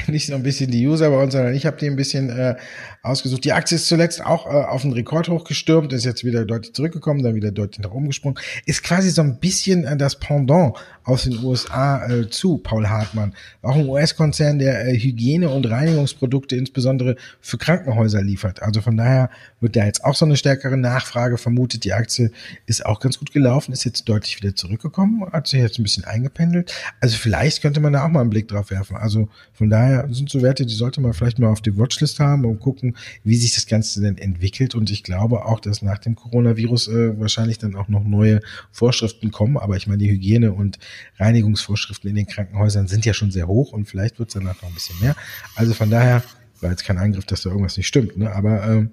nicht 0.08 0.26
so 0.26 0.34
ein 0.34 0.42
bisschen 0.42 0.72
die 0.72 0.88
User 0.88 1.12
bei 1.12 1.22
uns, 1.22 1.34
sondern 1.34 1.54
ich 1.54 1.68
habe 1.68 1.78
die 1.78 1.86
ein 1.86 1.96
bisschen 1.96 2.32
äh, 2.32 2.56
ausgesucht. 3.04 3.46
Die 3.46 3.54
Aktie 3.54 3.76
ist 3.76 3.88
zuletzt 3.88 4.26
auch 4.26 4.48
äh, 4.48 4.50
auf 4.50 4.84
einen 4.84 4.94
Rekord 4.94 5.30
hochgestürmt, 5.30 5.94
ist 5.94 6.04
jetzt 6.04 6.24
wieder 6.24 6.46
deutlich 6.46 6.74
zurückgekommen, 6.74 7.22
dann 7.22 7.36
wieder 7.36 7.52
deutlich 7.52 7.86
nach 7.86 7.92
oben 7.92 8.08
gesprungen. 8.08 8.40
Ist 8.66 8.82
quasi 8.82 9.12
so 9.12 9.22
ein 9.22 9.40
bisschen 9.40 9.84
äh, 9.84 9.96
das 9.96 10.18
Pendant 10.20 10.74
aus 11.04 11.24
den 11.24 11.44
USA 11.44 12.08
äh, 12.08 12.28
zu 12.28 12.58
Paul 12.58 12.90
Hartmann. 12.90 13.36
Auch 13.62 13.76
ein 13.76 13.88
US-Konzern, 13.88 14.58
der 14.58 14.88
äh, 14.88 14.98
Hygiene- 14.98 15.50
und 15.50 15.70
Reinigungsprodukte 15.70 16.56
insbesondere 16.56 17.18
für 17.40 17.60
Krankenhäuser 17.60 18.24
liefert. 18.24 18.64
Also 18.64 18.82
von 18.82 18.98
daher 18.98 19.30
wird 19.62 19.76
da 19.76 19.86
jetzt 19.86 20.04
auch 20.04 20.16
so 20.16 20.26
eine 20.26 20.38
stärkere 20.38 20.76
Nachfrage 20.76 21.38
vermutet. 21.38 21.84
Die 21.84 21.94
Aktie 21.94 22.32
ist 22.66 22.84
auch 22.84 23.00
ganz 23.00 23.20
gut 23.20 23.32
gelaufen, 23.32 23.74
ist 23.74 23.86
jetzt 23.86 24.10
deutlich 24.10 24.42
wieder 24.42 24.56
zurückgekommen, 24.56 25.24
sich 25.46 25.67
jetzt 25.68 25.80
ein 25.80 25.84
bisschen 25.84 26.06
eingependelt. 26.06 26.74
Also 27.00 27.18
vielleicht 27.18 27.62
könnte 27.62 27.80
man 27.80 27.94
da 27.94 28.06
auch 28.06 28.10
mal 28.10 28.22
einen 28.22 28.30
Blick 28.30 28.48
drauf 28.48 28.72
werfen. 28.72 28.98
Also 28.98 29.30
von 29.54 29.70
daher 29.70 30.08
sind 30.12 30.30
so 30.30 30.42
Werte, 30.42 30.66
die 30.66 30.74
sollte 30.74 31.02
man 31.02 31.14
vielleicht 31.14 31.40
mal 31.40 31.50
auf 31.50 31.62
die 31.62 31.78
Watchlist 31.78 32.20
haben 32.20 32.46
und 32.46 32.60
gucken, 32.60 32.96
wie 33.24 33.36
sich 33.36 33.56
das 33.56 33.68
Ganze 33.68 34.02
denn 34.02 34.18
entwickelt. 34.18 34.76
Und 34.76 34.90
ich 34.90 35.04
glaube 35.04 35.46
auch, 35.46 35.60
dass 35.60 35.82
nach 35.82 35.98
dem 35.98 36.16
Coronavirus 36.16 36.88
äh, 36.88 37.20
wahrscheinlich 37.20 37.58
dann 37.58 37.76
auch 37.76 37.88
noch 37.88 38.04
neue 38.04 38.40
Vorschriften 38.72 39.32
kommen. 39.32 39.58
Aber 39.58 39.76
ich 39.78 39.88
meine, 39.88 40.00
die 40.00 40.10
Hygiene- 40.10 40.54
und 40.54 40.80
Reinigungsvorschriften 41.18 42.10
in 42.10 42.16
den 42.16 42.28
Krankenhäusern 42.28 42.88
sind 42.88 43.06
ja 43.06 43.14
schon 43.14 43.32
sehr 43.32 43.48
hoch 43.48 43.72
und 43.74 43.86
vielleicht 43.86 44.20
wird 44.20 44.30
es 44.30 44.34
danach 44.34 44.62
noch 44.62 44.70
ein 44.70 44.76
bisschen 44.76 45.00
mehr. 45.00 45.16
Also 45.56 45.74
von 45.74 45.90
daher 45.90 46.24
war 46.62 46.72
jetzt 46.72 46.86
kein 46.86 46.98
Angriff, 46.98 47.26
dass 47.26 47.42
da 47.42 47.50
irgendwas 47.50 47.78
nicht 47.78 47.88
stimmt, 47.88 48.18
ne? 48.18 48.32
aber 48.34 48.64
ähm, 48.68 48.92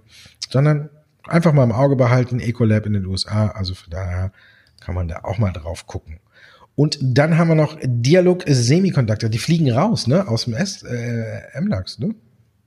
sondern 0.50 0.90
einfach 1.26 1.52
mal 1.52 1.64
im 1.64 1.72
Auge 1.72 1.96
behalten, 1.96 2.40
Ecolab 2.40 2.86
in 2.86 2.92
den 2.92 3.06
USA, 3.06 3.48
also 3.48 3.74
von 3.74 3.90
daher 3.90 4.32
kann 4.80 4.94
man 4.94 5.08
da 5.08 5.20
auch 5.22 5.38
mal 5.38 5.52
drauf 5.52 5.86
gucken. 5.86 6.18
Und 6.76 6.98
dann 7.00 7.38
haben 7.38 7.48
wir 7.48 7.54
noch 7.54 7.76
Dialog 7.82 8.42
Semiconductor, 8.46 9.28
die 9.28 9.38
fliegen 9.38 9.70
raus, 9.70 10.06
ne, 10.06 10.26
aus 10.26 10.44
dem 10.44 10.54
S, 10.54 10.82
äh, 10.82 11.60
MDAX, 11.60 11.98
ne? 11.98 12.14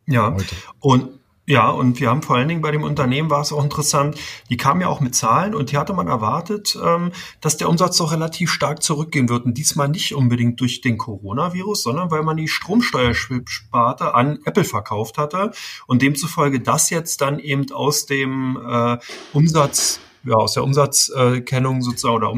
Ja, 0.06 0.34
Heute. 0.34 0.56
und 0.80 1.10
ja, 1.50 1.70
und 1.70 2.02
wir 2.02 2.10
haben 2.10 2.22
vor 2.24 2.36
allen 2.36 2.50
Dingen 2.50 2.62
bei 2.62 2.72
dem 2.72 2.84
Unternehmen 2.84 3.30
war 3.30 3.40
es 3.40 3.54
auch 3.54 3.64
interessant, 3.64 4.20
die 4.50 4.58
kamen 4.58 4.82
ja 4.82 4.90
auch 4.90 5.00
mit 5.00 5.16
Zahlen 5.16 5.56
und 5.56 5.70
hier 5.70 5.80
hatte 5.80 5.94
man 5.94 6.08
erwartet, 6.08 6.78
ähm, 6.84 7.14
dass 7.40 7.56
der 7.56 7.70
Umsatz 7.70 7.96
doch 7.96 8.12
relativ 8.12 8.52
stark 8.52 8.84
zurückgehen 8.84 9.30
wird. 9.30 9.46
Und 9.46 9.58
diesmal 9.58 9.88
nicht 9.88 10.14
unbedingt 10.14 10.60
durch 10.60 10.82
den 10.82 10.98
Coronavirus, 10.98 11.84
sondern 11.84 12.12
weil 12.12 12.24
man 12.24 12.36
die 12.36 12.50
Stromsteuersparte 12.50 14.14
an 14.14 14.40
Apple 14.44 14.66
verkauft 14.66 15.18
hatte 15.18 15.52
und 15.88 16.02
demzufolge 16.02 16.60
das 16.60 16.90
jetzt 16.90 17.22
dann 17.22 17.40
eben 17.40 17.72
aus 17.72 18.06
dem 18.06 18.60
äh, 18.70 18.98
Umsatz 19.32 20.02
ja, 20.28 20.36
aus 20.36 20.54
der 20.54 20.64
Umsatzkennung 20.64 21.82
sozusagen 21.82 22.16
oder 22.18 22.30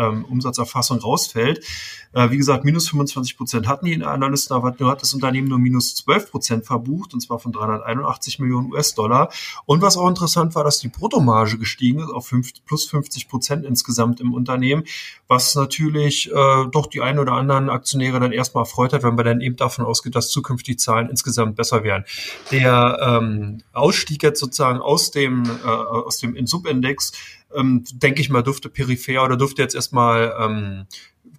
ähm, 0.00 0.24
Umsatzerfassung 0.24 0.98
rausfällt. 0.98 1.64
Äh, 2.12 2.30
wie 2.30 2.38
gesagt, 2.38 2.64
minus 2.64 2.88
25 2.88 3.36
Prozent 3.36 3.68
hatten 3.68 3.86
die 3.86 4.02
Analysten, 4.02 4.56
aber 4.56 4.74
nur 4.78 4.90
hat 4.90 5.02
das 5.02 5.14
Unternehmen 5.14 5.48
nur 5.48 5.58
minus 5.58 5.94
12 5.94 6.30
Prozent 6.30 6.66
verbucht, 6.66 7.14
und 7.14 7.20
zwar 7.20 7.38
von 7.38 7.52
381 7.52 8.40
Millionen 8.40 8.72
US-Dollar. 8.72 9.30
Und 9.64 9.80
was 9.80 9.96
auch 9.96 10.08
interessant 10.08 10.54
war, 10.54 10.64
dass 10.64 10.80
die 10.80 10.88
Bruttomarge 10.88 11.58
gestiegen 11.58 12.00
ist 12.00 12.10
auf 12.10 12.26
5, 12.26 12.64
plus 12.66 12.86
50 12.86 13.28
Prozent 13.28 13.64
insgesamt 13.64 14.20
im 14.20 14.34
Unternehmen, 14.34 14.84
was 15.28 15.54
natürlich 15.54 16.30
äh, 16.32 16.66
doch 16.72 16.86
die 16.86 17.00
ein 17.00 17.18
oder 17.20 17.32
anderen 17.32 17.70
Aktionäre 17.70 18.18
dann 18.18 18.32
erstmal 18.32 18.62
erfreut 18.62 18.92
hat, 18.92 19.04
wenn 19.04 19.14
man 19.14 19.24
dann 19.24 19.40
eben 19.40 19.56
davon 19.56 19.84
ausgeht, 19.84 20.16
dass 20.16 20.30
zukünftig 20.30 20.80
Zahlen 20.80 21.08
insgesamt 21.08 21.54
besser 21.54 21.84
werden. 21.84 22.04
Der 22.50 22.98
ähm, 23.00 23.62
Ausstieg 23.72 24.24
jetzt 24.24 24.40
sozusagen 24.40 24.80
aus 24.80 25.12
dem, 25.12 25.44
äh, 25.44 25.68
aus 25.68 26.18
dem 26.18 26.34
Subindex 26.46 27.12
ähm, 27.54 27.84
denke 27.92 28.20
ich 28.20 28.30
mal, 28.30 28.42
dürfte 28.42 28.68
peripher 28.68 29.24
oder 29.24 29.36
dürfte 29.36 29.62
jetzt 29.62 29.74
erstmal 29.74 30.34
ähm, 30.38 30.86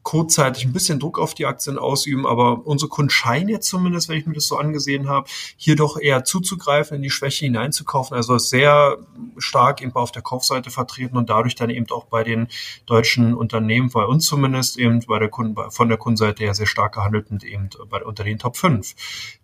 kurzzeitig 0.04 0.66
ein 0.66 0.74
bisschen 0.74 1.00
Druck 1.00 1.20
auf 1.20 1.34
die 1.34 1.46
Aktien 1.46 1.78
ausüben, 1.78 2.26
aber 2.26 2.66
unsere 2.66 2.90
Kunden 2.90 3.10
scheinen 3.10 3.50
jetzt 3.50 3.68
zumindest, 3.68 4.10
wenn 4.10 4.18
ich 4.18 4.26
mir 4.26 4.34
das 4.34 4.48
so 4.48 4.58
angesehen 4.58 5.08
habe, 5.10 5.28
hier 5.58 5.76
doch 5.76 6.00
eher 6.00 6.24
zuzugreifen, 6.24 6.98
in 6.98 7.04
die 7.04 7.10
Schwäche 7.10 7.46
hineinzukaufen. 7.46 8.16
Also 8.16 8.38
sehr 8.38 8.98
stark 9.38 9.82
eben 9.82 9.94
auf 9.94 10.12
der 10.12 10.22
Kaufseite 10.22 10.72
vertreten 10.72 11.18
und 11.18 11.30
dadurch 11.30 11.56
dann 11.56 11.70
eben 11.70 11.86
auch 11.92 12.06
bei 12.06 12.24
den 12.24 12.48
deutschen 12.86 13.34
Unternehmen, 13.36 13.90
bei 13.90 14.06
uns 14.06 14.26
zumindest 14.26 14.78
eben 14.78 15.02
bei 15.08 15.20
der 15.20 15.30
Kunden, 15.30 15.56
von 15.70 15.88
der 15.88 15.98
Kundenseite 15.98 16.44
her 16.44 16.56
sehr 16.56 16.68
stark 16.68 16.94
gehandelt 16.96 17.30
und 17.30 17.44
eben 17.44 17.70
bei, 17.90 18.04
unter 18.04 18.24
den 18.24 18.40
Top 18.40 18.58
5. 18.58 18.96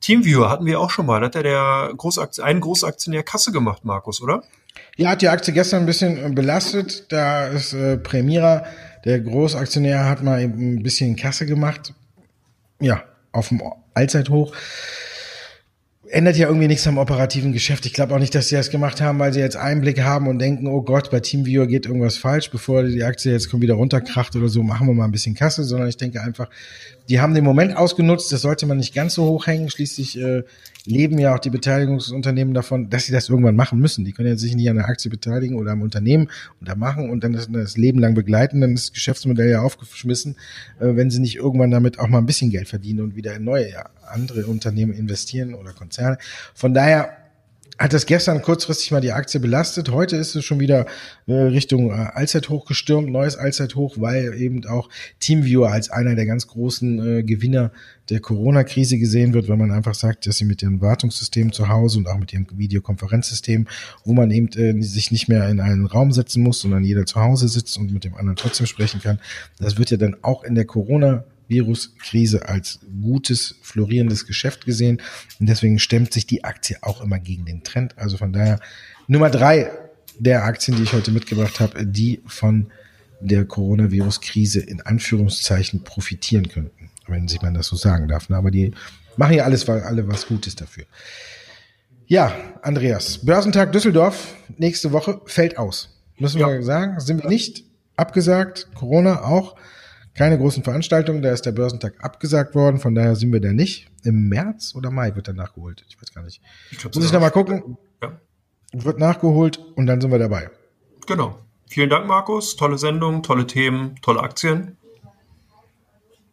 Teamviewer 0.01 0.49
hatten 0.49 0.65
wir 0.65 0.79
auch 0.79 0.89
schon 0.89 1.05
mal. 1.05 1.19
Da 1.19 1.27
hat 1.27 1.35
ja 1.35 1.43
der 1.43 1.93
Großaktion, 1.95 2.45
ein 2.45 2.61
Großaktionär 2.61 3.23
Kasse 3.23 3.51
gemacht, 3.51 3.85
Markus, 3.85 4.21
oder? 4.21 4.43
Ja, 4.97 5.11
hat 5.11 5.21
die 5.21 5.29
Aktie 5.29 5.53
gestern 5.53 5.81
ein 5.81 5.85
bisschen 5.85 6.33
belastet. 6.33 7.11
Da 7.11 7.47
ist 7.47 7.73
äh, 7.73 7.97
Premiera 7.97 8.65
der 9.07 9.21
Großaktionär 9.21 10.03
hat 10.03 10.21
mal 10.21 10.41
eben 10.41 10.75
ein 10.75 10.83
bisschen 10.83 11.15
Kasse 11.15 11.45
gemacht. 11.45 11.93
Ja, 12.81 13.03
auf 13.31 13.47
dem 13.47 13.61
Allzeithoch. 13.93 14.53
Ändert 16.09 16.35
ja 16.35 16.47
irgendwie 16.47 16.67
nichts 16.67 16.85
am 16.87 16.97
operativen 16.97 17.53
Geschäft. 17.53 17.85
Ich 17.85 17.93
glaube 17.93 18.13
auch 18.13 18.19
nicht, 18.19 18.35
dass 18.35 18.49
sie 18.49 18.55
das 18.55 18.69
gemacht 18.69 18.99
haben, 18.99 19.17
weil 19.19 19.31
sie 19.31 19.39
jetzt 19.39 19.55
Einblick 19.55 20.01
haben 20.01 20.27
und 20.27 20.39
denken, 20.39 20.67
oh 20.67 20.81
Gott, 20.81 21.09
bei 21.09 21.21
TeamViewer 21.21 21.67
geht 21.67 21.85
irgendwas 21.85 22.17
falsch, 22.17 22.51
bevor 22.51 22.83
die 22.83 23.01
Aktie 23.01 23.31
jetzt 23.31 23.49
wieder 23.61 23.75
runterkracht 23.75 24.35
oder 24.35 24.49
so, 24.49 24.61
machen 24.61 24.87
wir 24.87 24.93
mal 24.93 25.05
ein 25.05 25.11
bisschen 25.11 25.35
Kasse, 25.35 25.63
sondern 25.63 25.87
ich 25.87 25.97
denke 25.97 26.21
einfach, 26.21 26.49
die 27.09 27.21
haben 27.21 27.33
den 27.33 27.43
Moment 27.43 27.75
ausgenutzt, 27.75 28.31
das 28.31 28.41
sollte 28.41 28.65
man 28.65 28.77
nicht 28.77 28.93
ganz 28.93 29.13
so 29.13 29.25
hoch 29.25 29.47
hängen. 29.47 29.69
Schließlich 29.69 30.19
äh, 30.19 30.43
leben 30.85 31.19
ja 31.19 31.35
auch 31.35 31.39
die 31.39 31.49
Beteiligungsunternehmen 31.49 32.53
davon, 32.53 32.89
dass 32.89 33.05
sie 33.05 33.11
das 33.11 33.29
irgendwann 33.29 33.55
machen 33.55 33.79
müssen. 33.79 34.05
Die 34.05 34.13
können 34.13 34.29
ja 34.29 34.37
sich 34.37 34.55
nicht 34.55 34.69
an 34.69 34.77
der 34.77 34.87
Aktie 34.87 35.09
beteiligen 35.11 35.57
oder 35.57 35.71
am 35.71 35.81
Unternehmen 35.81 36.29
und 36.59 36.69
da 36.69 36.75
machen 36.75 37.09
und 37.09 37.23
dann 37.23 37.33
das, 37.33 37.49
das 37.51 37.77
Leben 37.77 37.99
lang 37.99 38.13
begleiten, 38.13 38.61
dann 38.61 38.73
ist 38.73 38.89
das 38.89 38.93
Geschäftsmodell 38.93 39.49
ja 39.49 39.61
aufgeschmissen, 39.61 40.35
äh, 40.79 40.95
wenn 40.95 41.09
sie 41.09 41.19
nicht 41.19 41.35
irgendwann 41.35 41.71
damit 41.71 41.99
auch 41.99 42.07
mal 42.07 42.19
ein 42.19 42.25
bisschen 42.25 42.51
Geld 42.51 42.67
verdienen 42.67 43.01
und 43.01 43.15
wieder 43.15 43.35
in 43.35 43.43
neue, 43.43 43.69
ja, 43.69 43.89
andere 44.09 44.45
Unternehmen 44.47 44.93
investieren 44.93 45.53
oder 45.53 45.73
Konzerne. 45.73 46.17
Von 46.53 46.73
daher 46.73 47.26
hat 47.79 47.93
das 47.93 48.05
gestern 48.07 48.41
kurzfristig 48.41 48.91
mal 48.91 49.01
die 49.01 49.11
Aktie 49.11 49.39
belastet. 49.39 49.91
Heute 49.91 50.15
ist 50.15 50.35
es 50.35 50.43
schon 50.43 50.59
wieder 50.59 50.87
äh, 51.27 51.33
Richtung 51.33 51.91
äh, 51.91 51.93
Allzeithoch 51.93 52.65
gestürmt, 52.65 53.09
neues 53.09 53.37
Allzeithoch, 53.37 53.97
weil 53.99 54.33
eben 54.33 54.65
auch 54.65 54.89
Teamviewer 55.19 55.71
als 55.71 55.91
einer 55.91 56.15
der 56.15 56.25
ganz 56.25 56.47
großen 56.47 57.19
äh, 57.19 57.23
Gewinner 57.23 57.71
der 58.09 58.19
Corona-Krise 58.19 58.97
gesehen 58.97 59.33
wird, 59.33 59.47
weil 59.47 59.57
man 59.57 59.71
einfach 59.71 59.93
sagt, 59.93 60.25
dass 60.25 60.37
sie 60.37 60.45
mit 60.45 60.63
ihrem 60.63 60.81
Wartungssystem 60.81 61.51
zu 61.51 61.67
Hause 61.67 61.99
und 61.99 62.07
auch 62.07 62.17
mit 62.17 62.33
ihrem 62.33 62.47
Videokonferenzsystem, 62.51 63.67
wo 64.05 64.13
man 64.13 64.31
eben 64.31 64.47
äh, 64.53 64.81
sich 64.81 65.11
nicht 65.11 65.27
mehr 65.27 65.47
in 65.49 65.59
einen 65.59 65.85
Raum 65.85 66.11
setzen 66.11 66.41
muss, 66.41 66.59
sondern 66.59 66.83
jeder 66.83 67.05
zu 67.05 67.21
Hause 67.21 67.47
sitzt 67.47 67.77
und 67.77 67.93
mit 67.93 68.03
dem 68.03 68.15
anderen 68.15 68.37
trotzdem 68.37 68.65
sprechen 68.65 69.01
kann. 69.01 69.19
Das 69.59 69.77
wird 69.77 69.91
ja 69.91 69.97
dann 69.97 70.15
auch 70.23 70.43
in 70.43 70.55
der 70.55 70.65
Corona 70.65 71.25
Viruskrise 71.47 72.47
als 72.47 72.79
gutes, 73.01 73.55
florierendes 73.61 74.25
Geschäft 74.25 74.65
gesehen. 74.65 75.01
Und 75.39 75.47
deswegen 75.47 75.79
stemmt 75.79 76.13
sich 76.13 76.27
die 76.27 76.43
Aktie 76.43 76.77
auch 76.81 77.01
immer 77.01 77.19
gegen 77.19 77.45
den 77.45 77.63
Trend. 77.63 77.97
Also 77.97 78.17
von 78.17 78.33
daher 78.33 78.59
Nummer 79.07 79.29
drei 79.29 79.71
der 80.19 80.43
Aktien, 80.43 80.77
die 80.77 80.83
ich 80.83 80.93
heute 80.93 81.11
mitgebracht 81.11 81.59
habe, 81.59 81.85
die 81.85 82.21
von 82.25 82.71
der 83.19 83.45
Coronavirus-Krise 83.45 84.59
in 84.59 84.81
Anführungszeichen 84.81 85.83
profitieren 85.83 86.47
könnten, 86.49 86.89
wenn 87.07 87.27
sich 87.27 87.41
man 87.41 87.53
das 87.53 87.67
so 87.67 87.75
sagen 87.75 88.07
darf. 88.07 88.29
Aber 88.29 88.51
die 88.51 88.73
machen 89.15 89.33
ja 89.33 89.43
alles, 89.43 89.67
alle 89.67 90.07
was 90.07 90.27
Gutes 90.27 90.55
dafür. 90.55 90.85
Ja, 92.05 92.33
Andreas, 92.61 93.25
Börsentag 93.25 93.73
Düsseldorf 93.73 94.35
nächste 94.57 94.91
Woche 94.91 95.19
fällt 95.25 95.57
aus. 95.57 95.89
Müssen 96.17 96.39
wir 96.39 96.47
ja. 96.47 96.61
sagen, 96.61 96.99
sind 96.99 97.21
wir 97.21 97.29
nicht 97.29 97.63
abgesagt, 97.95 98.69
Corona 98.75 99.23
auch. 99.23 99.55
Keine 100.17 100.39
großen 100.39 100.63
Veranstaltungen, 100.63 101.21
da 101.21 101.31
ist 101.31 101.45
der 101.45 101.51
Börsentag 101.51 101.93
abgesagt 102.03 102.55
worden, 102.55 102.79
von 102.79 102.95
daher 102.95 103.15
sind 103.15 103.31
wir 103.31 103.39
da 103.39 103.53
nicht. 103.53 103.87
Im 104.03 104.27
März 104.29 104.73
oder 104.75 104.89
Mai 104.89 105.15
wird 105.15 105.27
er 105.27 105.35
nachgeholt. 105.35 105.85
Ich 105.87 106.01
weiß 106.01 106.11
gar 106.11 106.23
nicht. 106.23 106.41
Ich 106.71 106.79
glaub, 106.79 106.95
Muss 106.95 107.05
ich 107.05 107.11
nochmal 107.11 107.29
gucken. 107.29 107.77
Ja. 108.01 108.19
Wird 108.73 108.97
nachgeholt 108.97 109.59
und 109.75 109.85
dann 109.85 110.01
sind 110.01 110.09
wir 110.11 110.17
dabei. 110.17 110.49
Genau. 111.05 111.37
Vielen 111.69 111.91
Dank, 111.91 112.07
Markus. 112.07 112.55
Tolle 112.55 112.79
Sendung, 112.79 113.21
tolle 113.21 113.45
Themen, 113.45 113.95
tolle 114.01 114.21
Aktien. 114.21 114.77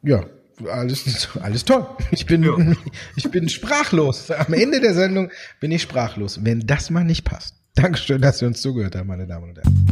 Ja, 0.03 0.25
alles, 0.70 1.29
alles 1.42 1.66
toll. 1.66 1.87
Ich 2.11 2.25
bin, 2.25 2.42
ja. 2.42 2.57
ich 3.16 3.31
bin 3.31 3.51
sprachlos. 3.51 4.31
Am 4.31 4.55
Ende 4.55 4.81
der 4.81 4.94
Sendung 4.94 5.31
bin 5.61 5.70
ich 5.73 5.83
sprachlos, 5.83 6.42
wenn 6.42 6.66
das 6.66 6.88
mal 6.88 7.05
nicht 7.05 7.25
passt. 7.25 7.57
Dankeschön, 7.75 8.23
dass 8.23 8.38
Sie 8.38 8.47
uns 8.47 8.62
zugehört 8.62 8.97
haben, 8.97 9.09
meine 9.09 9.27
Damen 9.27 9.51
und 9.51 9.59
Herren. 9.59 9.85